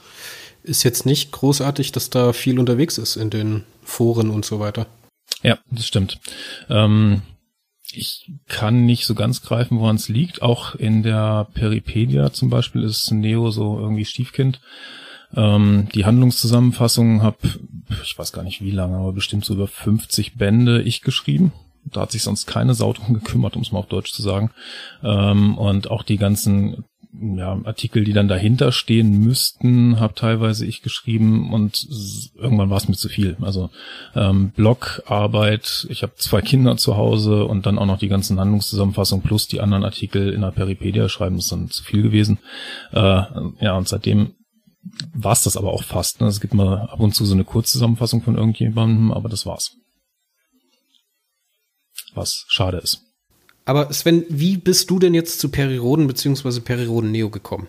[0.65, 4.87] Ist jetzt nicht großartig, dass da viel unterwegs ist in den Foren und so weiter.
[5.43, 6.19] Ja, das stimmt.
[6.71, 7.23] Ähm,
[7.93, 10.43] ich kann nicht so ganz greifen, woran es liegt.
[10.43, 14.61] Auch in der Peripedia zum Beispiel ist Neo so irgendwie Stiefkind.
[15.37, 17.39] Ähm, die Handlungszusammenfassung habe,
[18.03, 21.53] ich weiß gar nicht wie lange, aber bestimmt so über 50 Bände ich geschrieben.
[21.85, 24.51] Da hat sich sonst keine Sau drum gekümmert, um es mal auf Deutsch zu sagen.
[25.03, 26.85] Ähm, und auch die ganzen
[27.21, 31.87] ja, Artikel, die dann dahinter stehen müssten, habe teilweise ich geschrieben und
[32.37, 33.37] irgendwann war es mir zu viel.
[33.41, 33.71] Also
[34.15, 39.25] ähm, Blogarbeit, ich habe zwei Kinder zu Hause und dann auch noch die ganzen Handlungszusammenfassungen
[39.25, 42.39] plus die anderen Artikel in der Peripedia schreiben, ist dann zu viel gewesen.
[42.93, 43.23] Äh,
[43.61, 44.35] ja, und seitdem
[45.15, 46.21] war es das aber auch fast.
[46.21, 46.27] Ne?
[46.27, 49.77] Es gibt mal ab und zu so eine Kurzzusammenfassung von irgendjemandem, aber das war's.
[52.15, 53.04] Was schade ist.
[53.65, 56.61] Aber Sven, wie bist du denn jetzt zu Perry Roden bzw.
[56.61, 57.69] Perry Roden Neo gekommen?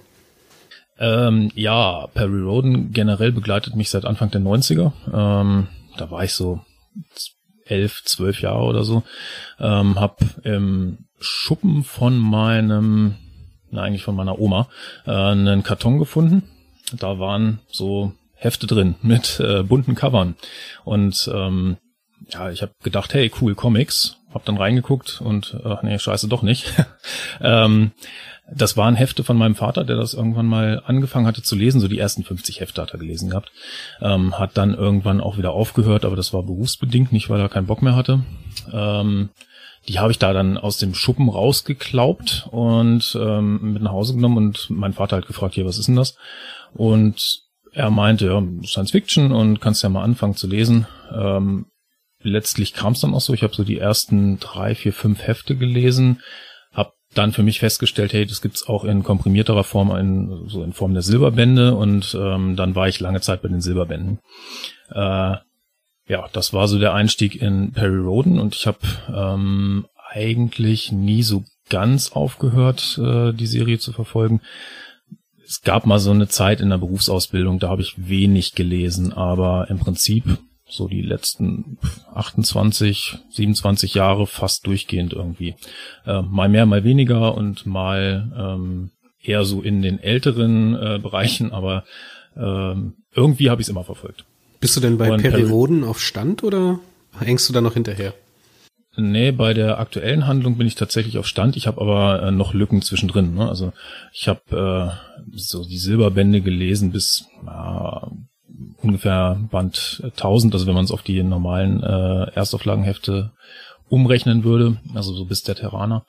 [0.97, 4.91] Ähm, ja, Perry Roden generell begleitet mich seit Anfang der 90er.
[5.13, 5.67] Ähm,
[5.97, 6.61] da war ich so
[7.65, 9.03] elf, zwölf Jahre oder so.
[9.59, 13.15] Ähm, hab im Schuppen von meinem,
[13.71, 14.69] na eigentlich von meiner Oma,
[15.05, 16.43] äh, einen Karton gefunden.
[16.93, 20.35] Da waren so Hefte drin mit äh, bunten Covern.
[20.83, 21.77] Und ähm,
[22.29, 24.17] ja, ich habe gedacht, hey, cool, Comics.
[24.35, 26.73] Hab dann reingeguckt und, ach nee, scheiße, doch nicht.
[27.41, 27.93] ähm,
[28.53, 31.79] das waren Hefte von meinem Vater, der das irgendwann mal angefangen hatte zu lesen.
[31.79, 33.51] So die ersten 50 Hefte hat er gelesen gehabt.
[34.01, 37.65] Ähm, hat dann irgendwann auch wieder aufgehört, aber das war berufsbedingt, nicht weil er keinen
[37.65, 38.25] Bock mehr hatte.
[38.73, 39.29] Ähm,
[39.87, 44.37] die habe ich da dann aus dem Schuppen rausgeklaubt und ähm, mit nach Hause genommen
[44.37, 46.17] und mein Vater hat gefragt, hier, was ist denn das?
[46.73, 47.41] Und
[47.71, 50.87] er meinte, ja, Science Fiction und kannst ja mal anfangen zu lesen.
[51.13, 51.67] Ähm,
[52.29, 53.33] letztlich kam es dann auch so.
[53.33, 56.21] Ich habe so die ersten drei, vier, fünf Hefte gelesen,
[56.73, 60.73] habe dann für mich festgestellt, hey, das gibt's auch in komprimierterer Form, in, so in
[60.73, 64.19] Form der Silberbände und ähm, dann war ich lange Zeit bei den Silberbänden.
[64.89, 65.37] Äh,
[66.07, 68.79] ja, das war so der Einstieg in Perry Roden und ich habe
[69.13, 74.41] ähm, eigentlich nie so ganz aufgehört, äh, die Serie zu verfolgen.
[75.47, 79.67] Es gab mal so eine Zeit in der Berufsausbildung, da habe ich wenig gelesen, aber
[79.69, 80.37] im Prinzip
[80.67, 81.77] so die letzten
[82.13, 85.55] 28, 27 Jahre fast durchgehend irgendwie.
[86.05, 91.51] Äh, mal mehr, mal weniger und mal ähm, eher so in den älteren äh, Bereichen,
[91.51, 91.83] aber
[92.35, 94.25] ähm, irgendwie habe ich es immer verfolgt.
[94.59, 96.79] Bist du denn bei Perioden auf Stand oder
[97.19, 98.13] hängst du da noch hinterher?
[98.97, 101.57] Nee, bei der aktuellen Handlung bin ich tatsächlich auf Stand.
[101.57, 103.35] Ich habe aber äh, noch Lücken zwischendrin.
[103.35, 103.47] Ne?
[103.47, 103.73] Also
[104.13, 108.07] ich habe äh, so die Silberbände gelesen bis äh,
[108.81, 113.31] ungefähr Band 1000, also wenn man es auf die normalen äh, Erstauflagenhefte
[113.89, 116.05] umrechnen würde, also so bis der Terraner.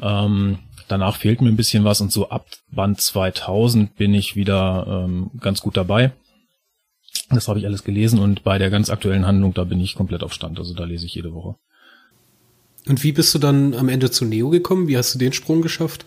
[0.00, 0.58] Ähm,
[0.88, 5.30] danach fehlt mir ein bisschen was und so ab Band 2000 bin ich wieder ähm,
[5.40, 6.12] ganz gut dabei.
[7.30, 10.22] Das habe ich alles gelesen und bei der ganz aktuellen Handlung, da bin ich komplett
[10.22, 11.56] auf Stand, also da lese ich jede Woche.
[12.86, 14.88] Und wie bist du dann am Ende zu Neo gekommen?
[14.88, 16.06] Wie hast du den Sprung geschafft?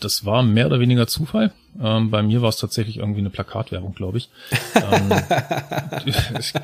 [0.00, 1.52] Das war mehr oder weniger Zufall.
[1.80, 4.28] Ähm, bei mir war es tatsächlich irgendwie eine Plakatwerbung, glaube ich.
[4.74, 5.12] ähm,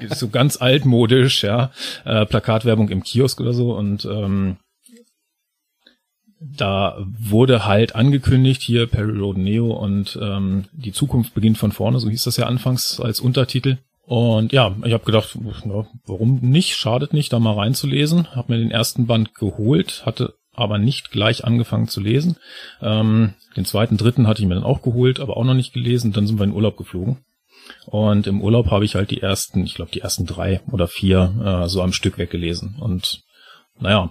[0.15, 1.70] so ganz altmodisch, ja.
[2.05, 3.73] Äh, Plakatwerbung im Kiosk oder so.
[3.77, 4.57] Und ähm,
[6.40, 12.01] da wurde halt angekündigt, hier Perry Road Neo und ähm, die Zukunft beginnt von vorne,
[12.01, 13.78] so hieß das ja anfangs als Untertitel.
[14.07, 15.39] Und ja, ich habe gedacht,
[16.07, 16.74] warum nicht?
[16.74, 18.35] Schadet nicht, da mal reinzulesen.
[18.35, 22.37] Hab mir den ersten Band geholt, hatte aber nicht gleich angefangen zu lesen.
[22.81, 26.12] Ähm, den zweiten, dritten hatte ich mir dann auch geholt, aber auch noch nicht gelesen.
[26.12, 27.19] Dann sind wir in Urlaub geflogen.
[27.87, 31.62] Und im Urlaub habe ich halt die ersten, ich glaube die ersten drei oder vier
[31.65, 32.77] äh, so am Stück weggelesen.
[32.81, 33.23] Und
[33.78, 34.11] naja,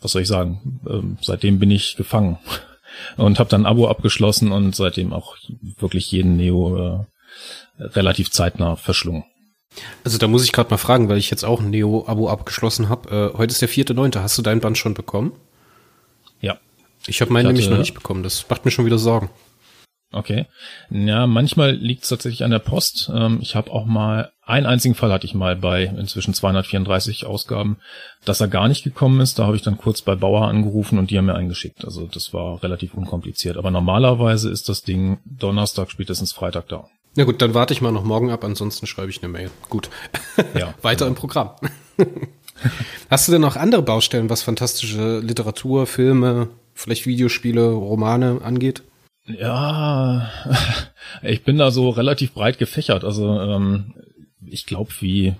[0.00, 0.80] was soll ich sagen?
[0.88, 2.38] Ähm, seitdem bin ich gefangen
[3.16, 5.36] und habe dann ein Abo abgeschlossen und seitdem auch
[5.78, 7.06] wirklich jeden Neo
[7.78, 9.24] äh, relativ zeitnah verschlungen.
[10.04, 13.32] Also da muss ich gerade mal fragen, weil ich jetzt auch ein Neo-Abo abgeschlossen habe.
[13.34, 14.22] Äh, heute ist der vierte Neunte.
[14.22, 15.32] Hast du dein Band schon bekommen?
[16.44, 16.58] Ja.
[17.06, 18.22] Ich habe meinen nämlich noch nicht bekommen.
[18.22, 19.30] Das macht mir schon wieder Sorgen.
[20.12, 20.46] Okay.
[20.90, 23.10] Ja, manchmal liegt es tatsächlich an der Post.
[23.12, 27.78] Ähm, ich habe auch mal, einen einzigen Fall hatte ich mal bei inzwischen 234 Ausgaben,
[28.24, 29.38] dass er gar nicht gekommen ist.
[29.38, 31.84] Da habe ich dann kurz bei Bauer angerufen und die haben mir eingeschickt.
[31.84, 33.56] Also das war relativ unkompliziert.
[33.56, 36.84] Aber normalerweise ist das Ding Donnerstag, spätestens Freitag da.
[37.16, 39.50] Na gut, dann warte ich mal noch morgen ab, ansonsten schreibe ich eine Mail.
[39.68, 39.88] Gut.
[40.54, 41.08] Ja, Weiter genau.
[41.08, 41.56] im Programm.
[43.10, 48.82] Hast du denn noch andere Baustellen, was fantastische Literatur, Filme, vielleicht Videospiele, Romane angeht?
[49.26, 50.30] Ja,
[51.22, 53.04] ich bin da so relativ breit gefächert.
[53.04, 53.94] Also ähm,
[54.46, 55.34] ich glaube, wie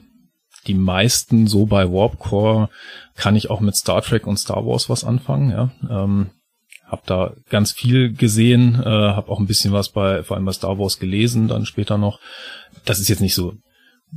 [0.67, 2.71] die meisten so bei Warpcore
[3.17, 5.51] kann ich auch mit Star Trek und Star Wars was anfangen.
[5.51, 6.31] Ja, ähm,
[6.87, 10.53] hab da ganz viel gesehen, äh, habe auch ein bisschen was bei vor allem bei
[10.53, 12.21] Star Wars gelesen, dann später noch.
[12.85, 13.55] Das ist jetzt nicht so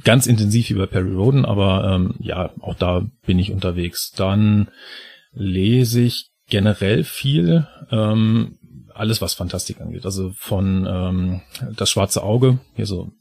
[0.03, 4.11] ganz intensiv wie bei Perry Roden, aber ähm, ja, auch da bin ich unterwegs.
[4.11, 4.69] Dann
[5.33, 7.67] lese ich generell viel.
[7.91, 8.57] Ähm,
[8.93, 10.05] alles, was Fantastik angeht.
[10.05, 11.41] Also von ähm,
[11.75, 13.11] Das Schwarze Auge, hier so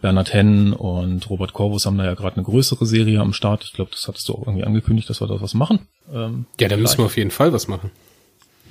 [0.00, 3.62] Bernhard Henn und Robert Corvus haben da ja gerade eine größere Serie am Start.
[3.64, 5.86] Ich glaube, das hattest du auch irgendwie angekündigt, dass wir da was machen.
[6.12, 7.90] Ähm, ja, da müssen wir auf jeden Fall was machen.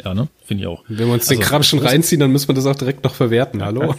[0.03, 0.27] Ja, ne?
[0.45, 0.83] Finde ich auch.
[0.87, 3.15] Wenn wir uns also, den Kram schon reinziehen, dann müssen wir das auch direkt noch
[3.15, 3.61] verwerten.
[3.65, 3.95] Hallo?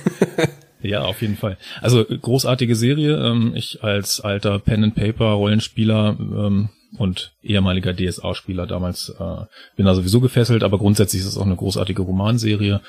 [0.82, 1.56] Ja, auf jeden Fall.
[1.80, 3.16] Also großartige Serie.
[3.16, 9.44] Ähm, ich als alter Pen and Paper Rollenspieler ähm, und ehemaliger DSA-Spieler damals äh,
[9.76, 12.80] bin da sowieso gefesselt, aber grundsätzlich ist es auch eine großartige Romanserie.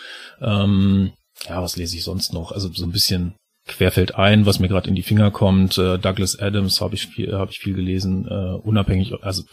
[0.41, 1.13] Ähm,
[1.47, 2.51] ja, was lese ich sonst noch?
[2.51, 5.77] Also so ein bisschen querfeld ein, was mir gerade in die Finger kommt.
[5.77, 9.43] Äh, Douglas Adams habe ich viel, habe ich viel gelesen, äh, unabhängig, also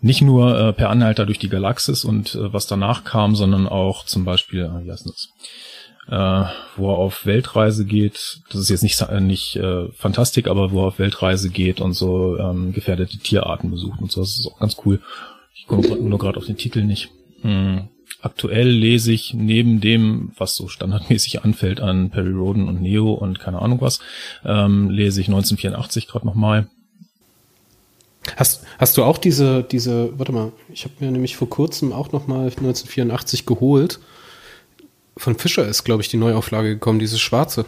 [0.00, 4.70] nicht nur per Anhalter durch die Galaxis und was danach kam, sondern auch zum Beispiel,
[4.84, 5.30] wie heißt das?
[6.10, 6.44] Äh,
[6.76, 8.40] wo er auf Weltreise geht.
[8.50, 11.92] Das ist jetzt nicht, äh, nicht äh, Fantastik, aber wo er auf Weltreise geht und
[11.92, 14.20] so ähm, gefährdete Tierarten besucht und so.
[14.22, 15.00] Das ist auch ganz cool.
[15.54, 17.10] Ich komme nur gerade auf den Titel nicht.
[17.42, 17.88] Hm.
[18.20, 23.38] Aktuell lese ich neben dem, was so standardmäßig anfällt an Perry Roden und Neo und
[23.38, 24.00] keine Ahnung was,
[24.44, 26.68] ähm, lese ich 1984 gerade nochmal.
[28.36, 32.12] Hast, hast du auch diese, diese, warte mal, ich habe mir nämlich vor kurzem auch
[32.12, 34.00] nochmal 1984 geholt
[35.18, 37.66] von Fischer ist, glaube ich, die Neuauflage gekommen, dieses schwarze.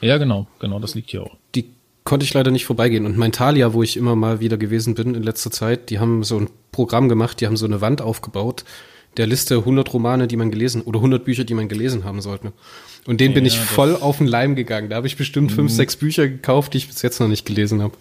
[0.00, 1.36] Ja, genau, genau, das liegt hier auch.
[1.54, 1.66] Die
[2.04, 3.06] konnte ich leider nicht vorbeigehen.
[3.06, 6.22] Und mein Thalia, wo ich immer mal wieder gewesen bin in letzter Zeit, die haben
[6.22, 8.64] so ein Programm gemacht, die haben so eine Wand aufgebaut,
[9.16, 12.52] der Liste 100 Romane, die man gelesen, oder 100 Bücher, die man gelesen haben sollte.
[13.06, 14.88] Und den ja, bin ich voll auf den Leim gegangen.
[14.88, 15.76] Da habe ich bestimmt fünf, mhm.
[15.76, 17.94] sechs Bücher gekauft, die ich bis jetzt noch nicht gelesen habe.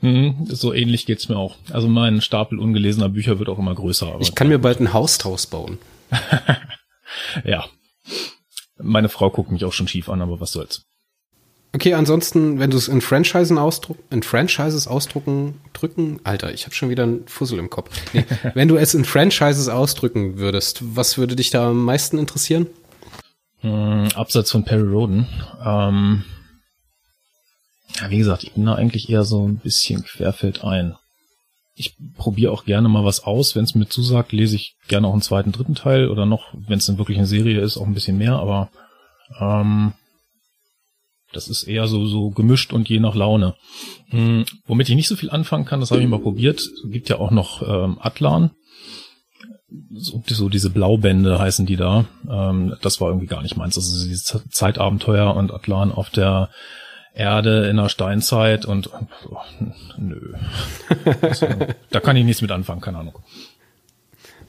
[0.00, 1.56] Mhm, so ähnlich geht's mir auch.
[1.70, 4.16] Also mein Stapel ungelesener Bücher wird auch immer größer.
[4.20, 5.78] ich kann mir bald ein Hausthaus bauen.
[7.44, 7.66] ja.
[8.78, 10.84] Meine Frau guckt mich auch schon schief an, aber was soll's.
[11.74, 16.74] Okay, ansonsten, wenn du es in Franchisen ausdruck, in Franchises ausdrucken, drücken, Alter, ich habe
[16.74, 17.90] schon wieder einen Fussel im Kopf.
[18.12, 22.66] Nee, wenn du es in Franchises ausdrücken würdest, was würde dich da am meisten interessieren?
[23.62, 25.26] Mm, abseits von Perry Roden.
[25.64, 26.24] Ähm,
[28.00, 30.96] ja, wie gesagt, ich bin da eigentlich eher so ein bisschen querfeld ein
[31.74, 33.56] ich probiere auch gerne mal was aus.
[33.56, 36.78] Wenn es mir zusagt, lese ich gerne auch einen zweiten, dritten Teil oder noch, wenn
[36.78, 38.70] es dann wirklich eine Serie ist, auch ein bisschen mehr, aber
[39.40, 39.94] ähm,
[41.32, 43.54] das ist eher so, so gemischt und je nach Laune.
[44.08, 46.62] Hm, womit ich nicht so viel anfangen kann, das habe ich mal probiert.
[46.90, 48.50] Gibt ja auch noch ähm, Atlan.
[49.94, 52.04] So, so diese Blaubände heißen die da.
[52.30, 53.78] Ähm, das war irgendwie gar nicht meins.
[53.78, 56.50] Also diese Zeitabenteuer und Atlan auf der
[57.14, 58.90] Erde in der Steinzeit und
[59.28, 59.36] oh,
[59.98, 60.34] nö.
[61.20, 61.46] Also,
[61.90, 63.14] da kann ich nichts mit anfangen, keine Ahnung.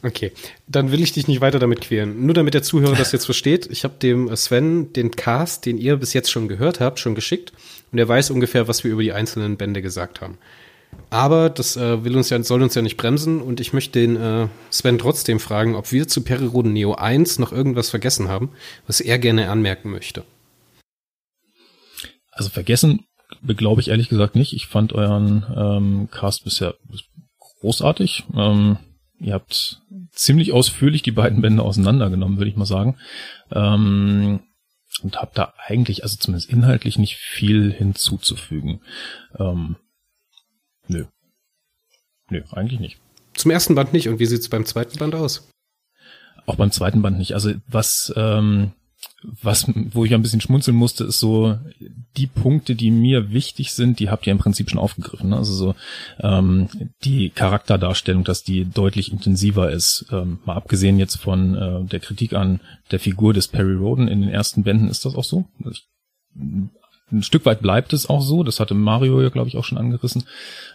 [0.05, 0.33] Okay,
[0.67, 2.25] dann will ich dich nicht weiter damit quälen.
[2.25, 5.95] Nur damit der Zuhörer das jetzt versteht, ich habe dem Sven den Cast, den ihr
[5.95, 7.53] bis jetzt schon gehört habt, schon geschickt
[7.91, 10.37] und er weiß ungefähr, was wir über die einzelnen Bände gesagt haben.
[11.09, 14.15] Aber das äh, will uns ja, soll uns ja nicht bremsen und ich möchte den
[14.17, 18.49] äh, Sven trotzdem fragen, ob wir zu Periroden Neo 1 noch irgendwas vergessen haben,
[18.87, 20.23] was er gerne anmerken möchte.
[22.35, 23.05] Also vergessen
[23.41, 24.53] glaube ich ehrlich gesagt nicht.
[24.53, 26.75] Ich fand euren ähm, Cast bisher
[27.59, 28.25] großartig.
[28.35, 28.77] Ähm,
[29.19, 29.81] ihr habt
[30.11, 32.97] ziemlich ausführlich die beiden Bände auseinandergenommen, würde ich mal sagen.
[33.51, 34.41] Ähm,
[35.01, 38.81] und habt da eigentlich, also zumindest inhaltlich, nicht viel hinzuzufügen.
[39.39, 39.77] Ähm,
[40.87, 41.05] nö.
[42.29, 42.99] Nö, eigentlich nicht.
[43.33, 44.07] Zum ersten Band nicht.
[44.07, 45.49] Und wie sieht's beim zweiten Band aus?
[46.45, 47.33] Auch beim zweiten Band nicht.
[47.33, 48.73] Also was, ähm,
[49.41, 51.57] was, wo ich ein bisschen schmunzeln musste, ist so
[52.17, 55.29] die Punkte, die mir wichtig sind, die habt ihr im Prinzip schon aufgegriffen.
[55.29, 55.37] Ne?
[55.37, 55.75] Also so
[56.19, 56.69] ähm,
[57.03, 60.05] die Charakterdarstellung, dass die deutlich intensiver ist.
[60.11, 62.59] Ähm, mal abgesehen jetzt von äh, der Kritik an
[62.91, 65.45] der Figur des Perry Roden in den ersten Bänden ist das auch so.
[65.63, 65.87] Also ich
[67.13, 69.77] ein Stück weit bleibt es auch so, das hatte Mario ja, glaube ich, auch schon
[69.77, 70.25] angerissen.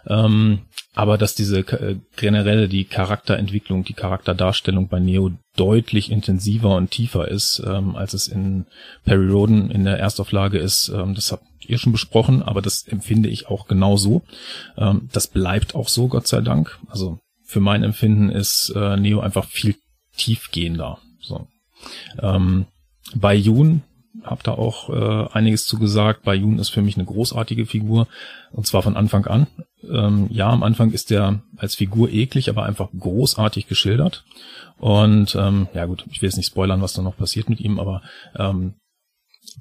[0.07, 0.61] Ähm,
[0.95, 7.29] aber dass diese äh, generelle die Charakterentwicklung, die Charakterdarstellung bei Neo deutlich intensiver und tiefer
[7.29, 8.67] ist, ähm, als es in
[9.05, 13.29] Perry Roden in der Erstauflage ist, ähm, das habt ihr schon besprochen, aber das empfinde
[13.29, 14.23] ich auch genau so.
[14.77, 16.79] Ähm, das bleibt auch so, Gott sei Dank.
[16.89, 19.77] Also für mein Empfinden ist äh, Neo einfach viel
[20.17, 20.99] tiefgehender.
[21.21, 21.47] So.
[22.21, 22.67] Ähm,
[23.15, 23.83] bei Jun
[24.25, 26.23] habe da auch äh, einiges zu gesagt.
[26.23, 28.09] Bei Jun ist für mich eine großartige Figur
[28.53, 29.47] und zwar von Anfang an.
[29.89, 34.25] Ähm, ja, am Anfang ist der als Figur eklig, aber einfach großartig geschildert.
[34.79, 37.79] Und ähm, ja gut, ich will jetzt nicht spoilern, was da noch passiert mit ihm,
[37.79, 38.03] aber
[38.37, 38.75] ähm,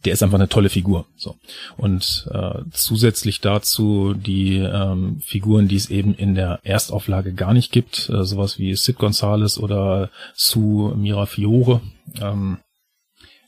[0.06, 1.06] der ist einfach eine tolle Figur.
[1.16, 1.36] So
[1.78, 7.72] und äh, zusätzlich dazu die ähm, Figuren, die es eben in der Erstauflage gar nicht
[7.72, 11.82] gibt, äh, sowas wie Sid Gonzales oder Sue Mirafiore.
[12.22, 12.58] Ähm,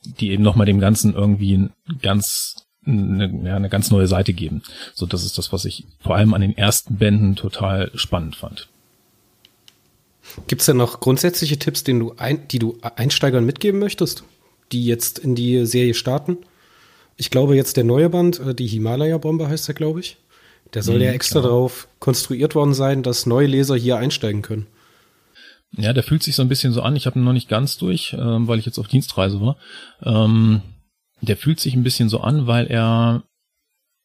[0.04, 1.70] die eben nochmal dem Ganzen irgendwie
[2.02, 4.64] ganz eine, ja, eine ganz neue Seite geben.
[4.94, 8.68] So, das ist das, was ich vor allem an den ersten Bänden total spannend fand.
[10.48, 14.24] Gibt es denn noch grundsätzliche Tipps, den du ein, die du Einsteigern mitgeben möchtest,
[14.72, 16.38] die jetzt in die Serie starten?
[17.18, 20.18] Ich glaube jetzt der neue Band, äh, die Himalaya-Bombe heißt er, glaube ich.
[20.74, 21.52] Der soll mhm, ja extra klar.
[21.52, 24.68] darauf konstruiert worden sein, dass neue Leser hier einsteigen können.
[25.78, 26.96] Ja, der fühlt sich so ein bisschen so an.
[26.96, 29.58] Ich habe ihn noch nicht ganz durch, ähm, weil ich jetzt auf Dienstreise war.
[30.04, 30.62] Ähm,
[31.22, 33.24] der fühlt sich ein bisschen so an, weil er,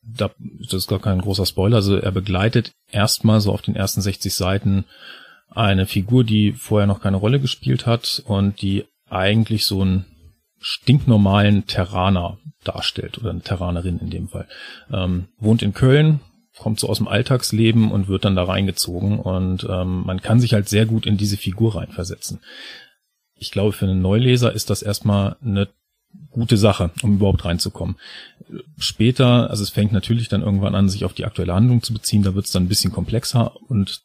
[0.02, 4.02] da, das ist gar kein großer Spoiler, also er begleitet erstmal so auf den ersten
[4.02, 4.84] 60 Seiten
[5.48, 10.04] eine Figur, die vorher noch keine Rolle gespielt hat und die eigentlich so einen
[10.58, 14.48] stinknormalen Terraner darstellt oder eine Terranerin in dem Fall.
[14.90, 16.20] Ähm, wohnt in Köln,
[16.58, 20.54] kommt so aus dem Alltagsleben und wird dann da reingezogen und ähm, man kann sich
[20.54, 22.40] halt sehr gut in diese Figur reinversetzen.
[23.36, 25.68] Ich glaube, für einen Neuleser ist das erstmal eine
[26.30, 27.96] gute Sache, um überhaupt reinzukommen.
[28.78, 32.22] Später, also es fängt natürlich dann irgendwann an, sich auf die aktuelle Handlung zu beziehen,
[32.22, 34.02] da wird es dann ein bisschen komplexer und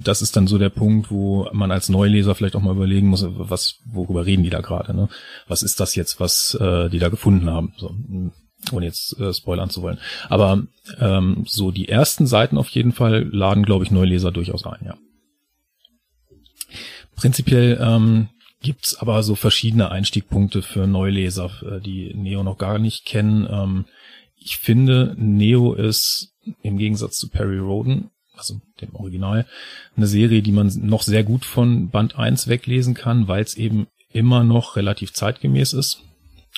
[0.00, 3.24] das ist dann so der Punkt, wo man als Neuleser vielleicht auch mal überlegen muss,
[3.26, 5.08] was, worüber reden die da gerade, ne?
[5.48, 7.72] Was ist das jetzt, was äh, die da gefunden haben?
[7.78, 7.94] So,
[8.72, 9.98] ohne jetzt äh, spoilern zu wollen.
[10.28, 10.62] Aber
[11.00, 14.96] ähm, so die ersten Seiten auf jeden Fall laden, glaube ich, Neuleser durchaus ein, ja.
[17.16, 18.28] Prinzipiell ähm,
[18.62, 23.46] gibt's aber so verschiedene Einstiegpunkte für Neuleser, äh, die Neo noch gar nicht kennen.
[23.50, 23.84] Ähm,
[24.36, 26.32] ich finde, Neo ist
[26.62, 29.46] im Gegensatz zu Perry Roden, also dem Original,
[29.96, 33.88] eine Serie, die man noch sehr gut von Band 1 weglesen kann, weil es eben
[34.12, 36.02] immer noch relativ zeitgemäß ist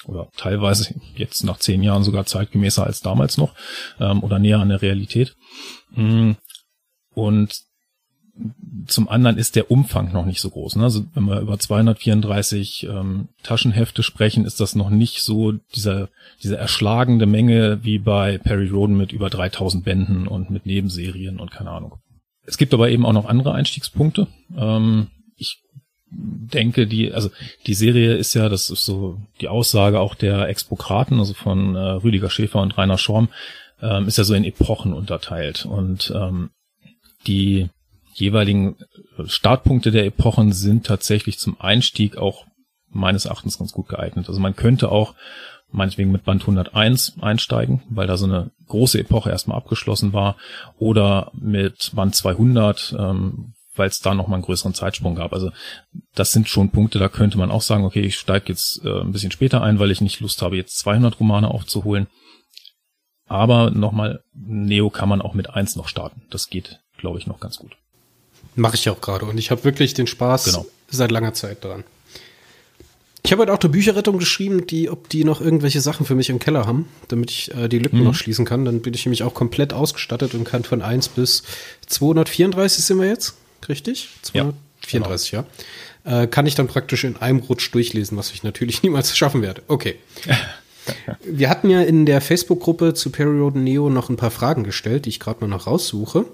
[0.06, 3.54] oder teilweise jetzt nach zehn Jahren sogar zeitgemäßer als damals noch
[3.98, 5.36] ähm, oder näher an der Realität.
[5.94, 6.32] Mm.
[7.12, 7.64] Und
[8.86, 10.76] zum anderen ist der Umfang noch nicht so groß.
[10.76, 10.84] Ne?
[10.84, 16.08] Also wenn wir über 234 ähm, Taschenhefte sprechen, ist das noch nicht so dieser,
[16.42, 21.50] diese erschlagende Menge wie bei Perry Roden mit über 3000 Bänden und mit Nebenserien und
[21.50, 21.98] keine Ahnung.
[22.44, 24.26] Es gibt aber eben auch noch andere Einstiegspunkte.
[24.56, 25.62] Ähm, ich
[26.10, 27.30] denke, die, also
[27.66, 31.78] die Serie ist ja, das ist so die Aussage auch der Expokraten, also von äh,
[31.78, 33.28] Rüdiger Schäfer und Rainer Schorm,
[33.80, 35.66] ähm, ist ja so in Epochen unterteilt.
[35.66, 36.50] Und ähm,
[37.26, 37.68] die
[38.14, 38.76] jeweiligen
[39.26, 42.46] Startpunkte der Epochen sind tatsächlich zum Einstieg auch
[42.88, 44.28] meines Erachtens ganz gut geeignet.
[44.28, 45.14] Also man könnte auch
[45.72, 50.36] meinetwegen mit Band 101 einsteigen, weil da so eine große Epoche erstmal abgeschlossen war,
[50.78, 55.32] oder mit Band 200, ähm, weil es da nochmal einen größeren Zeitsprung gab.
[55.32, 55.50] Also
[56.14, 59.10] das sind schon Punkte, da könnte man auch sagen, okay, ich steige jetzt äh, ein
[59.10, 62.06] bisschen später ein, weil ich nicht Lust habe, jetzt 200 Romane aufzuholen.
[63.26, 66.20] Aber nochmal, Neo kann man auch mit eins noch starten.
[66.28, 67.72] Das geht, glaube ich, noch ganz gut.
[68.54, 70.66] Mache ich auch gerade und ich habe wirklich den Spaß genau.
[70.90, 71.84] seit langer Zeit dran.
[73.22, 76.28] Ich habe heute auch eine Bücherrettung geschrieben, die, ob die noch irgendwelche Sachen für mich
[76.28, 78.04] im Keller haben, damit ich äh, die Lücken mhm.
[78.04, 78.66] noch schließen kann.
[78.66, 81.44] Dann bin ich nämlich auch komplett ausgestattet und kann von 1 bis
[81.86, 83.36] 234 sind wir jetzt
[83.68, 84.08] richtig?
[84.22, 85.40] 234, ja.
[85.40, 85.48] Genau.
[86.06, 86.22] ja.
[86.22, 89.62] Äh, kann ich dann praktisch in einem Rutsch durchlesen, was ich natürlich niemals schaffen werde.
[89.68, 89.96] Okay.
[91.24, 95.04] Wir hatten ja in der Facebook-Gruppe zu Perry Road Neo noch ein paar Fragen gestellt,
[95.04, 96.24] die ich gerade mal noch raussuche,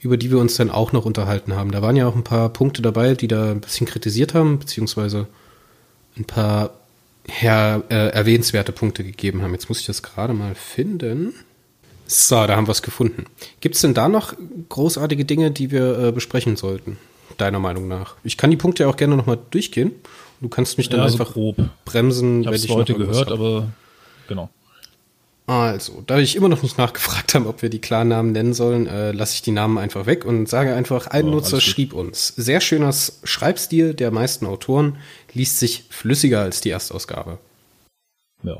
[0.00, 1.70] über die wir uns dann auch noch unterhalten haben.
[1.70, 5.26] Da waren ja auch ein paar Punkte dabei, die da ein bisschen kritisiert haben, beziehungsweise
[6.18, 6.74] ein paar
[7.40, 9.52] ja, äh, erwähnenswerte Punkte gegeben haben.
[9.52, 11.34] Jetzt muss ich das gerade mal finden.
[12.06, 13.26] So, da haben wir es gefunden.
[13.60, 14.34] Gibt es denn da noch
[14.68, 16.98] großartige Dinge, die wir äh, besprechen sollten,
[17.38, 18.16] deiner Meinung nach?
[18.24, 19.92] Ich kann die Punkte ja auch gerne nochmal durchgehen.
[20.40, 21.56] Du kannst mich dann Ja, so einfach grob.
[21.84, 23.68] bremsen, Ich habe es heute gehört, aber
[24.28, 24.50] genau.
[25.46, 29.12] Also, da ich immer noch nicht nachgefragt habe, ob wir die Klarnamen nennen sollen, äh,
[29.12, 32.28] lasse ich die Namen einfach weg und sage einfach, ein Ja, Nutzer schrieb uns.
[32.28, 32.92] Sehr schöner
[33.24, 34.96] Schreibstil der meisten Autoren,
[35.34, 37.38] liest sich flüssiger als die Erstausgabe.
[38.42, 38.56] Ja.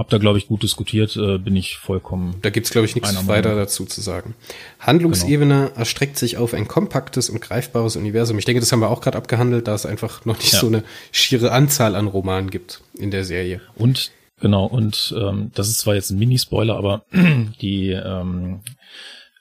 [0.00, 2.36] Hab da, glaube ich, gut diskutiert, äh, bin ich vollkommen.
[2.40, 4.34] Da gibt's glaube ich, nichts weiter dazu zu sagen.
[4.78, 8.38] Handlungsebene erstreckt sich auf ein kompaktes und greifbares Universum.
[8.38, 10.60] Ich denke, das haben wir auch gerade abgehandelt, da es einfach noch nicht Ja.
[10.60, 13.60] so eine schiere Anzahl an Romanen gibt in der Serie.
[13.74, 14.10] Und
[14.40, 17.04] genau, und ähm, das ist zwar jetzt ein Mini-Spoiler, aber
[17.60, 18.60] die ähm,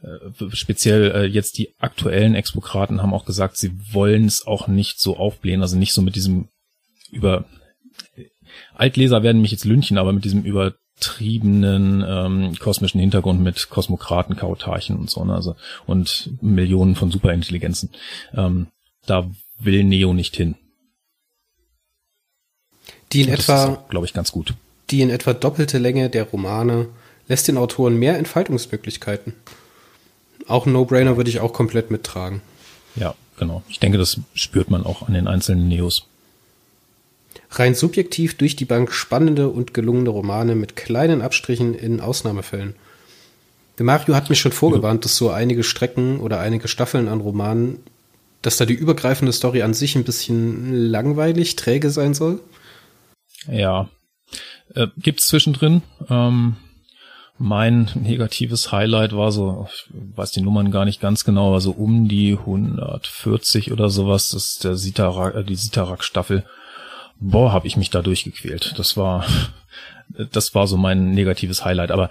[0.02, 5.00] äh, speziell äh, jetzt die aktuellen Expokraten haben auch gesagt, sie wollen es auch nicht
[5.00, 6.50] so aufblähen, also nicht so mit diesem
[7.12, 7.46] über
[8.80, 14.96] Altleser werden mich jetzt lünchen, aber mit diesem übertriebenen ähm, kosmischen Hintergrund mit Kosmokraten, Kautarchen
[14.96, 15.34] und so, ne?
[15.34, 17.90] also und Millionen von Superintelligenzen.
[18.34, 18.68] Ähm,
[19.06, 19.30] da
[19.60, 20.56] will Neo nicht hin.
[23.12, 24.54] Die in etwa glaube ich, ganz gut.
[24.92, 26.88] Die in etwa doppelte Länge der Romane
[27.28, 29.34] lässt den Autoren mehr Entfaltungsmöglichkeiten.
[30.48, 32.42] Auch ein No-Brainer würde ich auch komplett mittragen.
[32.96, 33.62] Ja, genau.
[33.68, 36.09] Ich denke, das spürt man auch an den einzelnen Neos.
[37.52, 42.76] Rein subjektiv durch die Bank spannende und gelungene Romane mit kleinen Abstrichen in Ausnahmefällen.
[43.80, 47.80] Der Mario hat mich schon vorgewarnt, dass so einige Strecken oder einige Staffeln an Romanen,
[48.42, 52.40] dass da die übergreifende Story an sich ein bisschen langweilig, träge sein soll.
[53.48, 53.90] Ja.
[54.76, 55.82] Äh, gibt's zwischendrin.
[56.10, 56.58] Ähm,
[57.38, 61.72] mein negatives Highlight war so, ich weiß die Nummern gar nicht ganz genau, aber so
[61.72, 64.32] um die 140 oder sowas.
[64.32, 66.44] Das ist der Sitarak, äh, die Sitarak-Staffel.
[67.20, 68.76] Boah, habe ich mich da durchgequält.
[68.78, 69.26] Das war,
[70.32, 71.92] das war so mein negatives Highlight.
[71.92, 72.10] Aber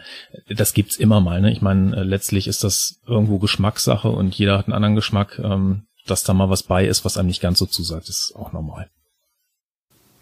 [0.48, 1.40] das gibt's immer mal.
[1.40, 1.50] Ne?
[1.50, 5.40] Ich meine, äh, letztlich ist das irgendwo Geschmackssache und jeder hat einen anderen Geschmack.
[5.42, 8.52] Ähm, dass da mal was bei ist, was einem nicht ganz so zusagt, ist auch
[8.52, 8.88] normal.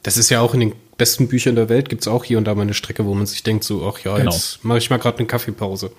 [0.02, 2.54] Das ist ja auch in den besten Büchern der Welt, gibt's auch hier und da
[2.54, 4.30] mal eine Strecke, wo man sich denkt, so, ach ja, Genau.
[4.30, 5.92] jetzt mache ich mal gerade eine Kaffeepause.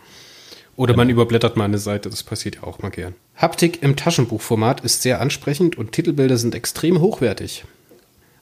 [0.76, 3.16] Oder man überblättert mal eine Seite, das passiert ja auch mal gern.
[3.36, 7.66] Haptik im Taschenbuchformat ist sehr ansprechend und Titelbilder sind extrem hochwertig.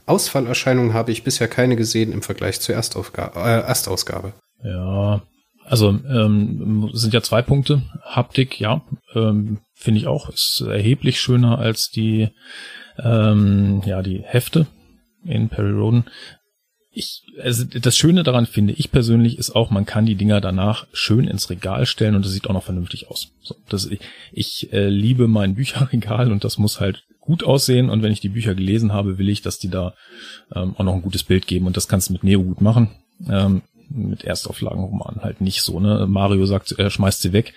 [0.06, 4.34] Ausfallerscheinungen habe ich bisher keine gesehen im Vergleich zur Erstaufga äh, Erstausgabe.
[4.64, 5.22] Ja,
[5.66, 7.82] also ähm, sind ja zwei Punkte.
[8.04, 8.82] Haptik, ja,
[9.16, 12.30] ähm, finde ich auch, ist erheblich schöner als die,
[13.00, 14.68] ähm, ja, die Hefte
[15.26, 16.06] in Perry Roden.
[16.98, 20.88] Ich, also das Schöne daran finde ich persönlich ist auch, man kann die Dinger danach
[20.94, 23.34] schön ins Regal stellen und es sieht auch noch vernünftig aus.
[23.42, 24.00] So, das, ich
[24.32, 28.30] ich äh, liebe mein Bücherregal und das muss halt gut aussehen und wenn ich die
[28.30, 29.94] Bücher gelesen habe, will ich, dass die da
[30.54, 32.92] ähm, auch noch ein gutes Bild geben und das kannst du mit Neo gut machen.
[33.28, 36.06] Ähm, mit Erstauflagenromanen halt nicht so, ne?
[36.08, 37.54] Mario sagt, er schmeißt sie weg.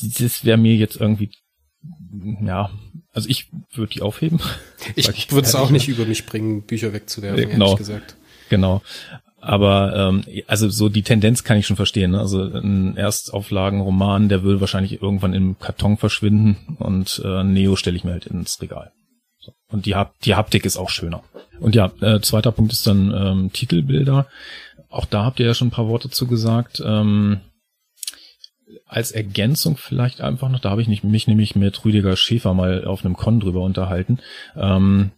[0.00, 1.30] Das wäre mir jetzt irgendwie,
[2.42, 2.70] ja,
[3.12, 4.40] also ich würde die aufheben.
[4.94, 7.64] Ich würde es auch nicht über mich bringen, Bücher wegzuwerfen, genau.
[7.64, 8.16] ehrlich gesagt.
[8.48, 8.82] Genau.
[9.40, 12.10] Aber ähm, also so die Tendenz kann ich schon verstehen.
[12.10, 12.18] Ne?
[12.18, 18.02] Also ein Erstauflagenroman, der will wahrscheinlich irgendwann im Karton verschwinden und äh, Neo stelle ich
[18.02, 18.90] mir halt ins Regal.
[19.38, 19.52] So.
[19.68, 21.22] Und die, Hap die Haptik ist auch schöner.
[21.60, 24.26] Und ja, äh, zweiter Punkt ist dann ähm, Titelbilder.
[24.90, 26.82] Auch da habt ihr ja schon ein paar Worte zu gesagt.
[26.84, 27.40] Ähm,
[28.86, 33.04] als Ergänzung vielleicht einfach noch, da habe ich mich nämlich mit Rüdiger Schäfer mal auf
[33.04, 34.18] einem Con drüber unterhalten.
[34.56, 35.12] Ähm,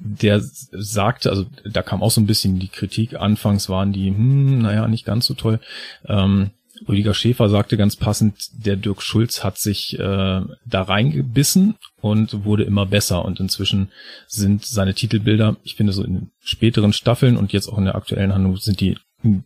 [0.00, 4.62] der sagte, also da kam auch so ein bisschen die Kritik, anfangs waren die, hm,
[4.62, 5.60] naja, nicht ganz so toll.
[6.06, 6.50] Ähm,
[6.88, 12.64] Rüdiger Schäfer sagte ganz passend, der Dirk Schulz hat sich äh, da reingebissen und wurde
[12.64, 13.90] immer besser und inzwischen
[14.26, 18.32] sind seine Titelbilder, ich finde so in späteren Staffeln und jetzt auch in der aktuellen
[18.32, 19.44] Handlung sind die hm,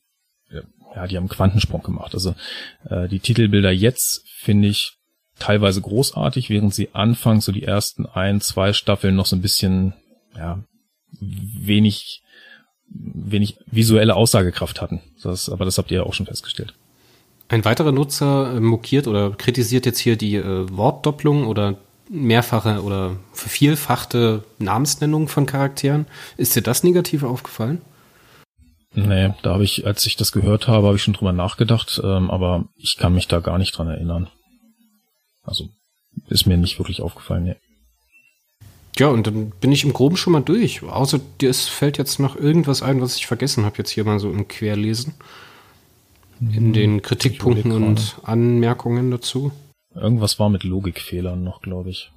[0.95, 2.15] ja, die haben Quantensprung gemacht.
[2.15, 2.35] Also
[2.89, 4.93] äh, die Titelbilder jetzt finde ich
[5.39, 9.95] teilweise großartig, während sie anfangs so die ersten ein, zwei Staffeln noch so ein bisschen
[10.36, 10.62] ja,
[11.20, 12.23] wenig
[12.94, 15.01] wenig visuelle Aussagekraft hatten.
[15.23, 16.74] Das, aber das habt ihr ja auch schon festgestellt.
[17.48, 21.77] Ein weiterer Nutzer äh, mokiert oder kritisiert jetzt hier die äh, Wortdopplung oder
[22.09, 26.06] mehrfache oder vervielfachte Namensnennung von Charakteren.
[26.36, 27.81] Ist dir das negativ aufgefallen?
[28.94, 32.31] Nee, da habe ich, als ich das gehört habe, habe ich schon drüber nachgedacht, ähm,
[32.31, 34.28] aber ich kann mich da gar nicht dran erinnern.
[35.43, 35.69] Also
[36.28, 37.44] ist mir nicht wirklich aufgefallen.
[37.44, 37.56] Nee.
[38.99, 40.83] Ja, und dann bin ich im Groben schon mal durch.
[40.83, 44.21] Außer dir es fällt jetzt noch irgendwas ein, was ich vergessen habe, jetzt hier mal
[44.21, 45.15] so im Querlesen.
[46.41, 49.53] In den Kritikpunkten und Anmerkungen dazu.
[49.95, 52.11] Irgendwas war mit Logikfehlern noch, glaube ich.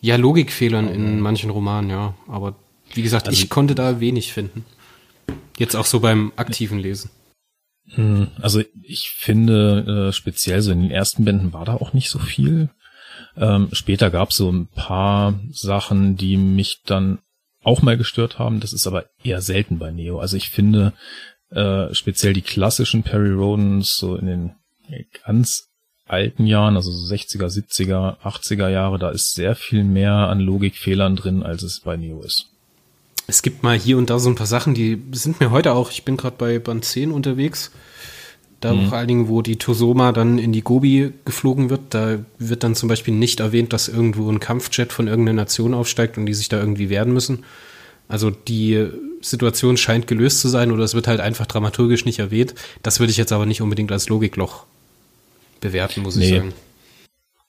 [0.00, 2.14] Ja, Logikfehlern in manchen Romanen, ja.
[2.26, 2.56] Aber
[2.94, 4.64] wie gesagt, Also- ich konnte da wenig finden.
[5.58, 7.10] Jetzt auch so beim aktiven Lesen.
[7.90, 12.08] Hm, also ich finde, äh, speziell so in den ersten Bänden war da auch nicht
[12.10, 12.70] so viel.
[13.40, 17.18] Ähm, später gab es so ein paar Sachen, die mich dann
[17.64, 18.60] auch mal gestört haben.
[18.60, 20.20] Das ist aber eher selten bei Neo.
[20.20, 20.92] Also ich finde
[21.50, 24.52] äh, speziell die klassischen Perry Rodens so in den
[25.24, 25.68] ganz
[26.06, 31.42] alten Jahren, also 60er, 70er, 80er Jahre, da ist sehr viel mehr an Logikfehlern drin,
[31.42, 32.46] als es bei Neo ist.
[33.26, 35.92] Es gibt mal hier und da so ein paar Sachen, die sind mir heute auch,
[35.92, 37.70] ich bin gerade bei Band 10 unterwegs,
[38.60, 38.88] da mhm.
[38.88, 42.74] vor allen Dingen, wo die Tosoma dann in die Gobi geflogen wird, da wird dann
[42.74, 46.48] zum Beispiel nicht erwähnt, dass irgendwo ein Kampfjet von irgendeiner Nation aufsteigt und die sich
[46.48, 47.44] da irgendwie wehren müssen.
[48.08, 48.88] Also die
[49.22, 52.54] Situation scheint gelöst zu sein oder es wird halt einfach dramaturgisch nicht erwähnt.
[52.82, 54.64] Das würde ich jetzt aber nicht unbedingt als Logikloch
[55.60, 56.24] bewerten, muss nee.
[56.24, 56.52] ich sagen.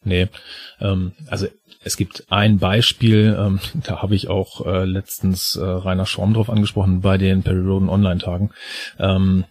[0.04, 0.28] Nee,
[0.80, 1.48] ähm, also
[1.84, 6.50] es gibt ein Beispiel, ähm, da habe ich auch äh, letztens äh, Rainer Schorm drauf
[6.50, 8.52] angesprochen bei den Perry Roden Online-Tagen.
[9.00, 9.46] Ähm,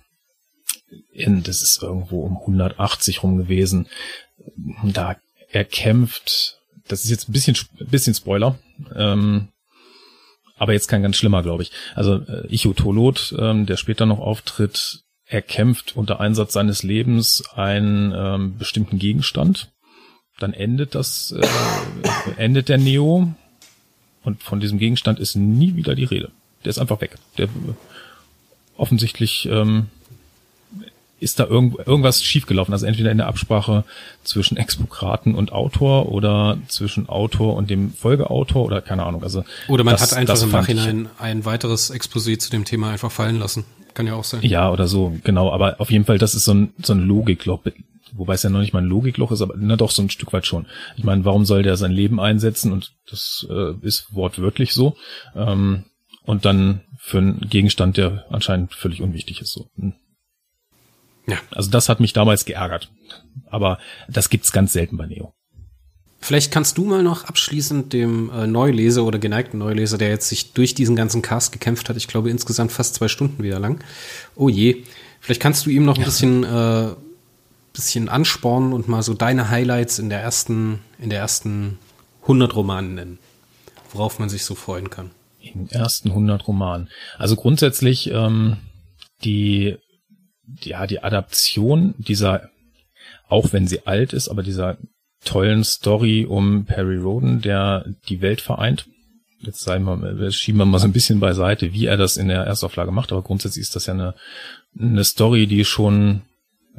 [1.12, 3.86] in, das ist irgendwo um 180 rum gewesen.
[4.84, 5.16] Da
[5.50, 6.58] er kämpft,
[6.88, 7.56] das ist jetzt ein bisschen,
[7.90, 8.58] bisschen Spoiler,
[8.94, 9.48] ähm,
[10.56, 11.72] aber jetzt kein ganz schlimmer, glaube ich.
[11.94, 17.44] Also äh, Icho Tolot, ähm, der später noch auftritt, er kämpft unter Einsatz seines Lebens
[17.54, 19.70] einen ähm, bestimmten Gegenstand.
[20.38, 21.46] Dann endet das, äh,
[22.36, 23.32] endet der Neo
[24.22, 26.30] und von diesem Gegenstand ist nie wieder die Rede.
[26.64, 27.16] Der ist einfach weg.
[27.38, 27.48] Der
[28.76, 29.86] offensichtlich ähm,
[31.20, 32.72] ist da irgend, irgendwas schiefgelaufen.
[32.72, 33.84] Also entweder in der Absprache
[34.24, 39.22] zwischen Expokraten und Autor oder zwischen Autor und dem Folgeautor oder keine Ahnung.
[39.22, 43.12] Also oder man das, hat einfach im Nachhinein ein weiteres Exposé zu dem Thema einfach
[43.12, 43.64] fallen lassen.
[43.94, 44.40] Kann ja auch sein.
[44.42, 45.52] Ja, oder so, genau.
[45.52, 47.60] Aber auf jeden Fall, das ist so ein, so ein Logikloch.
[48.12, 50.32] Wobei es ja noch nicht mal ein Logikloch ist, aber na doch so ein Stück
[50.32, 50.66] weit schon.
[50.96, 52.72] Ich meine, warum soll der sein Leben einsetzen?
[52.72, 54.96] Und das äh, ist wortwörtlich so.
[55.34, 55.84] Ähm,
[56.24, 59.52] und dann für einen Gegenstand, der anscheinend völlig unwichtig ist.
[59.52, 59.68] So.
[61.30, 61.38] Ja.
[61.50, 62.90] Also das hat mich damals geärgert.
[63.50, 63.78] Aber
[64.08, 65.32] das gibt's ganz selten bei Neo.
[66.22, 70.52] Vielleicht kannst du mal noch abschließend dem äh, Neuleser oder geneigten Neuleser, der jetzt sich
[70.52, 73.82] durch diesen ganzen Cast gekämpft hat, ich glaube insgesamt fast zwei Stunden wieder lang.
[74.36, 74.84] Oh je.
[75.20, 76.06] Vielleicht kannst du ihm noch ein ja.
[76.06, 76.88] bisschen, äh,
[77.72, 81.78] bisschen anspornen und mal so deine Highlights in der ersten, in der ersten
[82.22, 83.18] 100 Romanen nennen,
[83.92, 85.10] worauf man sich so freuen kann.
[85.40, 86.90] In den ersten 100 Romanen.
[87.18, 88.58] Also grundsätzlich ähm,
[89.24, 89.78] die
[90.62, 92.50] ja, die Adaption dieser,
[93.28, 94.78] auch wenn sie alt ist, aber dieser
[95.24, 98.86] tollen Story um Perry Roden, der die Welt vereint.
[99.40, 102.42] Jetzt sagen wir, schieben wir mal so ein bisschen beiseite, wie er das in der
[102.42, 104.14] Erstauflage macht, aber grundsätzlich ist das ja eine,
[104.78, 106.22] eine Story, die schon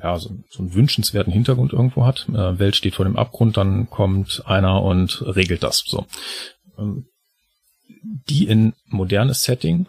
[0.02, 2.28] ja, so, so einen wünschenswerten Hintergrund irgendwo hat.
[2.30, 5.84] Äh, Welt steht vor dem Abgrund, dann kommt einer und regelt das.
[5.86, 6.06] So.
[6.78, 7.06] Ähm,
[8.30, 9.88] die in modernes Setting,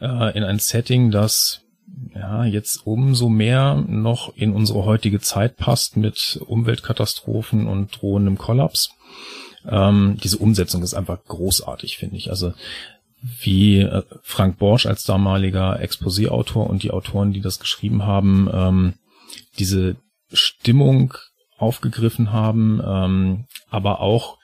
[0.00, 1.62] äh, in ein Setting, das
[2.14, 8.90] ja, jetzt umso mehr noch in unsere heutige Zeit passt mit Umweltkatastrophen und drohendem Kollaps.
[9.68, 12.30] Ähm, diese Umsetzung ist einfach großartig, finde ich.
[12.30, 12.52] Also
[13.40, 18.94] wie äh, Frank Borsch als damaliger Exposé-Autor und die Autoren, die das geschrieben haben, ähm,
[19.58, 19.96] diese
[20.32, 21.14] Stimmung
[21.58, 24.35] aufgegriffen haben, ähm, aber auch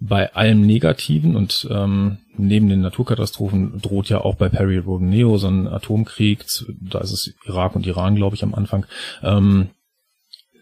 [0.00, 5.38] bei allem Negativen und ähm, neben den Naturkatastrophen droht ja auch bei Perry Roden Neo
[5.38, 8.86] so ein Atomkrieg, da ist es Irak und Iran, glaube ich, am Anfang.
[9.22, 9.70] Ähm,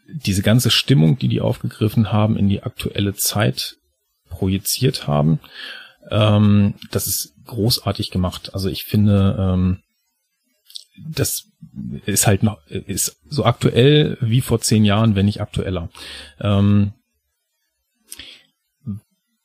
[0.09, 3.77] diese ganze Stimmung, die die aufgegriffen haben, in die aktuelle Zeit
[4.31, 5.41] projiziert haben,
[6.11, 8.55] ähm, das ist großartig gemacht.
[8.55, 9.79] Also ich finde, ähm,
[11.11, 11.49] das
[12.07, 15.91] ist halt noch, ist so aktuell wie vor zehn Jahren, wenn nicht aktueller.
[16.41, 16.93] Ähm,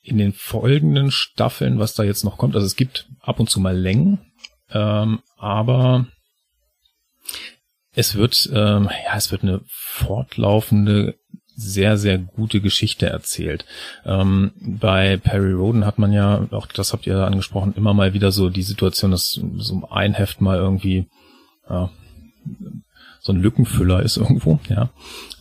[0.01, 3.59] in den folgenden Staffeln, was da jetzt noch kommt, also es gibt ab und zu
[3.59, 4.19] mal Längen,
[4.71, 6.07] ähm, aber
[7.93, 11.15] es wird, ähm, ja, es wird eine fortlaufende,
[11.53, 13.65] sehr, sehr gute Geschichte erzählt.
[14.05, 18.31] Ähm, bei Perry Roden hat man ja, auch das habt ihr angesprochen, immer mal wieder
[18.31, 21.07] so die Situation, dass so ein Heft mal irgendwie
[21.69, 21.91] ja,
[23.19, 24.89] so ein Lückenfüller ist irgendwo, ja.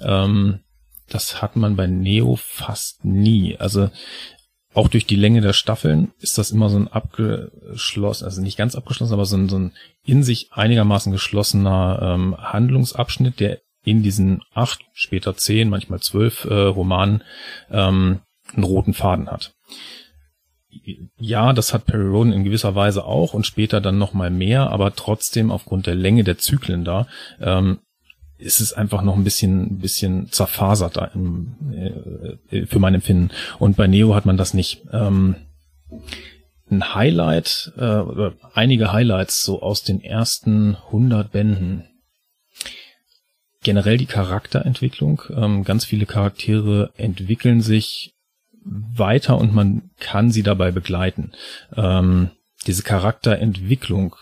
[0.00, 0.60] Ähm,
[1.08, 3.56] das hat man bei Neo fast nie.
[3.56, 3.90] Also
[4.72, 8.76] auch durch die Länge der Staffeln ist das immer so ein abgeschlossen, also nicht ganz
[8.76, 9.72] abgeschlossen, aber so ein, so ein
[10.04, 16.54] in sich einigermaßen geschlossener ähm, Handlungsabschnitt, der in diesen acht, später zehn, manchmal zwölf äh,
[16.54, 17.24] Romanen
[17.70, 18.20] ähm,
[18.52, 19.54] einen roten Faden hat.
[21.18, 24.70] Ja, das hat Perry Roden in gewisser Weise auch und später dann noch mal mehr,
[24.70, 27.08] aber trotzdem aufgrund der Länge der Zyklen da
[27.40, 27.80] ähm,
[28.40, 31.54] ist es einfach noch ein bisschen, bisschen zerfasert im,
[32.50, 33.30] äh, für mein Empfinden.
[33.58, 34.82] Und bei Neo hat man das nicht.
[34.92, 35.36] Ähm,
[36.70, 41.84] ein Highlight, äh, einige Highlights so aus den ersten 100 Bänden.
[43.62, 45.20] generell die Charakterentwicklung.
[45.36, 48.14] Ähm, ganz viele Charaktere entwickeln sich
[48.64, 51.32] weiter und man kann sie dabei begleiten.
[51.76, 52.30] Ähm,
[52.66, 54.16] diese Charakterentwicklung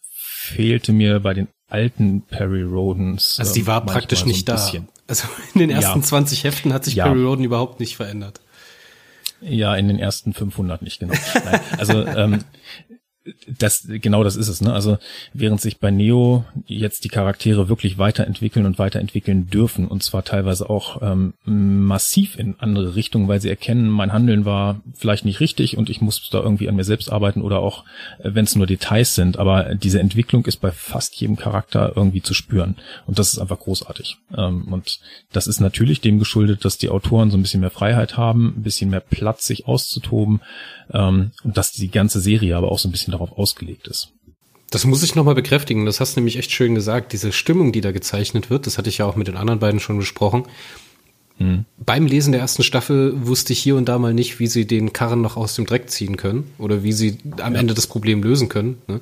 [0.00, 3.38] fehlte mir bei den alten Perry Rodens.
[3.38, 4.54] Also die war praktisch so nicht da.
[4.54, 4.88] Bisschen.
[5.08, 6.04] Also in den ersten ja.
[6.04, 7.04] 20 Heften hat sich ja.
[7.04, 8.40] Perry Roden überhaupt nicht verändert.
[9.40, 11.14] Ja, in den ersten 500 nicht genau.
[11.44, 12.44] Nein, also ähm,
[13.46, 14.60] das genau das ist es.
[14.60, 14.72] Ne?
[14.72, 14.98] Also
[15.32, 20.68] während sich bei Neo jetzt die Charaktere wirklich weiterentwickeln und weiterentwickeln dürfen und zwar teilweise
[20.68, 25.76] auch ähm, massiv in andere Richtungen, weil sie erkennen, mein Handeln war vielleicht nicht richtig
[25.76, 27.84] und ich muss da irgendwie an mir selbst arbeiten oder auch,
[28.18, 29.38] äh, wenn es nur Details sind.
[29.38, 32.76] Aber diese Entwicklung ist bei fast jedem Charakter irgendwie zu spüren
[33.06, 34.16] und das ist einfach großartig.
[34.36, 34.98] Ähm, und
[35.32, 38.62] das ist natürlich dem geschuldet, dass die Autoren so ein bisschen mehr Freiheit haben, ein
[38.62, 40.40] bisschen mehr Platz, sich auszutoben
[40.92, 44.12] ähm, und dass die ganze Serie aber auch so ein bisschen darauf ausgelegt ist.
[44.70, 45.84] Das muss ich nochmal bekräftigen.
[45.84, 47.12] Das hast du nämlich echt schön gesagt.
[47.12, 49.80] Diese Stimmung, die da gezeichnet wird, das hatte ich ja auch mit den anderen beiden
[49.80, 50.44] schon besprochen.
[51.38, 51.66] Mhm.
[51.76, 54.94] Beim Lesen der ersten Staffel wusste ich hier und da mal nicht, wie sie den
[54.94, 57.60] Karren noch aus dem Dreck ziehen können oder wie sie am ja.
[57.60, 58.78] Ende das Problem lösen können.
[58.88, 59.00] Ne?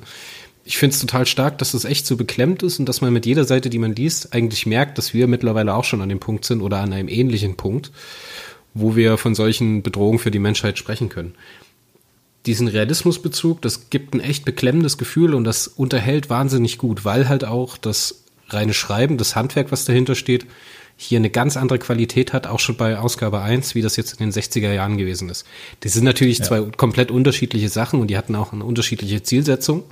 [0.65, 3.25] Ich finde es total stark, dass das echt so beklemmt ist und dass man mit
[3.25, 6.43] jeder Seite, die man liest, eigentlich merkt, dass wir mittlerweile auch schon an dem Punkt
[6.43, 7.91] sind oder an einem ähnlichen Punkt,
[8.73, 11.33] wo wir von solchen Bedrohungen für die Menschheit sprechen können
[12.45, 17.45] diesen Realismusbezug, das gibt ein echt beklemmendes Gefühl und das unterhält wahnsinnig gut, weil halt
[17.45, 20.45] auch das reine Schreiben, das Handwerk, was dahinter steht,
[20.97, 24.19] hier eine ganz andere Qualität hat, auch schon bei Ausgabe 1, wie das jetzt in
[24.19, 25.45] den 60er Jahren gewesen ist.
[25.79, 26.45] Das sind natürlich ja.
[26.45, 29.83] zwei komplett unterschiedliche Sachen und die hatten auch eine unterschiedliche Zielsetzung.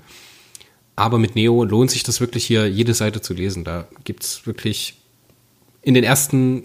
[0.95, 3.63] Aber mit Neo lohnt sich das wirklich hier, jede Seite zu lesen.
[3.63, 4.95] Da gibt's wirklich
[5.81, 6.63] in den ersten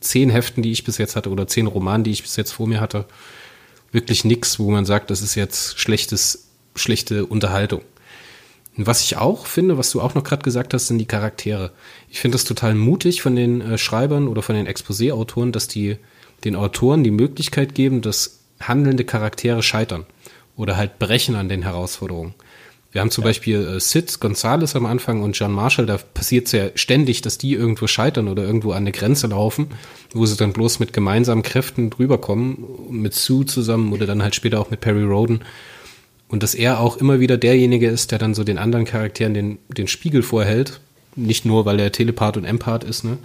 [0.00, 2.66] zehn Heften, die ich bis jetzt hatte, oder zehn Romanen, die ich bis jetzt vor
[2.66, 3.06] mir hatte,
[3.92, 7.82] wirklich nichts, wo man sagt, das ist jetzt schlechtes, schlechte Unterhaltung.
[8.78, 11.72] Was ich auch finde, was du auch noch gerade gesagt hast, sind die Charaktere.
[12.10, 15.96] Ich finde das total mutig von den äh, Schreibern oder von den Exposé-Autoren, dass die
[16.44, 20.04] den Autoren die Möglichkeit geben, dass handelnde Charaktere scheitern
[20.56, 22.34] oder halt brechen an den Herausforderungen.
[22.96, 23.28] Wir haben zum ja.
[23.28, 27.36] Beispiel äh, Sid Gonzales am Anfang und John Marshall, da passiert es ja ständig, dass
[27.36, 29.66] die irgendwo scheitern oder irgendwo an eine Grenze laufen,
[30.14, 34.34] wo sie dann bloß mit gemeinsamen Kräften drüber kommen, mit Sue zusammen oder dann halt
[34.34, 35.40] später auch mit Perry Roden.
[36.28, 39.58] Und dass er auch immer wieder derjenige ist, der dann so den anderen Charakteren den,
[39.68, 40.80] den Spiegel vorhält.
[41.16, 43.18] Nicht nur, weil er Telepath und Empath ist, ne?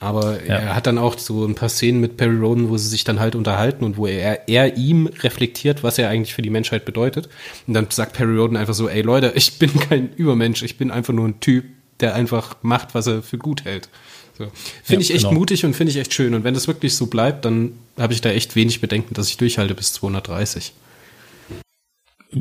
[0.00, 0.56] Aber ja.
[0.56, 3.18] er hat dann auch so ein paar Szenen mit Perry Roden, wo sie sich dann
[3.18, 7.28] halt unterhalten und wo er, er ihm reflektiert, was er eigentlich für die Menschheit bedeutet.
[7.66, 10.90] Und dann sagt Perry Roden einfach so, ey Leute, ich bin kein Übermensch, ich bin
[10.90, 11.64] einfach nur ein Typ,
[12.00, 13.88] der einfach macht, was er für gut hält.
[14.36, 14.46] So.
[14.84, 15.40] Finde ja, ich echt genau.
[15.40, 16.32] mutig und finde ich echt schön.
[16.34, 19.36] Und wenn das wirklich so bleibt, dann habe ich da echt wenig Bedenken, dass ich
[19.36, 20.72] durchhalte bis 230.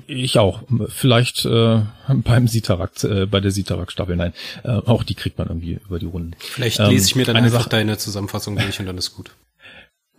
[0.07, 0.63] Ich auch.
[0.87, 4.33] Vielleicht äh, beim Sitarak, äh, bei der Sitarak-Staffel, nein.
[4.63, 6.35] Äh, auch die kriegt man irgendwie über die Runden.
[6.39, 9.31] Vielleicht ähm, lese ich mir dann einfach Sache, deine Zusammenfassung durch und dann ist gut.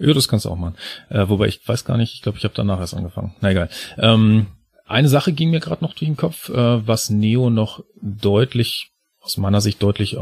[0.00, 0.76] Ja, das kannst du auch machen.
[1.08, 3.34] Äh, wobei ich weiß gar nicht, ich glaube, ich habe danach erst angefangen.
[3.40, 3.68] Na egal.
[3.98, 4.46] Ähm,
[4.86, 9.38] eine Sache ging mir gerade noch durch den Kopf, äh, was Neo noch deutlich, aus
[9.38, 10.18] meiner Sicht deutlich äh,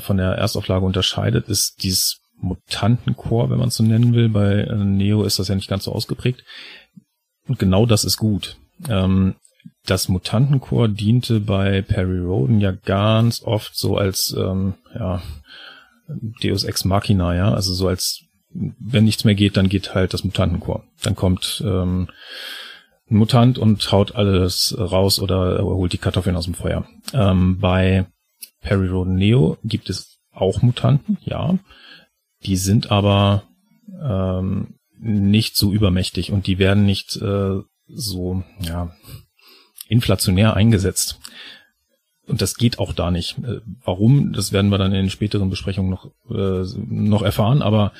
[0.00, 4.28] von der Erstauflage unterscheidet, ist dieses Mutantenchor, wenn man es so nennen will.
[4.28, 6.44] Bei äh, Neo ist das ja nicht ganz so ausgeprägt.
[7.48, 8.56] Und genau das ist gut.
[8.88, 9.34] Ähm,
[9.86, 15.22] das Mutantenchor diente bei Perry Roden ja ganz oft so als ähm, ja,
[16.42, 20.24] Deus Ex Machina, ja, also so als wenn nichts mehr geht, dann geht halt das
[20.24, 20.84] Mutantenchor.
[21.02, 22.08] Dann kommt ähm,
[23.10, 26.86] ein Mutant und haut alles raus oder holt die Kartoffeln aus dem Feuer.
[27.12, 28.06] Ähm, bei
[28.60, 31.58] Perry Roden Neo gibt es auch Mutanten, ja.
[32.44, 33.44] Die sind aber
[34.00, 38.94] ähm, nicht so übermächtig und die werden nicht äh, so, ja,
[39.88, 41.18] inflationär eingesetzt.
[42.26, 43.38] Und das geht auch da nicht.
[43.38, 44.32] Äh, warum?
[44.32, 47.62] Das werden wir dann in den späteren Besprechungen noch, äh, noch erfahren.
[47.62, 47.92] Aber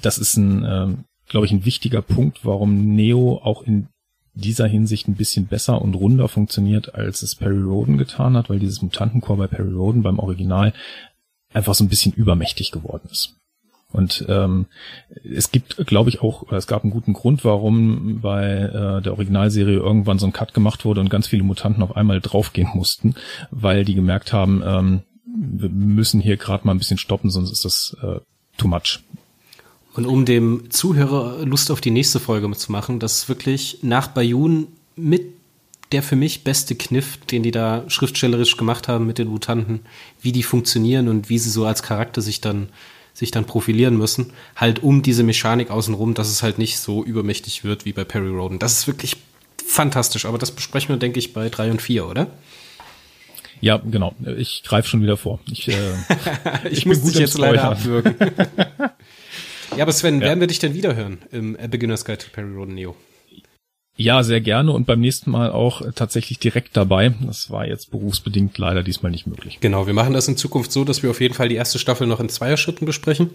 [0.00, 0.88] das ist ein, äh,
[1.28, 3.88] glaube ich, ein wichtiger Punkt, warum Neo auch in
[4.32, 8.60] dieser Hinsicht ein bisschen besser und runder funktioniert, als es Perry Roden getan hat, weil
[8.60, 10.72] dieses Mutantenchor bei Perry Roden beim Original
[11.52, 13.34] einfach so ein bisschen übermächtig geworden ist.
[13.90, 14.66] Und ähm,
[15.24, 19.76] es gibt, glaube ich, auch, es gab einen guten Grund, warum bei äh, der Originalserie
[19.76, 23.14] irgendwann so ein Cut gemacht wurde und ganz viele Mutanten auf einmal draufgehen mussten,
[23.50, 27.64] weil die gemerkt haben, ähm, wir müssen hier gerade mal ein bisschen stoppen, sonst ist
[27.64, 28.20] das äh,
[28.58, 29.00] too much.
[29.94, 34.08] Und um dem Zuhörer Lust auf die nächste Folge zu machen, das ist wirklich nach
[34.08, 35.22] Bayun mit
[35.92, 39.80] der für mich beste Kniff, den die da schriftstellerisch gemacht haben mit den Mutanten,
[40.20, 42.68] wie die funktionieren und wie sie so als Charakter sich dann
[43.18, 47.64] sich dann profilieren müssen, halt um diese Mechanik außenrum, dass es halt nicht so übermächtig
[47.64, 48.60] wird wie bei Perry Roden.
[48.60, 49.16] Das ist wirklich
[49.66, 52.28] fantastisch, aber das besprechen wir, denke ich, bei drei und vier, oder?
[53.60, 54.14] Ja, genau.
[54.36, 55.40] Ich greife schon wieder vor.
[55.50, 55.72] Ich, äh,
[56.70, 58.14] ich, ich muss dich jetzt leider abwürgen.
[59.76, 60.28] ja, aber Sven, ja.
[60.28, 62.94] werden wir dich denn wiederhören im Beginner's Guide to Perry Road Neo?
[64.00, 67.12] Ja, sehr gerne und beim nächsten Mal auch tatsächlich direkt dabei.
[67.20, 69.58] Das war jetzt berufsbedingt leider diesmal nicht möglich.
[69.60, 72.06] Genau, wir machen das in Zukunft so, dass wir auf jeden Fall die erste Staffel
[72.06, 73.30] noch in Zweierschritten besprechen.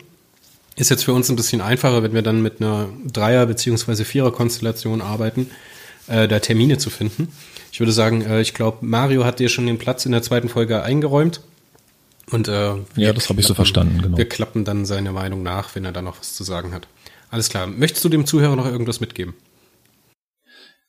[0.78, 4.06] Ist jetzt für uns ein bisschen einfacher, wenn wir dann mit einer Dreier- bzw.
[4.06, 5.52] Vierer-Konstellation arbeiten,
[6.08, 7.28] äh, da Termine zu finden.
[7.74, 10.48] Ich würde sagen, äh, ich glaube, Mario hat dir schon den Platz in der zweiten
[10.48, 11.42] Folge eingeräumt.
[12.32, 14.18] Und äh, ja, das habe ich so verstanden, genau.
[14.18, 16.88] Wir klappen dann seine Meinung nach, wenn er da noch was zu sagen hat.
[17.30, 17.68] Alles klar.
[17.68, 19.34] Möchtest du dem Zuhörer noch irgendwas mitgeben?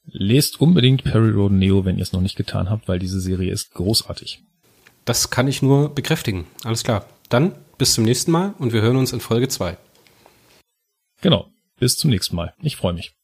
[0.07, 3.53] Lest unbedingt Perry Road Neo, wenn ihr es noch nicht getan habt, weil diese Serie
[3.53, 4.43] ist großartig.
[5.05, 6.47] Das kann ich nur bekräftigen.
[6.63, 7.07] Alles klar.
[7.29, 9.77] Dann bis zum nächsten Mal und wir hören uns in Folge 2.
[11.21, 11.51] Genau.
[11.79, 12.55] Bis zum nächsten Mal.
[12.63, 13.15] Ich freue mich.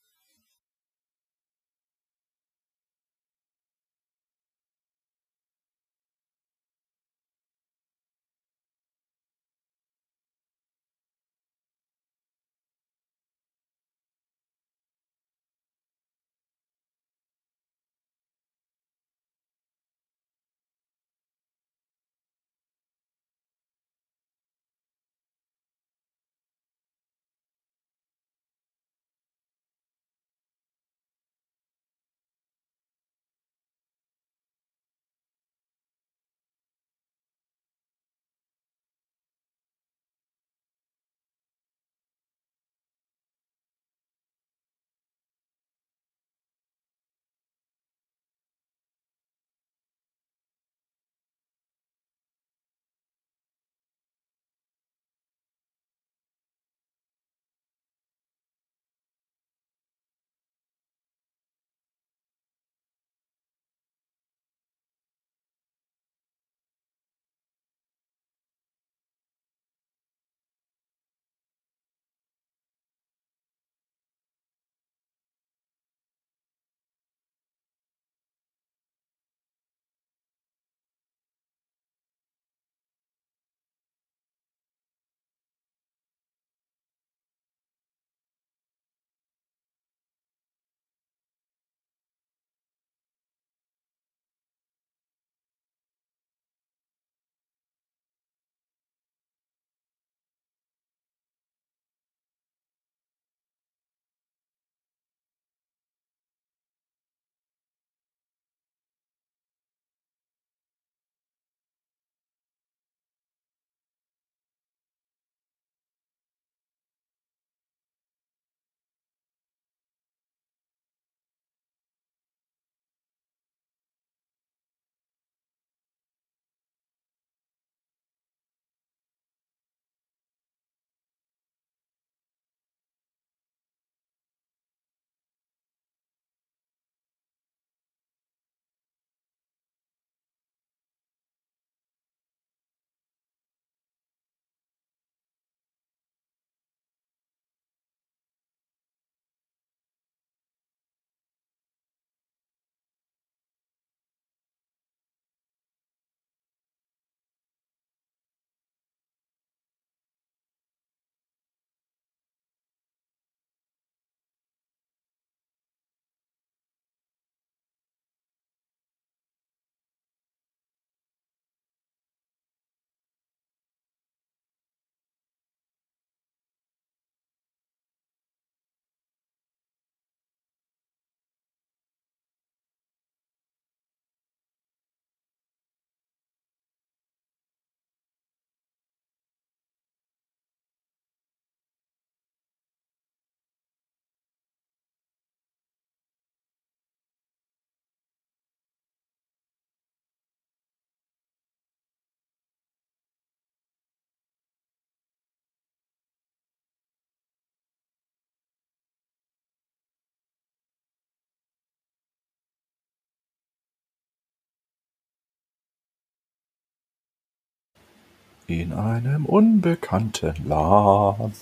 [218.50, 221.34] In einem unbekannten Land.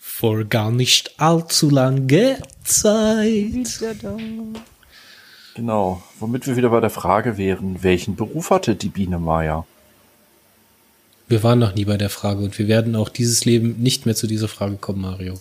[0.00, 3.84] Vor gar nicht allzu lange Zeit.
[5.54, 9.66] Genau, womit wir wieder bei der Frage wären, welchen Beruf hatte die Biene Maya?
[11.28, 14.14] Wir waren noch nie bei der Frage und wir werden auch dieses Leben nicht mehr
[14.14, 15.34] zu dieser Frage kommen, Mario.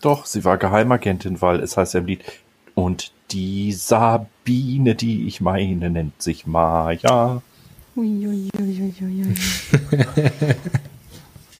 [0.00, 2.22] Doch, sie war Geheimagentin, weil es heißt ja im Lied,
[2.74, 7.42] und die Sabine, die ich meine, nennt sich Maya.
[7.96, 10.89] おいおいおいおいおいおい。